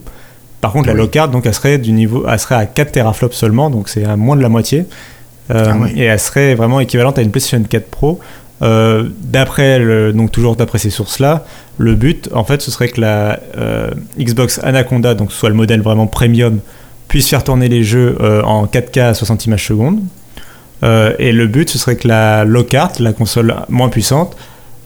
Par 0.64 0.72
contre, 0.72 0.86
la 0.88 0.94
Oui. 0.94 1.00
low 1.00 1.08
card, 1.08 1.28
donc, 1.28 1.44
elle 1.44 1.52
serait, 1.52 1.76
du 1.76 1.92
niveau, 1.92 2.24
elle 2.26 2.38
serait 2.38 2.54
à 2.54 2.64
4 2.64 2.92
teraflops 2.92 3.36
seulement, 3.36 3.68
donc 3.68 3.90
c'est 3.90 4.04
à 4.06 4.16
moins 4.16 4.34
de 4.36 4.40
la 4.42 4.48
moitié. 4.48 4.86
Euh, 5.50 5.66
Ah 5.72 5.76
oui. 5.78 5.90
Et 5.94 6.04
elle 6.04 6.18
serait 6.18 6.54
vraiment 6.54 6.80
équivalente 6.80 7.18
à 7.18 7.22
une 7.22 7.30
PlayStation 7.30 7.62
4 7.68 7.86
Pro. 7.90 8.18
Euh, 8.62 9.04
d'après 9.20 9.78
le- 9.78 10.12
donc 10.14 10.32
toujours 10.32 10.56
d'après 10.56 10.78
ces 10.78 10.88
sources-là, 10.88 11.44
le 11.76 11.94
but, 11.96 12.30
en 12.32 12.44
fait, 12.44 12.62
ce 12.62 12.70
serait 12.70 12.88
que 12.88 13.00
la 13.00 13.40
euh, 13.58 13.90
Xbox 14.18 14.58
Anaconda, 14.62 15.14
donc 15.14 15.32
soit 15.32 15.50
le 15.50 15.54
modèle 15.54 15.82
vraiment 15.82 16.06
premium, 16.06 16.60
puisse 17.08 17.28
faire 17.28 17.44
tourner 17.44 17.68
les 17.68 17.82
jeux 17.84 18.16
euh, 18.22 18.40
en 18.42 18.64
4K 18.66 19.00
à 19.10 19.14
60 19.14 19.44
images 19.44 19.66
secondes. 19.66 20.00
Et 21.18 21.32
le 21.32 21.46
but, 21.46 21.68
ce 21.70 21.78
serait 21.78 21.96
que 21.96 22.06
la 22.08 22.44
low 22.44 22.62
card, 22.62 22.92
la 23.00 23.12
console 23.14 23.54
moins 23.70 23.88
puissante, 23.88 24.36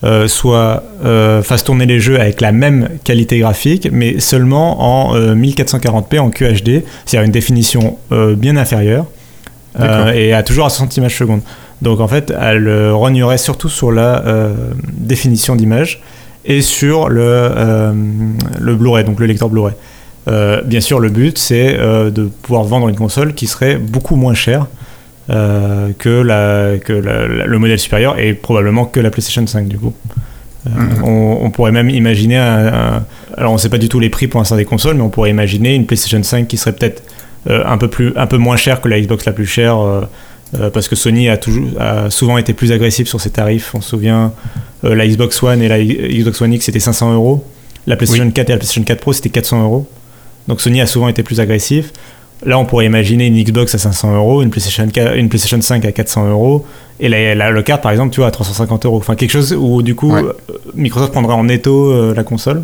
euh, 0.03 0.27
soit 0.27 0.83
euh, 1.03 1.41
fasse 1.43 1.63
tourner 1.63 1.85
les 1.85 1.99
jeux 1.99 2.19
avec 2.19 2.41
la 2.41 2.51
même 2.51 2.89
qualité 3.03 3.39
graphique, 3.39 3.89
mais 3.91 4.19
seulement 4.19 5.09
en 5.09 5.15
euh, 5.15 5.35
1440p 5.35 6.19
en 6.19 6.29
QHD, 6.29 6.83
c'est-à-dire 7.05 7.25
une 7.25 7.31
définition 7.31 7.97
euh, 8.11 8.35
bien 8.35 8.55
inférieure, 8.57 9.05
euh, 9.79 10.11
et 10.13 10.33
à 10.33 10.43
toujours 10.43 10.65
à 10.65 10.69
60 10.69 10.97
images 10.97 11.17
secondes. 11.17 11.41
Donc 11.81 11.99
en 11.99 12.07
fait, 12.07 12.33
elle 12.39 12.67
euh, 12.67 12.93
rognerait 12.93 13.37
surtout 13.37 13.69
sur 13.69 13.91
la 13.91 14.25
euh, 14.25 14.53
définition 14.91 15.55
d'image 15.55 16.01
et 16.45 16.61
sur 16.61 17.09
le, 17.09 17.21
euh, 17.23 17.93
le 18.59 18.75
Blu-ray, 18.75 19.03
donc 19.03 19.19
le 19.19 19.25
lecteur 19.25 19.49
Blu-ray. 19.49 19.75
Euh, 20.27 20.61
bien 20.63 20.81
sûr, 20.81 20.99
le 20.99 21.09
but, 21.09 21.37
c'est 21.37 21.77
euh, 21.77 22.09
de 22.11 22.29
pouvoir 22.41 22.63
vendre 22.63 22.89
une 22.89 22.95
console 22.95 23.33
qui 23.33 23.47
serait 23.47 23.75
beaucoup 23.77 24.15
moins 24.15 24.33
chère 24.33 24.67
euh, 25.29 25.89
que, 25.97 26.09
la, 26.09 26.77
que 26.79 26.93
la- 26.93 27.27
la- 27.27 27.45
le 27.45 27.59
modèle 27.59 27.79
supérieur 27.79 28.17
et 28.19 28.33
probablement 28.33 28.85
que 28.85 28.99
la 28.99 29.09
PlayStation 29.11 29.45
5 29.45 29.67
du 29.67 29.77
coup. 29.77 29.93
Euh, 30.67 30.69
Mhm. 30.71 31.03
on, 31.05 31.37
on 31.43 31.51
pourrait 31.51 31.71
même 31.71 31.89
imaginer 31.89 32.37
un, 32.37 32.67
un- 32.67 33.05
alors 33.37 33.53
on 33.53 33.57
sait 33.57 33.69
pas 33.69 33.77
du 33.77 33.87
tout 33.89 33.99
les 33.99 34.09
prix 34.09 34.27
pour 34.27 34.39
l'instant 34.41 34.57
des 34.57 34.65
consoles, 34.65 34.95
mais 34.97 35.03
on 35.03 35.09
pourrait 35.09 35.29
imaginer 35.29 35.73
une 35.75 35.85
PlayStation 35.85 36.21
5 36.21 36.47
qui 36.47 36.57
serait 36.57 36.73
peut-être 36.73 37.03
euh, 37.49 37.63
un 37.65 37.77
peu 37.77 37.87
plus 37.87 38.11
un 38.17 38.27
peu 38.27 38.37
moins 38.37 38.57
chère 38.57 38.81
que 38.81 38.89
la 38.89 38.99
Xbox 38.99 39.25
la 39.25 39.31
plus 39.31 39.45
chère 39.45 39.77
parce 40.73 40.87
que 40.87 40.95
Sony 40.95 41.29
a 41.29 41.37
toujours 41.37 41.69
a 41.79 42.09
souvent 42.09 42.37
été 42.39 42.53
plus 42.53 42.71
agressif 42.71 43.07
sur 43.07 43.21
ses 43.21 43.29
tarifs. 43.29 43.73
On 43.75 43.81
se 43.81 43.89
souvient 43.91 44.33
la 44.83 45.07
Xbox 45.07 45.41
One 45.43 45.61
et 45.61 45.67
la 45.69 45.79
Xbox 45.79 46.41
One 46.41 46.53
X 46.53 46.65
c'était 46.65 46.79
500 46.81 47.13
euros, 47.13 47.45
la 47.87 47.95
PlayStation 47.95 48.29
4 48.29 48.49
et 48.49 48.53
la 48.53 48.57
PlayStation 48.57 48.83
4 48.83 48.99
Pro 48.99 49.13
c'était 49.13 49.29
400 49.29 49.63
euros. 49.63 49.87
Donc 50.49 50.59
Sony 50.59 50.81
a 50.81 50.87
souvent 50.87 51.07
été 51.07 51.21
plus 51.23 51.39
agressif. 51.39 51.93
Là, 52.45 52.57
on 52.57 52.65
pourrait 52.65 52.85
imaginer 52.85 53.27
une 53.27 53.41
Xbox 53.43 53.75
à 53.75 53.77
500 53.77 54.15
euros, 54.15 54.41
une 54.41 54.49
PlayStation, 54.49 54.87
4 54.87 55.15
une 55.17 55.27
PlayStation 55.29 55.59
5 55.61 55.83
à 55.85 55.91
400 55.91 56.29
euros, 56.29 56.65
et 57.01 57.09
la, 57.09 57.35
la, 57.35 57.51
le 57.51 57.61
carte, 57.63 57.81
par 57.83 57.91
exemple, 57.91 58.11
tu 58.13 58.21
vois, 58.21 58.27
à 58.27 58.31
350 58.31 58.85
euros. 58.85 58.97
Enfin, 58.97 59.15
quelque 59.15 59.31
chose 59.31 59.53
où, 59.57 59.81
du 59.81 59.93
coup, 59.95 60.13
Ouais. 60.13 60.21
euh, 60.23 60.33
Microsoft 60.73 61.11
prendrait 61.11 61.33
en 61.35 61.47
étau 61.49 61.91
euh, 61.91 62.13
la 62.15 62.23
console. 62.23 62.63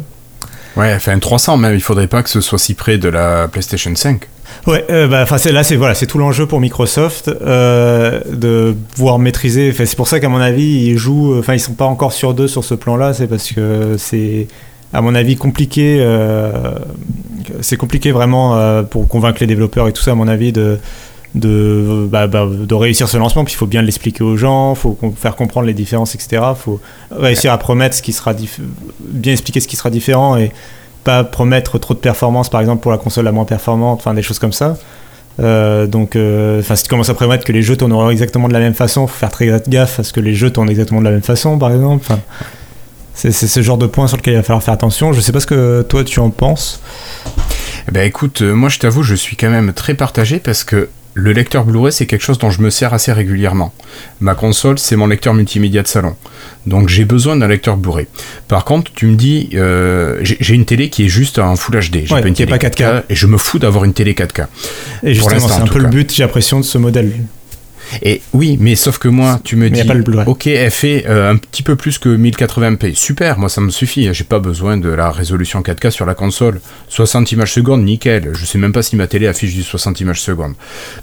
Ouais, 0.77 0.93
enfin 0.93 1.17
300 1.17 1.55
même, 1.57 1.73
il 1.75 1.79
faudrait 1.81 2.07
pas 2.07 2.21
que 2.21 2.29
ce 2.29 2.41
soit 2.41 2.59
si 2.59 2.73
près 2.73 2.97
de 2.97 3.07
la 3.07 3.47
PlayStation 3.47 3.93
5. 3.95 4.21
Ouais, 4.67 4.85
euh, 4.89 5.07
bah, 5.07 5.25
là, 5.51 5.63
c'est 5.63 5.75
voilà, 5.77 5.95
c'est 5.95 6.05
tout 6.05 6.17
l'enjeu 6.17 6.47
pour 6.47 6.59
Microsoft 6.59 7.29
euh, 7.29 8.19
de 8.31 8.75
pouvoir 8.95 9.17
maîtriser. 9.19 9.71
C'est 9.73 9.95
pour 9.95 10.07
ça 10.09 10.19
qu'à 10.19 10.27
mon 10.29 10.39
avis, 10.41 10.85
ils 10.88 10.97
jouent. 10.97 11.38
Enfin, 11.39 11.53
ils 11.53 11.59
sont 11.61 11.73
pas 11.73 11.85
encore 11.85 12.11
sur 12.13 12.33
deux 12.33 12.47
sur 12.49 12.63
ce 12.65 12.73
plan-là. 12.75 13.13
C'est 13.13 13.27
parce 13.27 13.51
que 13.51 13.95
c'est, 13.97 14.47
à 14.93 15.01
mon 15.01 15.15
avis, 15.15 15.35
compliqué. 15.38 15.97
euh, 15.99 16.51
c'est 17.62 17.77
compliqué 17.77 18.12
vraiment 18.12 18.55
euh, 18.55 18.84
pour 18.84 19.08
convaincre 19.08 19.38
les 19.41 19.47
développeurs 19.47 19.88
et 19.88 19.93
tout 19.93 20.01
ça, 20.01 20.12
à 20.12 20.15
mon 20.15 20.27
avis, 20.27 20.51
de 20.51 20.79
de, 21.36 22.08
bah, 22.10 22.27
bah, 22.27 22.47
de 22.47 22.73
réussir 22.73 23.10
ce 23.10 23.17
lancement. 23.17 23.43
Puis 23.43 23.53
il 23.53 23.58
faut 23.58 23.65
bien 23.65 23.81
l'expliquer 23.81 24.23
aux 24.23 24.38
gens, 24.38 24.73
il 24.73 24.77
faut 24.77 24.97
faire 25.17 25.36
comprendre 25.36 25.67
les 25.67 25.73
différences, 25.73 26.15
etc. 26.15 26.41
Il 26.51 26.55
faut 26.55 26.79
réussir 27.12 27.51
à 27.51 27.58
promettre 27.58 27.95
ce 27.95 28.01
qui 28.01 28.13
sera 28.13 28.34
bien 28.99 29.34
expliquer 29.34 29.60
ce 29.60 29.67
qui 29.67 29.75
sera 29.75 29.89
différent 29.89 30.38
et 30.38 30.51
pas 31.03 31.23
promettre 31.23 31.77
trop 31.77 31.93
de 31.93 31.99
performance, 31.99 32.49
par 32.49 32.62
exemple 32.62 32.81
pour 32.81 32.91
la 32.91 32.97
console 32.97 33.25
la 33.25 33.31
moins 33.31 33.45
performante, 33.45 33.99
enfin 33.99 34.13
des 34.13 34.23
choses 34.23 34.39
comme 34.39 34.53
ça. 34.53 34.77
Euh, 35.39 35.86
donc, 35.88 36.15
euh, 36.15 36.62
si 36.63 36.84
tu 36.84 36.89
commences 36.89 37.10
à 37.10 37.13
promettre 37.13 37.43
que 37.43 37.51
les 37.51 37.62
jeux 37.62 37.75
tourneront 37.75 38.10
exactement 38.10 38.47
de 38.47 38.53
la 38.53 38.60
même 38.60 38.73
façon, 38.73 39.05
faut 39.05 39.17
faire 39.17 39.31
très 39.31 39.51
gaffe 39.67 39.99
à 39.99 40.03
ce 40.03 40.13
que 40.13 40.21
les 40.21 40.34
jeux 40.34 40.49
tournent 40.49 40.69
exactement 40.69 41.01
de 41.01 41.05
la 41.05 41.12
même 41.12 41.21
façon, 41.21 41.58
par 41.58 41.71
exemple. 41.71 42.08
C'est 43.15 43.32
ce 43.32 43.62
genre 43.62 43.78
de 43.78 43.88
point 43.88 44.08
sur 44.08 44.17
lequel 44.17 44.34
il 44.34 44.38
va 44.38 44.43
falloir 44.43 44.62
faire 44.63 44.73
attention. 44.73 45.13
Je 45.13 45.21
sais 45.21 45.32
pas 45.32 45.39
ce 45.39 45.47
que 45.47 45.82
toi 45.88 46.04
tu 46.04 46.19
en 46.19 46.30
penses. 46.30 46.82
Ben 47.91 48.06
écoute, 48.06 48.41
euh, 48.41 48.54
moi 48.54 48.69
je 48.69 48.80
t'avoue, 48.80 49.04
je 49.04 49.15
suis 49.15 49.36
quand 49.36 49.49
même 49.49 49.71
très 49.73 49.93
partagé 49.93 50.39
parce 50.39 50.63
que 50.63 50.89
le 51.13 51.32
lecteur 51.32 51.63
Blu-ray 51.63 51.93
c'est 51.93 52.08
quelque 52.08 52.23
chose 52.23 52.39
dont 52.39 52.49
je 52.49 52.62
me 52.62 52.69
sers 52.69 52.93
assez 52.93 53.13
régulièrement. 53.13 53.73
Ma 54.19 54.34
console 54.36 54.78
c'est 54.80 54.95
mon 54.95 55.08
lecteur 55.08 55.34
multimédia 55.34 55.82
de 55.84 55.88
salon, 55.88 56.15
donc 56.65 56.89
j'ai 56.89 57.06
besoin 57.06 57.38
d'un 57.38 57.47
lecteur 57.47 57.78
Blu-ray. 57.78 58.08
Par 58.49 58.65
contre, 58.65 58.91
tu 58.91 59.06
me 59.06 59.15
dis, 59.15 59.49
euh, 59.54 60.17
j'ai 60.23 60.54
une 60.56 60.65
télé 60.65 60.89
qui 60.89 61.06
est 61.06 61.10
juste 61.10 61.39
en 61.39 61.56
Full 61.56 61.75
HD, 61.80 62.06
j'ai 62.06 62.13
Ouais, 62.13 62.21
pas 62.21 62.28
une 62.28 62.34
télé 62.34 62.49
pas 62.49 62.58
4K. 62.58 63.04
et 63.08 63.15
je 63.15 63.28
me 63.28 63.38
fous 63.38 63.60
d'avoir 63.60 63.86
une 63.86 63.93
télé 63.93 64.13
4K. 64.13 64.47
Et 65.04 65.13
justement, 65.13 65.47
c'est 65.47 65.62
un 65.62 65.67
peu 65.67 65.80
le 65.80 65.88
but, 65.88 66.13
j'ai 66.13 66.23
l'impression, 66.23 66.60
de 66.60 66.65
ce 66.65 66.78
modèle. 66.78 67.12
Et 68.02 68.21
oui, 68.34 68.58
mais 68.60 68.76
sauf 68.76 68.98
que 68.98 69.08
moi, 69.08 69.39
tu 69.43 69.56
me 69.56 69.69
Mais 69.69 69.82
dis, 69.82 69.88
pas 69.88 69.93
le 69.93 70.04
Blu-ray. 70.04 70.26
ok, 70.28 70.48
elle 70.48 70.71
fait 70.71 71.06
euh, 71.08 71.32
un 71.32 71.38
petit 71.38 71.63
peu 71.63 71.76
plus 71.76 71.98
que 71.98 72.10
1080p. 72.10 72.95
Super, 72.95 73.38
moi 73.39 73.50
ça 73.50 73.62
me 73.62 73.69
suffit. 73.69 74.13
J'ai 74.13 74.24
pas 74.24 74.39
besoin 74.39 74.78
de 74.78 74.89
la 74.89 75.12
résolution 75.12 75.62
4K 75.62 75.89
sur 75.91 76.06
la 76.06 76.15
console. 76.15 76.60
60 76.89 77.32
images 77.32 77.54
secondes, 77.54 77.84
nickel. 77.84 78.32
Je 78.34 78.45
sais 78.45 78.58
même 78.58 78.74
pas 78.74 78.82
si 78.84 78.95
ma 78.95 79.08
télé 79.08 79.28
affiche 79.28 79.54
du 79.54 79.63
60 79.63 80.00
images 80.02 80.21
secondes. 80.21 80.54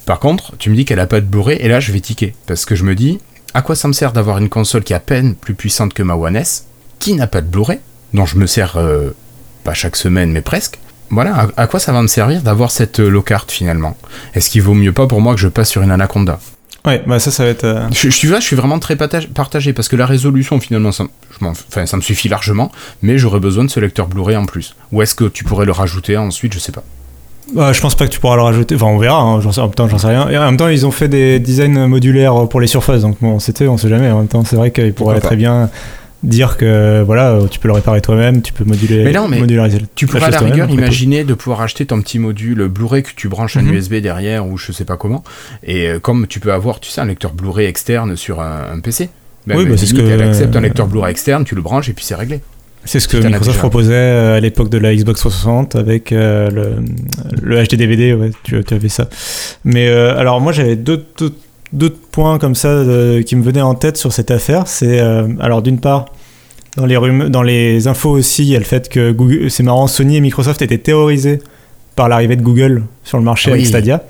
Par 0.07 0.19
contre, 0.21 0.57
tu 0.59 0.71
me 0.71 0.77
dis 0.77 0.85
qu'elle 0.85 1.01
a 1.01 1.07
pas 1.07 1.21
de 1.21 1.27
Blu-ray, 1.27 1.59
et 1.61 1.69
là 1.69 1.81
je 1.81 1.93
vais 1.93 2.01
tiquer. 2.01 2.35
Parce 2.47 2.65
que 2.65 2.75
je 2.75 2.85
me 2.85 2.95
dis, 2.95 3.19
à 3.55 3.63
quoi 3.63 3.75
ça 3.75 3.89
me 3.89 3.93
sert 3.93 4.13
d'avoir 4.13 4.39
une 4.39 4.49
console 4.49 4.83
qui 4.85 4.93
est 4.93 4.97
à 4.97 5.01
peine 5.01 5.35
plus 5.35 5.55
puissante 5.55 5.95
que 5.95 6.03
ma 6.03 6.15
One 6.15 6.37
S, 6.37 6.67
qui 6.99 7.15
n'a 7.15 7.27
pas 7.27 7.41
de 7.41 7.47
Blu-ray, 7.47 7.81
dont 8.15 8.27
je 8.27 8.37
me 8.37 8.47
sers 8.47 8.77
euh, 8.77 9.11
pas 9.65 9.75
chaque 9.75 9.97
semaine, 9.97 10.31
mais 10.33 10.41
presque. 10.43 10.79
Voilà, 11.11 11.49
à, 11.59 11.67
quoi 11.67 11.79
ça 11.79 11.93
va 11.93 12.01
me 12.01 12.07
servir 12.07 12.41
d'avoir 12.41 12.71
cette 12.71 13.01
euh, 13.01 13.11
low 13.11 13.21
carte 13.21 13.51
finalement? 13.53 13.97
Est-ce 14.35 14.49
qu'il 14.49 14.63
vaut 14.63 14.73
mieux 14.73 14.93
pas 14.95 15.07
pour 15.07 15.21
moi 15.21 15.35
que 15.35 15.41
je 15.41 15.49
passe 15.49 15.69
sur 15.69 15.83
une 15.83 15.91
Anaconda? 15.91 16.41
Ouais, 16.85 17.01
bah 17.07 17.21
ça, 17.21 17.31
ça 17.31 17.45
va 17.45 17.51
être. 17.51 17.63
euh, 17.65 17.87
je, 17.93 18.11
je 18.11 18.29
là, 18.33 18.41
je 18.41 18.45
suis 18.45 18.57
vraiment 18.57 18.79
très 18.81 18.97
partagé 18.97 19.73
parce 19.73 19.89
que 19.89 19.95
la 19.95 20.05
résolution 20.07 20.59
finalement, 20.59 20.91
ça, 20.91 21.05
je 21.39 21.45
m'en- 21.45 21.51
enfin, 21.53 21.87
ça 21.87 21.97
me 21.97 22.03
suffit 22.03 22.29
largement, 22.29 22.73
mais 23.03 23.19
j'aurais 23.19 23.39
besoin 23.39 23.63
de 23.65 23.71
ce 23.71 23.79
lecteur 23.79 24.09
Blu-ray 24.09 24.37
en 24.37 24.47
plus. 24.47 24.75
Ou 24.91 25.01
est-ce 25.03 25.15
que 25.15 25.25
tu 25.25 25.45
pourrais 25.45 25.65
le 25.67 25.73
rajouter 25.73 26.17
ensuite, 26.17 26.53
je 26.55 26.59
sais 26.59 26.73
pas. 26.73 26.83
Bah, 27.55 27.73
je 27.73 27.81
pense 27.81 27.95
pas 27.95 28.07
que 28.07 28.11
tu 28.13 28.19
pourras 28.19 28.35
le 28.37 28.43
rajouter. 28.43 28.75
Enfin, 28.75 28.87
on 28.87 28.99
verra. 28.99 29.21
hein, 29.21 29.41
j'en 29.41 29.53
sais- 29.53 29.61
en 29.61 29.65
même 29.67 29.75
temps, 29.75 29.89
j'en 29.89 29.99
sais 29.99 30.07
rien. 30.09 30.29
Et 30.29 30.37
en 30.39 30.45
même 30.47 30.57
temps, 30.57 30.69
ils 30.69 30.85
ont 30.87 30.91
fait 30.91 31.07
des 31.09 31.39
designs 31.39 31.87
modulaires 31.87 32.49
pour 32.49 32.61
les 32.61 32.67
surfaces. 32.67 33.03
Donc, 33.03 33.19
bon, 33.21 33.39
c'était, 33.39 33.69
on 33.69 33.77
sait 33.77 33.89
jamais. 33.89 34.11
En 34.11 34.19
même 34.19 34.29
temps, 34.29 34.45
c'est 34.45 34.57
vrai 34.57 34.71
qu'ils 34.73 34.93
pourraient 34.95 35.21
très 35.21 35.37
bien 35.37 35.71
dire 36.23 36.57
que 36.57 37.03
voilà, 37.03 37.39
tu 37.51 37.59
peux 37.59 37.69
le 37.69 37.75
réparer 37.75 38.01
toi-même, 38.01 38.43
tu 38.43 38.53
peux 38.53 38.65
moduler, 38.65 39.05
Mais 39.05 39.13
non, 39.13 39.29
mais 39.29 39.39
modulariser. 39.41 39.79
Tu 39.95 40.07
la 40.07 40.13
pourrais 40.13 40.25
à 40.25 40.31
la 40.31 40.39
rigueur 40.39 40.71
imaginer 40.71 41.25
de 41.25 41.35
pouvoir 41.35 41.61
acheter 41.63 41.85
ton 41.87 42.01
petit 42.01 42.19
module 42.19 42.69
Blu-ray 42.69 43.03
que 43.03 43.11
tu 43.17 43.29
branches 43.29 43.57
un 43.57 43.63
Mhm. 43.63 43.75
USB 43.75 43.95
derrière 43.97 44.47
ou 44.47 44.57
je 44.57 44.73
sais 44.73 44.85
pas 44.85 44.97
comment, 44.97 45.25
et 45.65 45.89
euh, 45.89 45.99
comme 45.99 46.27
tu 46.27 46.39
peux 46.41 46.53
avoir, 46.53 46.79
tu 46.81 46.91
sais, 46.91 47.01
un 47.01 47.07
lecteur 47.07 47.33
Blu-ray 47.33 47.67
externe 47.67 48.17
sur 48.17 48.41
un, 48.41 48.67
un 48.75 48.81
PC. 48.81 49.09
Même 49.47 49.59
Oui, 49.59 49.67
bah, 49.67 49.75
c'est 49.77 49.87
ce 49.87 49.95
que- 49.95 50.01
elle 50.01 50.23
accepte 50.23 50.55
un 50.55 50.61
lecteur 50.61 50.87
Bluray 50.87 51.11
externe, 51.11 51.45
tu 51.45 51.57
le 51.57 51.63
branches 51.63 51.89
et 51.89 51.93
puis 51.95 52.05
c'est 52.05 52.15
réglé. 52.15 52.41
C'est 52.85 52.99
ce 53.01 53.07
que 53.09 53.17
Microsoft 53.17 53.59
proposait 53.59 53.93
euh, 53.95 54.37
à 54.37 54.41
l'époque 54.41 54.69
de 54.69 54.79
la 54.79 54.95
Xbox 54.95 55.19
360 55.21 55.75
avec 55.77 56.13
euh, 56.13 56.49
le, 56.51 56.77
le 57.43 57.63
HD 57.65 57.75
DVD, 57.77 58.13
ouais, 58.15 58.31
tu, 58.45 58.63
tu 58.65 58.75
avais 58.75 58.89
ça. 58.89 59.09
Mais 59.65 59.89
euh, 59.89 60.17
alors 60.17 60.41
moi 60.41 60.53
j'avais 60.53 60.75
deux, 60.77 61.05
deux, 61.19 61.33
deux 61.73 61.95
points 62.13 62.39
comme 62.39 62.55
ça 62.55 62.69
euh, 62.69 63.23
qui 63.23 63.35
me 63.35 63.43
venaient 63.43 63.63
en 63.63 63.75
tête 63.75 63.97
sur 63.97 64.13
cette 64.13 64.31
affaire. 64.31 64.69
C'est 64.69 65.01
euh, 65.01 65.27
alors 65.41 65.63
d'une 65.63 65.81
part 65.81 66.07
dans 66.77 66.87
les 66.87 66.97
rumeurs, 66.97 67.29
dans 67.29 67.43
les 67.43 67.89
infos 67.89 68.11
aussi, 68.11 68.45
il 68.45 68.49
y 68.51 68.57
a 68.57 68.59
le 68.59 68.65
fait 68.65 68.89
que 68.89 69.11
Google, 69.11 69.51
c'est 69.51 69.63
marrant, 69.63 69.89
Sony 69.89 70.17
et 70.17 70.21
Microsoft 70.21 70.63
étaient 70.63 70.79
terrorisés 70.79 71.41
par 71.97 72.09
l'arrivée 72.09 72.37
de 72.37 72.43
Google 72.43 72.85
sur 73.03 73.19
le 73.19 73.25
marché 73.25 73.51
avec. 73.51 73.67
Stadia. 73.67 74.05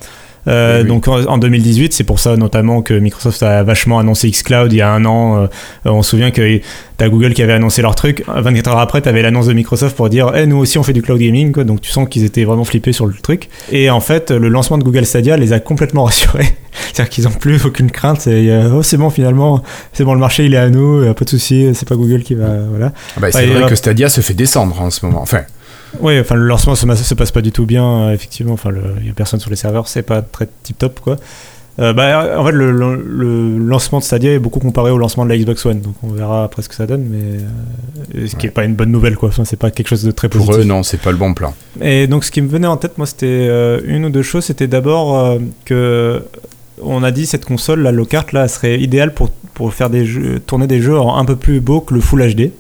Euh, 0.48 0.82
Oui. 0.82 0.88
Donc 0.88 1.08
en, 1.08 1.24
en 1.24 1.38
2018, 1.38 1.92
c'est 1.92 2.04
pour 2.04 2.18
ça 2.18 2.36
notamment 2.36 2.82
que 2.82 2.94
Microsoft 2.94 3.42
a 3.42 3.62
vachement 3.62 3.98
annoncé 3.98 4.30
xCloud 4.30 4.72
il 4.72 4.76
y 4.76 4.80
a 4.80 4.90
un 4.90 5.04
an. 5.04 5.42
Euh, 5.42 5.46
on 5.84 6.02
se 6.02 6.10
souvient 6.10 6.30
que 6.30 6.60
t'as 6.96 7.08
Google 7.08 7.32
qui 7.34 7.42
avait 7.42 7.52
annoncé 7.52 7.82
leur 7.82 7.94
truc. 7.94 8.24
24 8.28 8.68
heures 8.70 8.78
après, 8.78 9.00
t'avais 9.00 9.22
l'annonce 9.22 9.46
de 9.46 9.52
Microsoft 9.52 9.96
pour 9.96 10.08
dire, 10.08 10.32
eh, 10.34 10.46
nous 10.46 10.56
aussi 10.56 10.78
on 10.78 10.82
fait 10.82 10.92
du 10.92 11.02
cloud 11.02 11.18
gaming. 11.20 11.52
Quoi. 11.52 11.64
Donc 11.64 11.80
tu 11.80 11.90
sens 11.90 12.08
qu'ils 12.08 12.24
étaient 12.24 12.44
vraiment 12.44 12.64
flippés 12.64 12.92
sur 12.92 13.06
le 13.06 13.14
truc. 13.14 13.48
Et 13.70 13.90
en 13.90 14.00
fait, 14.00 14.30
le 14.30 14.48
lancement 14.48 14.78
de 14.78 14.84
Google 14.84 15.06
Stadia 15.06 15.36
les 15.36 15.52
a 15.52 15.60
complètement 15.60 16.04
rassurés. 16.06 16.48
C'est-à-dire 16.92 17.10
qu'ils 17.10 17.28
ont 17.28 17.32
plus 17.32 17.64
aucune 17.64 17.90
crainte. 17.90 18.26
Euh, 18.26 18.70
oh, 18.74 18.82
c'est 18.82 18.96
bon 18.96 19.10
finalement, 19.10 19.62
c'est 19.92 20.04
bon 20.04 20.14
le 20.14 20.20
marché 20.20 20.44
il 20.44 20.54
est 20.54 20.58
à 20.58 20.70
nous, 20.70 21.12
pas 21.14 21.24
de 21.24 21.30
souci, 21.30 21.68
c'est 21.74 21.88
pas 21.88 21.96
Google 21.96 22.22
qui 22.22 22.34
va, 22.34 22.48
voilà. 22.68 22.92
Ah 23.16 23.20
bah, 23.20 23.30
c'est 23.30 23.46
vrai 23.46 23.68
que 23.68 23.74
Stadia 23.74 24.08
se 24.08 24.20
fait 24.20 24.34
descendre 24.34 24.80
en 24.80 24.90
ce 24.90 25.04
moment. 25.06 25.20
Enfin, 25.22 25.42
Oui, 26.00 26.18
enfin 26.18 26.34
le 26.36 26.46
lancement 26.46 26.74
se, 26.74 26.86
se 26.94 27.14
passe 27.14 27.30
pas 27.30 27.42
du 27.42 27.52
tout 27.52 27.66
bien, 27.66 27.84
euh, 28.08 28.12
effectivement. 28.14 28.54
Enfin, 28.54 28.70
il 29.00 29.06
y 29.06 29.10
a 29.10 29.12
personne 29.12 29.40
sur 29.40 29.50
les 29.50 29.56
serveurs, 29.56 29.88
c'est 29.88 30.02
pas 30.02 30.22
très 30.22 30.48
tip 30.62 30.78
top 30.78 31.00
quoi. 31.00 31.16
Euh, 31.78 31.94
bah, 31.94 32.38
en 32.38 32.44
fait, 32.44 32.52
le, 32.52 32.70
le- 32.70 33.02
le 33.06 33.56
lancement 33.58 33.98
de 33.98 34.04
Stadia 34.04 34.32
est 34.34 34.38
beaucoup 34.38 34.60
comparé 34.60 34.90
au 34.90 34.98
lancement 34.98 35.24
de 35.24 35.30
la 35.30 35.38
Xbox 35.38 35.64
One, 35.64 35.80
donc 35.80 35.94
on 36.02 36.08
verra 36.08 36.44
après 36.44 36.60
ce 36.60 36.68
que 36.68 36.74
ça 36.74 36.86
donne, 36.86 37.06
mais 37.10 37.38
euh, 38.20 38.26
ce 38.26 38.36
qui 38.36 38.44
est 38.46 38.50
Ouais. 38.50 38.54
pas 38.54 38.64
une 38.64 38.74
bonne 38.74 38.90
nouvelle 38.90 39.16
quoi. 39.16 39.30
Enfin, 39.30 39.46
c'est 39.46 39.56
pas 39.56 39.70
quelque 39.70 39.88
chose 39.88 40.02
de 40.04 40.10
très 40.10 40.28
pour 40.28 40.44
positif. 40.44 40.64
eux, 40.66 40.68
non, 40.68 40.82
c'est 40.82 41.00
pas 41.00 41.12
le 41.12 41.16
bon 41.16 41.32
plan. 41.32 41.54
Et 41.80 42.06
donc, 42.08 42.24
ce 42.24 42.30
qui 42.30 42.42
me 42.42 42.48
venait 42.48 42.66
en 42.66 42.76
tête, 42.76 42.98
moi, 42.98 43.06
c'était 43.06 43.48
une 43.86 44.04
ou 44.04 44.10
deux 44.10 44.22
choses. 44.22 44.44
C'était 44.44 44.66
d'abord 44.66 45.38
que 45.64 46.22
on 46.82 47.02
a 47.04 47.10
dit 47.10 47.24
cette 47.26 47.44
console, 47.46 47.80
la 47.80 47.92
low 47.92 48.04
carte, 48.04 48.32
là, 48.32 48.42
elle 48.44 48.50
serait 48.50 48.78
idéale 48.80 49.14
pour, 49.14 49.30
pour 49.54 49.72
faire 49.72 49.88
des 49.88 50.04
jeux, 50.04 50.40
tourner 50.46 50.66
des 50.66 50.80
jeux 50.82 50.98
en 50.98 51.16
un 51.16 51.24
peu 51.24 51.36
plus 51.36 51.60
beau 51.60 51.80
que 51.80 51.94
le 51.94 52.00
Full 52.00 52.34
HD. 52.34 52.50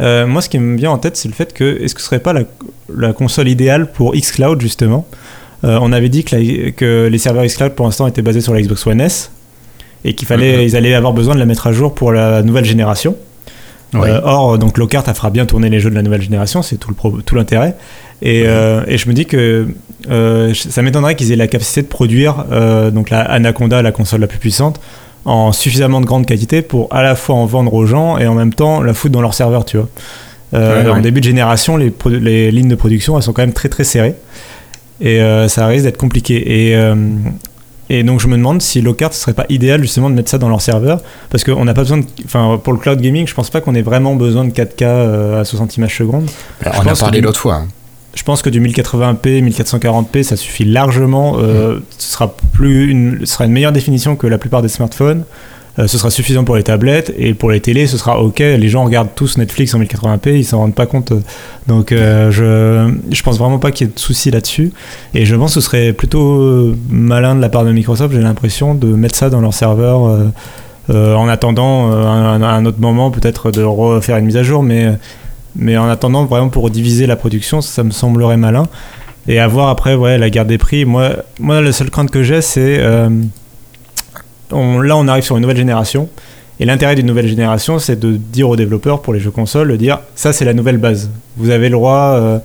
Euh, 0.00 0.26
moi, 0.26 0.42
ce 0.42 0.48
qui 0.48 0.58
me 0.58 0.76
vient 0.76 0.90
en 0.90 0.98
tête, 0.98 1.16
c'est 1.16 1.28
le 1.28 1.34
fait 1.34 1.52
que 1.54 1.82
est-ce 1.82 1.94
que 1.94 2.00
ce 2.00 2.06
serait 2.06 2.18
pas 2.18 2.32
la, 2.32 2.42
la 2.94 3.12
console 3.12 3.48
idéale 3.48 3.90
pour 3.90 4.14
xCloud 4.14 4.60
justement? 4.60 5.06
Euh, 5.64 5.78
On 5.80 5.92
avait 5.92 6.08
dit 6.10 6.22
que, 6.24 6.36
la- 6.36 6.70
que 6.72 7.08
les 7.10 7.18
serveurs 7.18 7.44
xCloud 7.46 7.72
pour 7.72 7.86
l'instant 7.86 8.06
étaient 8.06 8.22
basés 8.22 8.40
sur 8.42 8.52
la 8.52 8.60
Xbox 8.60 8.86
One 8.86 9.00
S 9.00 9.30
et 10.04 10.14
qu'il 10.14 10.28
fallait, 10.28 10.58
Mhm. 10.58 10.62
ils 10.62 10.76
allaient 10.76 10.94
avoir 10.94 11.12
besoin 11.14 11.34
de 11.34 11.40
la 11.40 11.46
mettre 11.46 11.66
à 11.66 11.72
jour 11.72 11.94
pour 11.94 12.12
la 12.12 12.42
nouvelle 12.42 12.64
génération. 12.66 13.16
Euh, 13.94 14.20
or, 14.24 14.58
donc 14.58 14.76
Lockhart 14.76 15.04
elle 15.06 15.14
fera 15.14 15.30
bien 15.30 15.46
tourner 15.46 15.70
les 15.70 15.80
jeux 15.80 15.88
de 15.88 15.94
la 15.94 16.02
nouvelle 16.02 16.20
génération, 16.20 16.60
c'est 16.60 16.76
tout 16.76 16.90
le 16.90 16.94
pro- 16.94 17.22
tout 17.24 17.34
l'intérêt. 17.34 17.74
Et, 18.20 18.42
euh, 18.46 18.82
et 18.88 18.98
je 18.98 19.08
me 19.08 19.14
dis 19.14 19.24
que 19.24 19.68
euh, 20.10 20.52
ça 20.54 20.82
m'étonnerait 20.82 21.14
qu'ils 21.14 21.32
aient 21.32 21.36
la 21.36 21.46
capacité 21.46 21.82
de 21.82 21.86
produire 21.86 22.44
donc 22.92 23.08
la 23.10 23.20
Anaconda, 23.22 23.80
la 23.82 23.92
console 23.92 24.20
la 24.20 24.26
plus 24.26 24.38
puissante, 24.38 24.80
en 25.26 25.52
suffisamment 25.52 26.00
de 26.00 26.06
grande 26.06 26.24
qualité 26.24 26.62
pour 26.62 26.88
à 26.94 27.02
la 27.02 27.14
fois 27.14 27.34
en 27.34 27.44
vendre 27.46 27.74
aux 27.74 27.84
gens 27.84 28.16
et 28.16 28.26
en 28.26 28.34
même 28.34 28.54
temps 28.54 28.80
la 28.80 28.94
foutre 28.94 29.12
dans 29.12 29.20
leur 29.20 29.34
serveur, 29.34 29.64
tu 29.66 29.76
vois. 29.76 29.88
Euh, 30.54 30.84
Ouais, 30.84 30.90
En 30.90 31.00
début 31.00 31.20
de 31.20 31.26
génération, 31.26 31.76
les, 31.76 31.92
les 32.08 32.50
lignes 32.52 32.68
de 32.68 32.76
production 32.76 33.16
elles 33.16 33.22
sont 33.24 33.32
quand 33.32 33.42
même 33.42 33.52
très 33.52 33.68
très 33.68 33.84
serrées 33.84 34.14
et 35.00 35.20
euh, 35.20 35.48
ça 35.48 35.66
risque 35.66 35.84
d'être 35.84 35.96
compliqué. 35.98 36.68
Et, 36.70 36.76
euh, 36.76 36.94
et 37.90 38.02
donc 38.04 38.20
je 38.20 38.28
me 38.28 38.36
demande 38.36 38.62
si 38.62 38.80
Lockhart 38.80 39.12
ce 39.12 39.20
serait 39.20 39.34
pas 39.34 39.46
idéal 39.48 39.82
justement 39.82 40.08
de 40.10 40.14
mettre 40.14 40.30
ça 40.30 40.38
dans 40.38 40.48
leur 40.48 40.60
serveur 40.60 41.00
parce 41.30 41.44
qu'on 41.44 41.64
n'a 41.64 41.74
pas 41.74 41.82
besoin 41.82 41.98
de. 41.98 42.04
Enfin, 42.24 42.58
pour 42.62 42.72
le 42.72 42.78
cloud 42.78 43.00
gaming, 43.00 43.26
je 43.26 43.34
pense 43.34 43.50
pas 43.50 43.60
qu'on 43.60 43.74
ait 43.74 43.82
vraiment 43.82 44.14
besoin 44.14 44.44
de 44.44 44.50
4K 44.50 44.82
euh, 44.82 45.40
à 45.40 45.44
60 45.44 45.76
images 45.76 45.96
secondes. 45.98 46.28
On 46.64 46.86
a 46.86 46.94
parlé 46.94 47.20
l'autre 47.20 47.40
fois. 47.40 47.62
Je 48.16 48.22
pense 48.24 48.42
que 48.42 48.50
du 48.50 48.60
1080p, 48.60 49.44
1440p, 49.52 50.22
ça 50.24 50.34
suffit 50.36 50.64
largement. 50.64 51.36
Euh, 51.38 51.78
Ce 51.98 52.12
sera 52.12 52.34
plus 52.52 52.90
une, 52.90 53.20
ce 53.20 53.26
sera 53.34 53.44
une 53.44 53.52
meilleure 53.52 53.72
définition 53.72 54.16
que 54.16 54.26
la 54.26 54.38
plupart 54.38 54.62
des 54.62 54.68
smartphones. 54.68 55.22
Euh, 55.78 55.86
ce 55.86 55.98
sera 55.98 56.08
suffisant 56.10 56.42
pour 56.42 56.56
les 56.56 56.62
tablettes 56.62 57.12
et 57.18 57.34
pour 57.34 57.50
les 57.50 57.60
télés, 57.60 57.86
ce 57.86 57.98
sera 57.98 58.18
ok. 58.22 58.38
Les 58.38 58.68
gens 58.68 58.82
regardent 58.84 59.14
tous 59.14 59.36
Netflix 59.36 59.74
en 59.74 59.78
1080p, 59.80 60.34
ils 60.34 60.44
s'en 60.44 60.58
rendent 60.58 60.74
pas 60.74 60.86
compte. 60.86 61.12
Donc, 61.66 61.92
euh, 61.92 62.30
je, 62.30 62.90
je 63.14 63.22
pense 63.22 63.38
vraiment 63.38 63.58
pas 63.58 63.70
qu'il 63.70 63.86
y 63.86 63.90
ait 63.90 63.92
de 63.92 63.98
soucis 63.98 64.30
là-dessus. 64.30 64.72
Et 65.14 65.26
je 65.26 65.36
pense 65.36 65.54
que 65.54 65.60
ce 65.60 65.66
serait 65.66 65.92
plutôt 65.92 66.72
malin 66.88 67.36
de 67.36 67.42
la 67.42 67.50
part 67.50 67.66
de 67.66 67.72
Microsoft, 67.72 68.14
j'ai 68.14 68.20
l'impression, 68.22 68.74
de 68.74 68.86
mettre 68.86 69.16
ça 69.16 69.28
dans 69.28 69.42
leur 69.42 69.52
serveur. 69.52 70.18
euh, 70.88 71.14
en 71.14 71.28
attendant 71.28 71.90
euh, 71.92 72.06
un, 72.06 72.42
un 72.42 72.64
autre 72.64 72.80
moment, 72.80 73.10
peut-être 73.10 73.50
de 73.50 73.62
refaire 73.62 74.16
une 74.16 74.24
mise 74.26 74.36
à 74.36 74.42
jour, 74.42 74.62
mais 74.62 74.92
mais 75.56 75.76
en 75.76 75.88
attendant, 75.88 76.24
vraiment 76.24 76.48
pour 76.48 76.70
diviser 76.70 77.06
la 77.06 77.16
production, 77.16 77.60
ça 77.60 77.82
me 77.82 77.90
semblerait 77.90 78.36
malin. 78.36 78.66
Et 79.28 79.40
à 79.40 79.48
voir 79.48 79.68
après, 79.68 79.96
la 80.18 80.30
guerre 80.30 80.44
des 80.44 80.58
prix. 80.58 80.84
Moi, 80.84 81.10
moi 81.40 81.60
la 81.60 81.72
seule 81.72 81.90
crainte 81.90 82.10
que 82.10 82.22
j'ai, 82.22 82.40
c'est. 82.40 82.78
euh, 82.78 83.08
là, 84.52 84.96
on 84.96 85.08
arrive 85.08 85.24
sur 85.24 85.36
une 85.36 85.42
nouvelle 85.42 85.56
génération. 85.56 86.08
Et 86.58 86.64
l'intérêt 86.64 86.94
d'une 86.94 87.06
nouvelle 87.06 87.26
génération, 87.28 87.78
c'est 87.78 87.98
de 87.98 88.12
dire 88.12 88.48
aux 88.48 88.56
développeurs 88.56 89.02
pour 89.02 89.12
les 89.12 89.20
jeux 89.20 89.30
consoles, 89.30 89.68
de 89.68 89.76
dire 89.76 89.98
ça, 90.14 90.32
c'est 90.32 90.44
la 90.44 90.54
nouvelle 90.54 90.78
base. 90.78 91.10
Vous 91.36 91.50
avez 91.50 91.68
le 91.68 91.74
droit. 91.74 92.18
euh, 92.20 92.38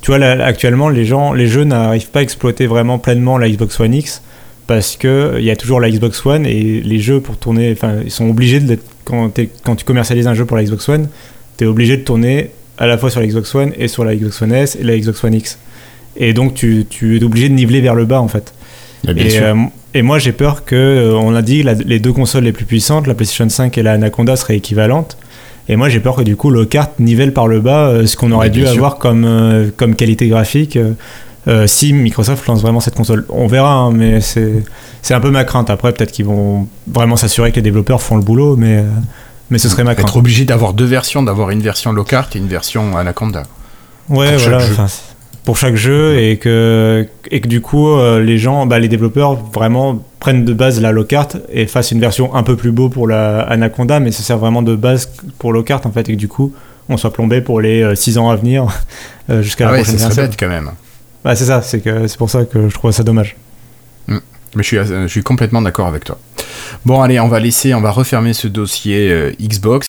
tu 0.00 0.10
vois, 0.10 0.24
actuellement, 0.26 0.88
les, 0.88 1.04
gens, 1.04 1.32
les 1.32 1.46
jeux 1.46 1.62
n'arrivent 1.62 2.10
pas 2.10 2.20
à 2.20 2.22
exploiter 2.22 2.66
vraiment 2.66 2.98
pleinement 2.98 3.38
la 3.38 3.48
Xbox 3.48 3.78
One 3.78 3.94
X 3.94 4.22
parce 4.66 4.96
qu'il 4.96 5.40
y 5.42 5.50
a 5.50 5.54
toujours 5.56 5.80
la 5.80 5.90
Xbox 5.90 6.24
One 6.26 6.44
et 6.46 6.80
les 6.80 6.98
jeux 6.98 7.20
pour 7.20 7.36
tourner. 7.36 7.72
Enfin, 7.72 7.96
ils 8.04 8.10
sont 8.10 8.28
obligés 8.28 8.58
de. 8.58 8.78
quand 9.04 9.30
tu 9.76 9.84
commercialises 9.84 10.26
un 10.26 10.34
jeu 10.34 10.44
pour 10.44 10.56
la 10.56 10.64
Xbox 10.64 10.88
One, 10.88 11.08
tu 11.56 11.64
es 11.64 11.66
obligé 11.66 11.96
de 11.96 12.02
tourner 12.02 12.50
à 12.78 12.86
la 12.86 12.98
fois 12.98 13.10
sur 13.10 13.20
la 13.20 13.26
Xbox 13.26 13.54
One 13.54 13.72
et 13.78 13.88
sur 13.88 14.04
la 14.04 14.14
Xbox 14.16 14.42
One 14.42 14.52
S 14.52 14.76
et 14.80 14.82
la 14.84 14.98
Xbox 14.98 15.22
One 15.24 15.34
X. 15.34 15.58
Et 16.16 16.32
donc 16.32 16.54
tu, 16.54 16.86
tu 16.88 17.16
es 17.18 17.22
obligé 17.24 17.48
de 17.48 17.54
niveler 17.54 17.80
vers 17.80 17.94
le 17.94 18.04
bas 18.04 18.20
en 18.20 18.28
fait. 18.28 18.52
Ah, 19.06 19.10
et, 19.16 19.38
euh, 19.40 19.54
et 19.94 20.02
moi 20.02 20.18
j'ai 20.18 20.32
peur 20.32 20.64
que, 20.64 20.74
euh, 20.76 21.14
on 21.16 21.34
a 21.34 21.42
dit, 21.42 21.62
la- 21.62 21.74
les 21.74 21.98
deux 21.98 22.12
consoles 22.12 22.44
les 22.44 22.52
plus 22.52 22.64
puissantes, 22.66 23.06
la 23.06 23.14
PlayStation 23.14 23.48
5 23.48 23.76
et 23.78 23.82
la 23.82 23.92
Anaconda 23.92 24.36
seraient 24.36 24.56
équivalentes. 24.56 25.16
Et 25.68 25.76
moi 25.76 25.88
j'ai 25.88 26.00
peur 26.00 26.16
que 26.16 26.22
du 26.22 26.36
coup 26.36 26.50
le 26.50 26.64
kart 26.64 26.90
nivelle 26.98 27.32
par 27.32 27.46
le 27.48 27.60
bas 27.60 27.88
euh, 27.88 28.06
ce 28.06 28.16
qu'on 28.16 28.30
aurait 28.32 28.46
Ouais, 28.48 28.50
dû 28.50 28.60
sûr. 28.62 28.70
avoir 28.72 28.98
comme, 28.98 29.24
euh, 29.24 29.70
comme 29.76 29.94
qualité 29.96 30.28
graphique 30.28 30.78
euh, 31.48 31.66
si 31.66 31.92
Microsoft 31.92 32.46
lance 32.46 32.62
vraiment 32.62 32.78
cette 32.80 32.94
console. 32.94 33.24
On 33.28 33.46
verra, 33.48 33.74
hein, 33.74 33.90
mais 33.92 34.20
c'est 34.20 35.14
un 35.14 35.20
peu 35.20 35.30
ma 35.30 35.42
crainte. 35.44 35.70
Après 35.70 35.92
peut-être 35.92 36.12
qu'ils 36.12 36.24
vont 36.26 36.68
vraiment 36.86 37.16
s'assurer 37.16 37.50
que 37.50 37.56
les 37.56 37.62
développeurs 37.62 38.00
font 38.02 38.16
le 38.16 38.22
boulot, 38.22 38.54
mais, 38.56 38.84
mais 39.52 39.58
ce 39.58 39.68
serait 39.68 39.84
ma 39.84 39.94
crainte. 39.94 40.08
Être 40.08 40.16
obligé 40.16 40.44
d'avoir 40.46 40.72
deux 40.72 40.86
versions, 40.86 41.22
d'avoir 41.22 41.50
une 41.50 41.60
version 41.60 41.92
Lockhart 41.92 42.30
et 42.34 42.38
une 42.38 42.48
version 42.48 42.96
Anaconda. 42.96 43.42
Ouais, 44.08 44.30
pour 44.32 44.40
chaque 44.40 44.48
voilà. 44.50 44.64
enfin, 44.64 44.86
pour 45.44 45.56
chaque 45.58 45.74
jeu 45.76 46.18
et 46.18 46.38
que, 46.38 47.06
et 47.30 47.40
que 47.40 47.48
du 47.48 47.60
coup, 47.60 47.88
euh, 47.90 48.20
les 48.20 48.38
gens, 48.38 48.64
bah, 48.66 48.78
les 48.78 48.88
développeurs 48.88 49.34
vraiment 49.34 50.02
prennent 50.20 50.44
de 50.44 50.54
base 50.54 50.80
la 50.80 50.90
Lockhart 50.90 51.28
et 51.52 51.66
fassent 51.66 51.90
une 51.90 52.00
version 52.00 52.34
un 52.34 52.42
peu 52.42 52.56
plus 52.56 52.72
beau 52.72 52.88
pour 52.88 53.06
la 53.06 53.40
Anaconda, 53.42 54.00
mais 54.00 54.10
ça 54.10 54.22
sert 54.22 54.38
vraiment 54.38 54.62
de 54.62 54.74
base 54.74 55.10
pour 55.38 55.52
Lockhart 55.52 55.82
en 55.84 55.92
fait, 55.92 56.08
et 56.08 56.12
que 56.14 56.18
du 56.18 56.28
coup, 56.28 56.52
on 56.88 56.96
soit 56.96 57.12
plombé 57.12 57.40
pour 57.42 57.60
les 57.60 57.94
6 57.94 58.16
ans 58.18 58.30
à 58.30 58.36
venir 58.36 58.66
euh, 59.30 59.42
jusqu'à 59.42 59.64
Ah 59.64 59.72
la 59.72 59.72
ouais, 59.76 59.82
prochaine 59.82 59.98
ça 59.98 60.10
serait 60.10 60.22
version. 60.22 60.36
quand 60.40 60.48
même. 60.48 60.70
Bah, 61.24 61.36
c'est 61.36 61.44
ça, 61.44 61.60
c'est 61.60 61.80
que 61.80 62.06
c'est 62.06 62.18
pour 62.18 62.30
ça 62.30 62.44
que 62.46 62.68
je 62.68 62.74
trouve 62.74 62.90
ça 62.90 63.02
dommage. 63.02 63.36
Mais 64.54 64.62
je 64.62 64.66
suis, 64.68 64.78
euh, 64.78 65.02
je 65.02 65.06
suis 65.08 65.22
complètement 65.22 65.62
d'accord 65.62 65.86
avec 65.86 66.04
toi. 66.04 66.18
Bon, 66.84 67.00
allez, 67.00 67.20
on 67.20 67.28
va 67.28 67.40
laisser, 67.40 67.74
on 67.74 67.80
va 67.80 67.90
refermer 67.90 68.32
ce 68.32 68.48
dossier 68.48 69.10
euh, 69.10 69.32
Xbox. 69.40 69.86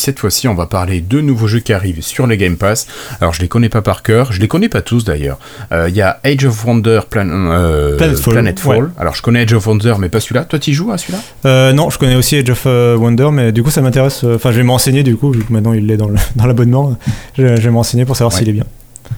Cette 0.00 0.18
fois-ci, 0.18 0.48
on 0.48 0.54
va 0.54 0.66
parler 0.66 1.00
de 1.00 1.20
nouveaux 1.20 1.46
jeux 1.46 1.60
qui 1.60 1.72
arrivent 1.72 2.02
sur 2.02 2.26
les 2.26 2.36
Game 2.36 2.56
Pass. 2.56 2.86
Alors, 3.20 3.32
je 3.34 3.40
les 3.40 3.48
connais 3.48 3.68
pas 3.68 3.82
par 3.82 4.02
cœur, 4.02 4.32
je 4.32 4.40
les 4.40 4.48
connais 4.48 4.68
pas 4.68 4.82
tous 4.82 5.04
d'ailleurs. 5.04 5.38
Euh, 5.72 5.88
Il 5.88 5.94
y 5.94 6.02
a 6.02 6.18
Age 6.24 6.44
of 6.44 6.64
Wonder 6.64 7.00
Plan- 7.08 7.28
euh, 7.30 7.96
Planetfall, 7.96 8.32
Planetfall. 8.34 8.84
ouais. 8.84 8.90
Alors, 8.98 9.14
je 9.14 9.22
connais 9.22 9.42
Age 9.42 9.52
of 9.52 9.66
Wonder, 9.66 9.94
mais 9.98 10.08
pas 10.08 10.20
celui-là. 10.20 10.44
Toi, 10.44 10.58
tu 10.58 10.72
joues 10.72 10.90
à 10.92 10.98
celui-là? 10.98 11.18
Euh, 11.46 11.72
non, 11.72 11.90
je 11.90 11.98
connais 11.98 12.16
aussi 12.16 12.36
Age 12.36 12.50
of 12.50 12.62
euh, 12.66 12.96
Wonder, 12.96 13.28
mais 13.32 13.52
du 13.52 13.62
coup, 13.62 13.70
ça 13.70 13.82
m'intéresse. 13.82 14.24
Enfin, 14.24 14.50
je 14.50 14.56
vais 14.56 14.62
m'enseigner 14.64 15.02
du 15.02 15.16
coup, 15.16 15.30
vu 15.30 15.44
que 15.44 15.52
maintenant 15.52 15.72
il 15.72 15.90
est 15.90 15.96
dans 16.36 16.46
l'abonnement. 16.46 16.96
je, 17.38 17.46
je 17.56 17.60
vais 17.62 17.70
m'enseigner 17.70 18.04
pour 18.04 18.16
savoir 18.16 18.32
Ouais. 18.32 18.38
s'il 18.40 18.48
est 18.48 18.52
bien. 18.52 18.64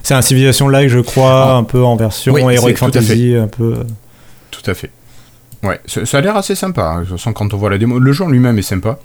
C'est 0.03 0.15
un 0.15 0.23
Civilization 0.23 0.69
Live, 0.69 0.89
je 0.91 0.99
crois, 1.01 1.53
Ah. 1.53 1.57
un 1.57 1.65
peu 1.65 1.83
en 1.85 1.97
version 1.97 2.33
Oui, 2.33 2.41
Heroic 2.55 2.77
Fantasy, 2.77 3.35
un 3.37 3.47
peu. 3.47 3.75
Tout 4.51 4.71
à 4.71 4.75
fait. 4.75 4.91
Ouais, 5.63 5.81
ça 5.87 6.19
a 6.19 6.21
l'air 6.21 6.37
assez 6.37 6.55
sympa. 6.57 6.83
hein. 6.83 7.01
De 7.03 7.05
toute 7.07 7.19
façon, 7.19 7.33
quand 7.33 7.55
on 7.55 7.57
voit 7.57 7.71
la 7.71 7.79
démo, 7.79 7.99
le 8.01 8.13
jeu 8.13 8.25
en 8.25 8.29
lui-même 8.29 8.59
est 8.59 8.63
sympa. 8.63 8.99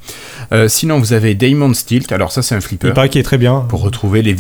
Euh, 0.52 0.68
sinon, 0.68 0.98
vous 1.00 1.14
avez 1.14 1.36
Damon 1.36 1.74
Stilt. 1.74 2.12
Alors 2.12 2.32
ça, 2.32 2.42
c'est 2.42 2.56
un 2.56 2.62
flipper 2.62 2.88
Il 2.88 2.94
paraît 2.94 3.10
qu'il 3.10 3.20
est 3.22 3.24
très 3.24 3.38
bien. 3.38 3.62
pour 3.70 3.82
retrouver 3.82 4.22
les. 4.24 4.36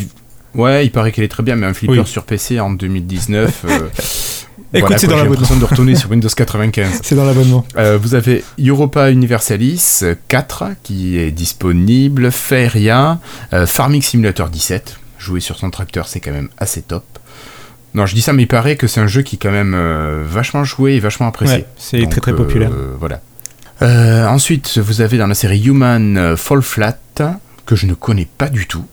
Ouais, 0.55 0.85
il 0.85 0.91
paraît 0.91 1.11
qu'il 1.11 1.23
est 1.23 1.27
très 1.27 1.43
bien, 1.43 1.55
mais 1.55 1.67
un 1.67 1.73
flipper 1.73 1.99
Oui. 1.99 2.07
sur 2.07 2.23
PC 2.23 2.59
en 2.59 2.71
2019. 2.71 3.65
euh, 3.65 3.79
Écoute, 4.73 4.81
voilà, 4.89 4.97
c'est 4.97 5.07
dans 5.07 5.11
j'ai 5.13 5.17
l'abonnement. 5.19 5.31
l'impression 5.41 5.55
de 5.57 5.65
retourner 5.65 5.95
sur 5.95 6.09
Windows 6.09 6.27
95. 6.29 6.99
C'est 7.03 7.15
dans 7.15 7.23
l'abonnement. 7.25 7.65
Euh, 7.77 7.97
vous 8.01 8.15
avez 8.15 8.43
Europa 8.59 9.09
Universalis 9.11 10.01
4 10.27 10.65
qui 10.83 11.17
est 11.17 11.31
disponible, 11.31 12.31
Feria, 12.31 13.19
Farming 13.65 14.01
Simulator 14.01 14.49
17. 14.49 14.97
Jouer 15.19 15.39
sur 15.39 15.57
son 15.57 15.69
tracteur, 15.69 16.07
c'est 16.07 16.19
quand 16.19 16.31
même 16.33 16.49
assez 16.57 16.81
top. 16.81 17.03
Non, 17.93 18.05
je 18.05 18.13
dis 18.13 18.21
ça, 18.21 18.33
mais 18.33 18.43
il 18.43 18.47
paraît 18.47 18.75
que 18.75 18.85
c'est 18.87 18.99
un 18.99 19.07
jeu 19.07 19.21
qui 19.21 19.37
est 19.37 19.39
quand 19.39 19.51
même 19.51 19.73
euh, 19.75 20.23
vachement 20.25 20.63
joué 20.63 20.93
et 20.95 20.99
vachement 20.99 21.27
apprécié. 21.27 21.59
Ouais, 21.59 21.67
c'est 21.77 22.07
très 22.09 22.21
très 22.21 22.31
euh, 22.31 22.35
populaire. 22.35 22.71
voilà. 22.99 23.21
Euh, 23.81 24.25
ensuite, 24.27 24.77
vous 24.77 25.01
avez 25.01 25.17
dans 25.17 25.27
la 25.27 25.35
série 25.35 25.63
Human 25.63 26.17
euh, 26.17 26.35
Fall 26.35 26.61
Flat, 26.61 26.97
que 27.65 27.75
je 27.75 27.85
ne 27.85 27.93
connais 27.93 28.27
pas 28.37 28.49
du 28.49 28.67
tout. 28.67 28.85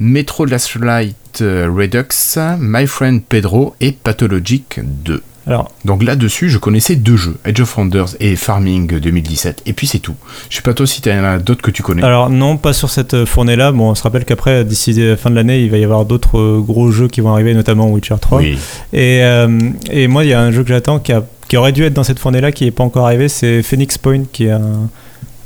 Metro 0.00 0.44
Last 0.44 0.74
Light 0.76 1.40
euh, 1.40 1.68
Redux, 1.70 2.38
My 2.58 2.86
Friend 2.86 3.22
Pedro 3.22 3.74
et 3.80 3.92
Pathologic 3.92 4.80
2. 4.82 5.22
Alors, 5.46 5.70
Donc 5.84 6.02
là-dessus, 6.02 6.48
je 6.48 6.56
connaissais 6.58 6.96
deux 6.96 7.16
jeux, 7.16 7.36
Age 7.44 7.60
of 7.60 7.76
Wonders 7.76 8.16
et 8.18 8.34
Farming 8.34 8.98
2017, 8.98 9.62
et 9.66 9.72
puis 9.74 9.86
c'est 9.86 9.98
tout. 9.98 10.14
Je 10.48 10.56
sais 10.56 10.62
pas 10.62 10.72
toi 10.72 10.86
si 10.86 11.02
tu 11.02 11.10
as 11.10 11.38
d'autres 11.38 11.60
que 11.60 11.70
tu 11.70 11.82
connais. 11.82 12.02
alors 12.02 12.30
non, 12.30 12.56
pas 12.56 12.72
sur 12.72 12.88
cette 12.88 13.12
euh, 13.12 13.26
fournée-là. 13.26 13.70
Bon, 13.72 13.90
on 13.90 13.94
se 13.94 14.02
rappelle 14.02 14.24
qu'après, 14.24 14.64
d'ici 14.64 14.92
la 14.94 15.16
fin 15.18 15.28
de 15.30 15.34
l'année, 15.34 15.62
il 15.62 15.70
va 15.70 15.76
y 15.76 15.84
avoir 15.84 16.06
d'autres 16.06 16.38
euh, 16.38 16.60
gros 16.60 16.90
jeux 16.90 17.08
qui 17.08 17.20
vont 17.20 17.32
arriver, 17.32 17.52
notamment 17.52 17.88
Witcher 17.90 18.14
3. 18.20 18.38
oui. 18.38 18.58
Et, 18.94 19.22
euh, 19.22 19.58
et 19.90 20.08
moi, 20.08 20.24
il 20.24 20.30
y 20.30 20.32
a 20.32 20.40
un 20.40 20.50
jeu 20.50 20.62
que 20.62 20.70
j'attends 20.70 20.98
qui, 20.98 21.12
qui 21.48 21.56
aurait 21.58 21.72
dû 21.72 21.84
être 21.84 21.92
dans 21.94 22.04
cette 22.04 22.18
fournée-là, 22.20 22.50
qui 22.50 22.64
n'est 22.64 22.70
pas 22.70 22.84
encore 22.84 23.04
arrivé, 23.06 23.28
c'est 23.28 23.62
Phoenix 23.62 23.98
Point, 23.98 24.22
qui 24.32 24.46
est 24.46 24.50
un, 24.52 24.88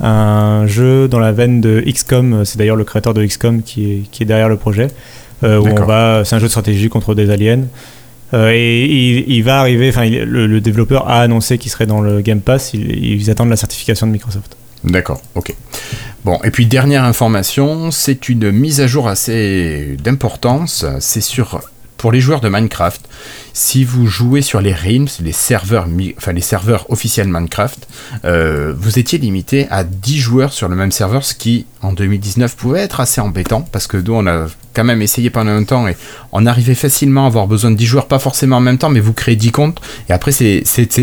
un 0.00 0.66
jeu 0.68 1.08
dans 1.08 1.18
la 1.18 1.32
veine 1.32 1.60
de 1.60 1.82
XCOM. 1.84 2.44
C'est 2.44 2.56
d'ailleurs 2.58 2.76
le 2.76 2.84
créateur 2.84 3.14
de 3.14 3.24
XCOM 3.24 3.62
qui 3.62 3.90
est, 3.92 4.02
qui 4.12 4.22
est 4.22 4.26
derrière 4.26 4.48
le 4.48 4.56
projet. 4.56 4.86
euh, 5.42 5.58
où 5.58 5.62
on 5.62 5.64
D'accord. 5.64 5.86
va, 5.86 6.22
c'est 6.24 6.36
un 6.36 6.38
jeu 6.38 6.46
de 6.46 6.50
stratégie 6.50 6.88
contre 6.88 7.14
des 7.16 7.30
aliens. 7.30 7.62
Euh, 8.34 8.52
et 8.54 9.24
il, 9.26 9.42
va 9.42 9.60
arriver, 9.60 9.88
enfin, 9.88 10.08
le, 10.08 10.60
développeur 10.60 11.08
a 11.08 11.20
annoncé 11.20 11.58
qu'il 11.58 11.70
serait 11.70 11.86
dans 11.86 12.00
le 12.00 12.20
Game 12.20 12.40
Pass. 12.40 12.74
Ils, 12.74 13.20
ils 13.20 13.30
attendent 13.30 13.50
la 13.50 13.56
certification 13.56 14.06
de 14.06 14.12
Microsoft. 14.12 14.56
D'accord, 14.84 15.20
ok. 15.34 15.54
Bon, 16.24 16.38
et 16.44 16.50
puis 16.50 16.66
dernière 16.66 17.04
information, 17.04 17.90
c'est 17.90 18.28
une 18.28 18.50
mise 18.50 18.80
à 18.80 18.86
jour 18.86 19.08
assez 19.08 19.96
d'importance. 20.02 20.84
C'est 21.00 21.20
sur 21.20 21.60
pour 21.98 22.12
les 22.12 22.20
joueurs 22.20 22.40
de 22.40 22.48
Minecraft, 22.48 23.06
si 23.52 23.84
vous 23.84 24.06
jouez 24.06 24.40
sur 24.40 24.60
les 24.60 24.72
Realms, 24.72 25.08
les 25.20 25.32
serveurs, 25.32 25.86
enfin 26.16 26.32
les 26.32 26.40
serveurs 26.40 26.90
officiels 26.90 27.26
Minecraft, 27.28 27.88
euh, 28.24 28.72
vous 28.78 28.98
étiez 28.98 29.18
limité 29.18 29.66
à 29.68 29.84
10 29.84 30.18
joueurs 30.18 30.52
sur 30.52 30.68
le 30.68 30.76
même 30.76 30.92
serveur, 30.92 31.24
ce 31.24 31.34
qui 31.34 31.66
en 31.82 31.92
2019 31.92 32.56
pouvait 32.56 32.80
être 32.80 33.00
assez 33.00 33.20
embêtant 33.20 33.62
parce 33.62 33.88
que 33.88 33.96
nous 33.96 34.14
on 34.14 34.26
a 34.26 34.46
quand 34.78 34.84
même 34.84 35.02
essayé 35.02 35.28
pendant 35.28 35.50
un 35.50 35.64
temps 35.64 35.88
et 35.88 35.96
on 36.30 36.46
arrivait 36.46 36.76
facilement 36.76 37.24
à 37.24 37.26
avoir 37.26 37.48
besoin 37.48 37.72
de 37.72 37.76
10 37.76 37.84
joueurs, 37.84 38.06
pas 38.06 38.20
forcément 38.20 38.58
en 38.58 38.60
même 38.60 38.78
temps, 38.78 38.90
mais 38.90 39.00
vous 39.00 39.12
créez 39.12 39.34
10 39.34 39.50
comptes 39.50 39.80
et 40.08 40.12
après 40.12 40.30
c'est 40.30 40.62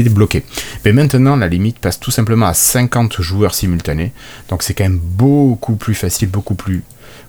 bloqué. 0.09 0.43
Mais 0.85 0.93
maintenant 0.93 1.35
la 1.35 1.49
limite 1.49 1.79
passe 1.79 1.99
tout 1.99 2.09
simplement 2.09 2.45
à 2.45 2.53
50 2.53 3.21
joueurs 3.21 3.53
simultanés, 3.53 4.13
donc 4.47 4.63
c'est 4.63 4.73
quand 4.73 4.85
même 4.85 5.01
beaucoup 5.03 5.75
plus 5.75 5.93
facile, 5.93 6.29
beaucoup 6.29 6.55
plus 6.55 6.83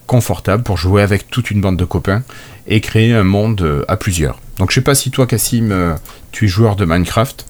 confortable 0.07 0.63
pour 0.63 0.77
jouer 0.77 1.03
avec 1.03 1.29
toute 1.31 1.51
une 1.51 1.61
bande 1.61 1.77
de 1.77 1.85
copains 1.85 2.23
et 2.69 2.81
créer 2.81 3.13
un 3.13 3.25
monde 3.25 3.61
euh, 3.63 3.85
à 3.89 3.97
plusieurs. 3.97 4.39
Donc 4.59 4.71
je 4.71 4.77
sais 4.77 4.83
pas 4.83 4.95
si 4.95 5.11
toi 5.11 5.27
Cassim, 5.27 5.73
euh, 5.73 5.97
tu 6.31 6.45
es 6.45 6.49
joueur 6.49 6.77
de 6.77 6.85
Minecraft. 6.85 7.45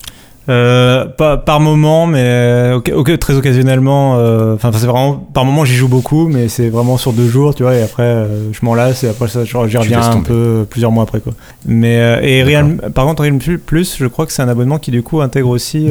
Euh, 0.48 1.06
pas 1.06 1.36
par 1.36 1.60
moment, 1.60 2.06
mais 2.06 2.72
très 3.20 3.34
occasionnellement. 3.34 4.12
Enfin, 4.54 4.70
c'est 4.72 4.86
vraiment 4.86 5.14
par 5.14 5.44
moment 5.44 5.64
j'y 5.64 5.74
joue 5.74 5.88
beaucoup, 5.88 6.28
mais 6.28 6.48
c'est 6.48 6.68
vraiment 6.68 6.96
sur 6.96 7.12
deux 7.12 7.28
jours, 7.28 7.54
tu 7.54 7.62
vois. 7.62 7.74
Et 7.74 7.82
après, 7.82 8.26
je 8.52 8.58
m'en 8.62 8.74
lasse 8.74 9.04
et 9.04 9.08
après 9.08 9.28
ça, 9.28 9.44
j'y 9.44 9.56
reviens 9.56 10.02
un 10.02 10.20
peu 10.20 10.66
plusieurs 10.68 10.92
mois 10.92 11.04
après, 11.04 11.20
quoi. 11.20 11.32
Mais 11.66 11.96
et 12.22 12.42
Real, 12.42 12.90
par 12.94 13.06
contre, 13.06 13.22
Real 13.22 13.38
Plus, 13.38 13.96
je 13.98 14.06
crois 14.06 14.26
que 14.26 14.32
c'est 14.32 14.42
un 14.42 14.48
abonnement 14.48 14.78
qui 14.78 14.90
du 14.90 15.02
coup 15.02 15.20
intègre 15.20 15.48
aussi 15.48 15.88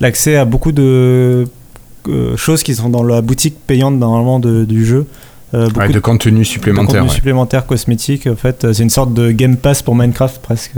l'accès 0.00 0.36
à 0.36 0.44
beaucoup 0.44 0.72
de 0.72 1.46
choses 2.36 2.62
qui 2.62 2.74
sont 2.74 2.88
dans 2.88 3.04
la 3.04 3.20
boutique 3.20 3.56
payante 3.66 3.96
normalement 3.96 4.40
du 4.40 4.84
jeu. 4.84 5.06
Euh, 5.54 5.68
de, 5.68 5.98
contenu 5.98 6.44
supplémentaire. 6.44 6.94
De 6.94 6.98
contenu 7.00 7.14
supplémentaire 7.14 7.66
cosmétique, 7.66 8.26
en 8.26 8.36
fait. 8.36 8.72
C'est 8.72 8.82
une 8.82 8.90
sorte 8.90 9.12
de 9.12 9.30
Game 9.30 9.56
Pass 9.56 9.82
pour 9.82 9.94
Minecraft 9.94 10.40
presque. 10.40 10.72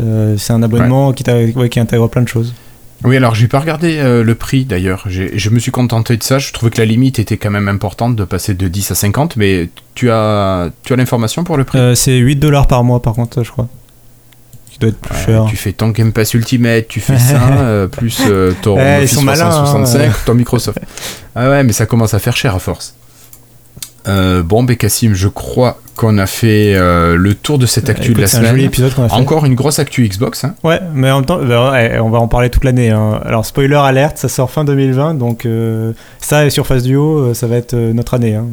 Euh, 0.00 0.36
c'est 0.38 0.52
un 0.52 0.62
abonnement 0.62 1.12
qui, 1.12 1.24
qui 1.24 1.80
intègre 1.80 2.08
plein 2.08 2.22
de 2.22 2.28
choses. 2.28 2.54
Oui, 3.02 3.16
alors 3.16 3.34
j'ai 3.34 3.48
pas 3.48 3.60
regardé 3.60 3.96
euh, 3.98 4.22
le 4.22 4.34
prix 4.34 4.66
d'ailleurs. 4.66 5.04
Je 5.08 5.50
me 5.50 5.58
suis 5.58 5.70
contenté 5.70 6.16
de 6.16 6.22
ça. 6.22 6.38
Je 6.38 6.52
trouvais 6.52 6.70
que 6.70 6.78
la 6.78 6.84
limite 6.84 7.18
était 7.18 7.38
quand 7.38 7.50
même 7.50 7.68
importante 7.68 8.14
de 8.14 8.24
passer 8.24 8.54
de 8.54 8.68
10 8.68 8.90
à 8.90 8.94
50. 8.94 9.36
Mais 9.36 9.70
tu 9.94 10.10
as, 10.10 10.70
tu 10.82 10.92
as 10.92 10.96
l'information 10.96 11.44
pour 11.44 11.56
le 11.56 11.64
prix? 11.64 11.96
C'est 11.96 12.16
8 12.16 12.36
dollars 12.36 12.66
par 12.66 12.84
mois 12.84 13.00
par 13.00 13.14
contre, 13.14 13.42
je 13.42 13.50
crois. 13.50 13.68
Qui 14.70 14.78
doit 14.78 14.90
être 14.90 14.98
plus 14.98 15.16
cher. 15.16 15.46
Tu 15.48 15.56
fais 15.56 15.72
ton 15.72 15.88
Game 15.88 16.12
Pass 16.12 16.34
Ultimate, 16.34 16.88
tu 16.88 17.00
fais 17.00 17.18
ça, 17.18 17.88
plus 17.90 18.20
ton 18.62 18.78
eh, 18.78 18.98
Office 18.98 19.12
365, 19.12 20.00
hein. 20.00 20.12
ton 20.26 20.34
Microsoft. 20.34 20.78
Ah 21.36 21.48
ouais, 21.48 21.62
mais 21.62 21.72
ça 21.72 21.86
commence 21.86 22.12
à 22.12 22.18
faire 22.18 22.36
cher 22.36 22.56
à 22.56 22.58
force. 22.58 22.96
Euh, 24.08 24.42
bon, 24.42 24.62
Bekassim, 24.62 25.14
je 25.14 25.28
crois 25.28 25.78
qu'on 25.94 26.16
a 26.18 26.26
fait 26.26 26.74
euh, 26.74 27.16
le 27.16 27.34
tour 27.34 27.58
de 27.58 27.66
cette 27.66 27.90
actu 27.90 28.14
de 28.14 28.20
la 28.20 28.26
semaine. 28.26 28.46
Un 28.46 28.50
joli 28.50 28.64
épisode 28.64 28.94
qu'on 28.94 29.04
a 29.04 29.08
fait. 29.08 29.14
Encore 29.14 29.44
une 29.44 29.54
grosse 29.54 29.78
actu 29.78 30.08
Xbox. 30.08 30.44
Hein. 30.44 30.54
Ouais, 30.64 30.80
mais 30.94 31.10
en 31.10 31.16
même 31.16 31.26
temps, 31.26 31.38
bah, 31.38 31.74
on 32.00 32.08
va 32.08 32.18
en 32.18 32.28
parler 32.28 32.48
toute 32.48 32.64
l'année. 32.64 32.90
Hein. 32.90 33.20
Alors, 33.24 33.44
spoiler 33.44 33.76
alerte, 33.76 34.16
ça 34.16 34.28
sort 34.28 34.50
fin 34.50 34.64
2020, 34.64 35.14
donc 35.14 35.44
euh, 35.44 35.92
ça 36.18 36.46
et 36.46 36.50
Surface 36.50 36.84
Duo, 36.84 37.34
ça 37.34 37.46
va 37.46 37.56
être 37.56 37.74
notre 37.74 38.14
année. 38.14 38.34
Hein. 38.34 38.46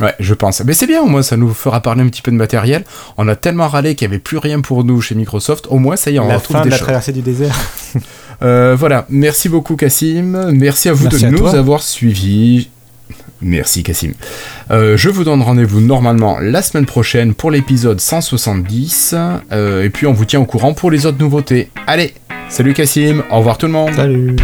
Ouais, 0.00 0.14
je 0.18 0.34
pense. 0.34 0.64
Mais 0.64 0.72
c'est 0.72 0.88
bien, 0.88 1.02
au 1.02 1.06
moins, 1.06 1.22
ça 1.22 1.36
nous 1.36 1.50
fera 1.50 1.80
parler 1.80 2.02
un 2.02 2.08
petit 2.08 2.22
peu 2.22 2.32
de 2.32 2.36
matériel. 2.36 2.84
On 3.18 3.28
a 3.28 3.36
tellement 3.36 3.68
râlé 3.68 3.94
qu'il 3.94 4.08
n'y 4.08 4.14
avait 4.14 4.22
plus 4.22 4.38
rien 4.38 4.60
pour 4.60 4.82
nous 4.82 5.00
chez 5.00 5.14
Microsoft. 5.14 5.66
Au 5.70 5.78
moins, 5.78 5.94
ça 5.94 6.10
y 6.10 6.16
est, 6.16 6.18
on 6.18 6.26
la 6.26 6.38
retrouve 6.38 6.56
fin 6.56 6.64
de 6.64 6.70
la 6.70 6.78
traversée 6.78 7.12
du 7.12 7.22
désert. 7.22 7.54
voilà, 8.40 9.06
merci 9.08 9.48
beaucoup 9.48 9.76
Cassim. 9.76 10.50
Merci 10.52 10.88
à 10.88 10.92
vous 10.92 11.06
de 11.06 11.26
nous 11.28 11.54
avoir 11.54 11.82
suivis. 11.82 12.68
Merci 13.42 13.82
Cassim. 13.82 14.12
Euh, 14.70 14.96
je 14.96 15.08
vous 15.08 15.24
donne 15.24 15.42
rendez-vous 15.42 15.80
normalement 15.80 16.38
la 16.40 16.62
semaine 16.62 16.86
prochaine 16.86 17.34
pour 17.34 17.50
l'épisode 17.50 18.00
170. 18.00 19.14
Euh, 19.52 19.84
et 19.84 19.90
puis 19.90 20.06
on 20.06 20.12
vous 20.12 20.24
tient 20.24 20.40
au 20.40 20.46
courant 20.46 20.74
pour 20.74 20.90
les 20.90 21.06
autres 21.06 21.18
nouveautés. 21.18 21.68
Allez, 21.86 22.14
salut 22.48 22.72
Cassim, 22.72 23.22
au 23.30 23.38
revoir 23.38 23.58
tout 23.58 23.66
le 23.66 23.72
monde. 23.72 23.92
Salut. 23.94 24.36